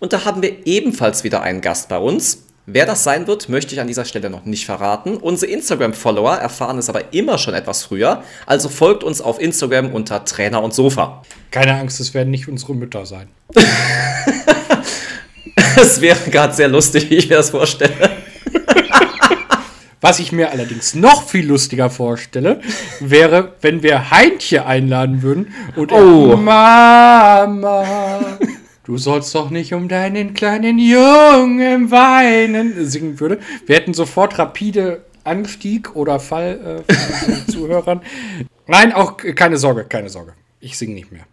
Und 0.00 0.12
da 0.12 0.24
haben 0.24 0.42
wir 0.42 0.66
ebenfalls 0.66 1.22
wieder 1.22 1.42
einen 1.42 1.60
Gast 1.60 1.88
bei 1.88 1.98
uns. 1.98 2.44
Wer 2.66 2.86
das 2.86 3.02
sein 3.02 3.26
wird, 3.26 3.48
möchte 3.48 3.74
ich 3.74 3.80
an 3.80 3.88
dieser 3.88 4.04
Stelle 4.04 4.30
noch 4.30 4.44
nicht 4.44 4.66
verraten. 4.66 5.16
Unsere 5.16 5.50
Instagram-Follower 5.50 6.36
erfahren 6.36 6.78
es 6.78 6.88
aber 6.88 7.12
immer 7.12 7.36
schon 7.38 7.54
etwas 7.54 7.82
früher. 7.82 8.22
Also 8.46 8.68
folgt 8.68 9.02
uns 9.02 9.20
auf 9.20 9.40
Instagram 9.40 9.92
unter 9.92 10.24
Trainer 10.24 10.62
und 10.62 10.72
Sofa. 10.72 11.22
Keine 11.50 11.74
Angst, 11.74 11.98
es 11.98 12.14
werden 12.14 12.30
nicht 12.30 12.46
unsere 12.48 12.74
Mütter 12.74 13.04
sein. 13.06 13.28
Es 15.74 16.02
wäre 16.02 16.18
gerade 16.30 16.52
sehr 16.52 16.68
lustig, 16.68 17.08
wie 17.08 17.16
ich 17.16 17.30
mir 17.30 17.36
das 17.36 17.48
vorstelle. 17.50 18.10
Was 20.02 20.18
ich 20.18 20.30
mir 20.30 20.50
allerdings 20.50 20.94
noch 20.94 21.26
viel 21.26 21.46
lustiger 21.46 21.88
vorstelle, 21.88 22.60
wäre, 23.00 23.54
wenn 23.62 23.82
wir 23.82 24.10
Heintje 24.10 24.66
einladen 24.66 25.22
würden 25.22 25.54
und 25.74 25.90
Oh. 25.90 26.36
Mama, 26.36 28.18
du 28.84 28.98
sollst 28.98 29.34
doch 29.34 29.50
nicht 29.50 29.74
um 29.74 29.88
deinen 29.88 30.34
kleinen 30.34 30.78
Jungen 30.78 31.90
weinen, 31.90 32.86
singen 32.86 33.20
würde. 33.20 33.38
Wir 33.66 33.76
hätten 33.76 33.94
sofort 33.94 34.38
rapide 34.38 35.04
Anstieg 35.24 35.94
oder 35.94 36.18
Fall 36.20 36.84
äh, 36.88 36.92
von 36.92 37.34
den 37.34 37.48
Zuhörern. 37.52 38.00
Nein, 38.66 38.92
auch 38.92 39.16
keine 39.16 39.56
Sorge, 39.56 39.84
keine 39.84 40.08
Sorge. 40.08 40.34
Ich 40.60 40.78
singe 40.78 40.94
nicht 40.94 41.12
mehr. 41.12 41.24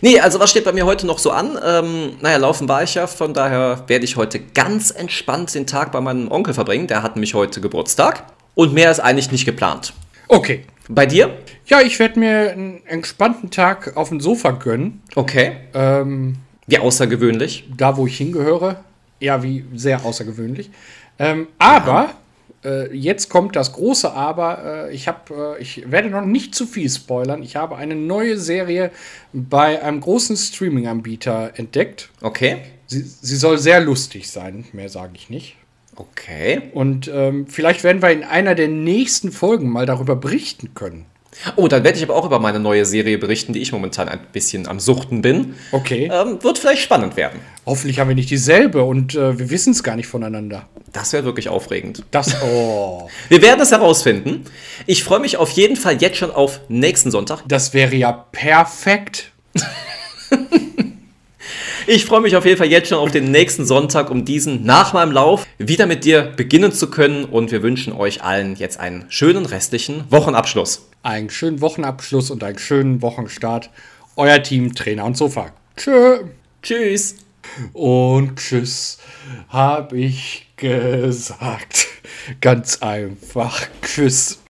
Nee, 0.00 0.20
also 0.20 0.38
was 0.38 0.50
steht 0.50 0.64
bei 0.64 0.72
mir 0.72 0.86
heute 0.86 1.06
noch 1.06 1.18
so 1.18 1.30
an? 1.30 1.58
Ähm, 1.64 2.16
naja, 2.20 2.36
laufen 2.36 2.68
war 2.68 2.82
ich 2.82 2.94
ja, 2.94 3.06
von 3.06 3.34
daher 3.34 3.84
werde 3.86 4.04
ich 4.04 4.16
heute 4.16 4.40
ganz 4.40 4.90
entspannt 4.90 5.54
den 5.54 5.66
Tag 5.66 5.92
bei 5.92 6.00
meinem 6.00 6.30
Onkel 6.30 6.54
verbringen. 6.54 6.86
Der 6.86 7.02
hat 7.02 7.16
nämlich 7.16 7.34
heute 7.34 7.60
Geburtstag. 7.60 8.24
Und 8.54 8.74
mehr 8.74 8.90
ist 8.90 9.00
eigentlich 9.00 9.32
nicht 9.32 9.44
geplant. 9.44 9.94
Okay. 10.28 10.64
Bei 10.88 11.06
dir? 11.06 11.38
Ja, 11.66 11.80
ich 11.80 11.98
werde 11.98 12.18
mir 12.18 12.50
einen 12.50 12.84
entspannten 12.86 13.50
Tag 13.50 13.96
auf 13.96 14.08
dem 14.08 14.20
Sofa 14.20 14.50
gönnen. 14.50 15.00
Okay. 15.14 15.56
Ähm, 15.74 16.36
Wie 16.66 16.78
außergewöhnlich. 16.78 17.68
da, 17.76 17.96
wo 17.96 18.06
ich 18.06 18.16
hingehöre. 18.16 18.84
Ja, 19.20 19.42
wie 19.42 19.64
sehr 19.74 20.04
außergewöhnlich. 20.04 20.70
Ähm, 21.18 21.48
aber 21.58 22.14
äh, 22.64 22.94
jetzt 22.94 23.28
kommt 23.28 23.56
das 23.56 23.72
große 23.72 24.12
Aber. 24.12 24.88
Äh, 24.88 24.94
ich, 24.94 25.08
hab, 25.08 25.30
äh, 25.30 25.58
ich 25.58 25.90
werde 25.90 26.10
noch 26.10 26.24
nicht 26.24 26.54
zu 26.54 26.66
viel 26.66 26.88
spoilern. 26.88 27.42
Ich 27.42 27.56
habe 27.56 27.76
eine 27.76 27.94
neue 27.94 28.38
Serie 28.38 28.90
bei 29.32 29.82
einem 29.82 30.00
großen 30.00 30.36
Streaming-Anbieter 30.36 31.52
entdeckt. 31.56 32.10
Okay. 32.20 32.58
Sie, 32.86 33.02
sie 33.02 33.36
soll 33.36 33.58
sehr 33.58 33.80
lustig 33.80 34.30
sein, 34.30 34.64
mehr 34.72 34.88
sage 34.88 35.12
ich 35.14 35.30
nicht. 35.30 35.56
Okay. 35.96 36.62
Und 36.72 37.10
ähm, 37.12 37.46
vielleicht 37.46 37.84
werden 37.84 38.02
wir 38.02 38.10
in 38.10 38.24
einer 38.24 38.54
der 38.54 38.68
nächsten 38.68 39.30
Folgen 39.30 39.68
mal 39.68 39.86
darüber 39.86 40.16
berichten 40.16 40.74
können. 40.74 41.06
Oh, 41.56 41.66
dann 41.66 41.82
werde 41.82 41.98
ich 41.98 42.04
aber 42.04 42.14
auch 42.14 42.26
über 42.26 42.38
meine 42.38 42.60
neue 42.60 42.84
Serie 42.84 43.18
berichten, 43.18 43.52
die 43.52 43.60
ich 43.60 43.72
momentan 43.72 44.08
ein 44.08 44.20
bisschen 44.32 44.68
am 44.68 44.78
Suchten 44.80 45.22
bin. 45.22 45.54
Okay. 45.72 46.10
Ähm, 46.12 46.42
wird 46.42 46.58
vielleicht 46.58 46.82
spannend 46.82 47.16
werden. 47.16 47.40
Hoffentlich 47.64 47.98
haben 47.98 48.08
wir 48.08 48.14
nicht 48.14 48.30
dieselbe 48.30 48.82
und 48.84 49.14
äh, 49.14 49.38
wir 49.38 49.50
wissen 49.50 49.72
es 49.72 49.82
gar 49.82 49.96
nicht 49.96 50.08
voneinander. 50.08 50.68
Das 50.92 51.12
wäre 51.12 51.24
wirklich 51.24 51.48
aufregend. 51.48 52.04
Das, 52.10 52.36
oh, 52.44 53.08
Wir 53.28 53.40
werden 53.42 53.60
es 53.60 53.70
herausfinden. 53.70 54.44
Ich 54.86 55.04
freue 55.04 55.20
mich 55.20 55.36
auf 55.36 55.50
jeden 55.50 55.76
Fall 55.76 56.00
jetzt 56.00 56.18
schon 56.18 56.30
auf 56.30 56.60
nächsten 56.68 57.10
Sonntag. 57.10 57.42
das 57.48 57.72
wäre 57.72 57.94
ja 57.94 58.12
perfekt. 58.12 59.32
Ich 61.94 62.06
freue 62.06 62.22
mich 62.22 62.36
auf 62.36 62.46
jeden 62.46 62.56
Fall 62.56 62.70
jetzt 62.70 62.88
schon 62.88 62.96
auf 62.96 63.10
den 63.10 63.30
nächsten 63.30 63.66
Sonntag, 63.66 64.10
um 64.10 64.24
diesen 64.24 64.64
nach 64.64 64.94
meinem 64.94 65.12
Lauf 65.12 65.46
wieder 65.58 65.84
mit 65.84 66.06
dir 66.06 66.22
beginnen 66.22 66.72
zu 66.72 66.88
können. 66.88 67.26
Und 67.26 67.52
wir 67.52 67.62
wünschen 67.62 67.92
euch 67.92 68.24
allen 68.24 68.56
jetzt 68.56 68.80
einen 68.80 69.04
schönen 69.10 69.44
restlichen 69.44 70.04
Wochenabschluss. 70.08 70.88
Einen 71.02 71.28
schönen 71.28 71.60
Wochenabschluss 71.60 72.30
und 72.30 72.42
einen 72.44 72.58
schönen 72.58 73.02
Wochenstart. 73.02 73.68
Euer 74.16 74.42
Team, 74.42 74.74
Trainer 74.74 75.04
und 75.04 75.18
Sofa. 75.18 75.52
Tschö. 75.76 76.20
Tschüss. 76.62 77.16
Und 77.74 78.36
tschüss, 78.36 78.96
hab 79.50 79.92
ich 79.92 80.46
gesagt. 80.56 81.88
Ganz 82.40 82.80
einfach. 82.80 83.66
Tschüss. 83.82 84.38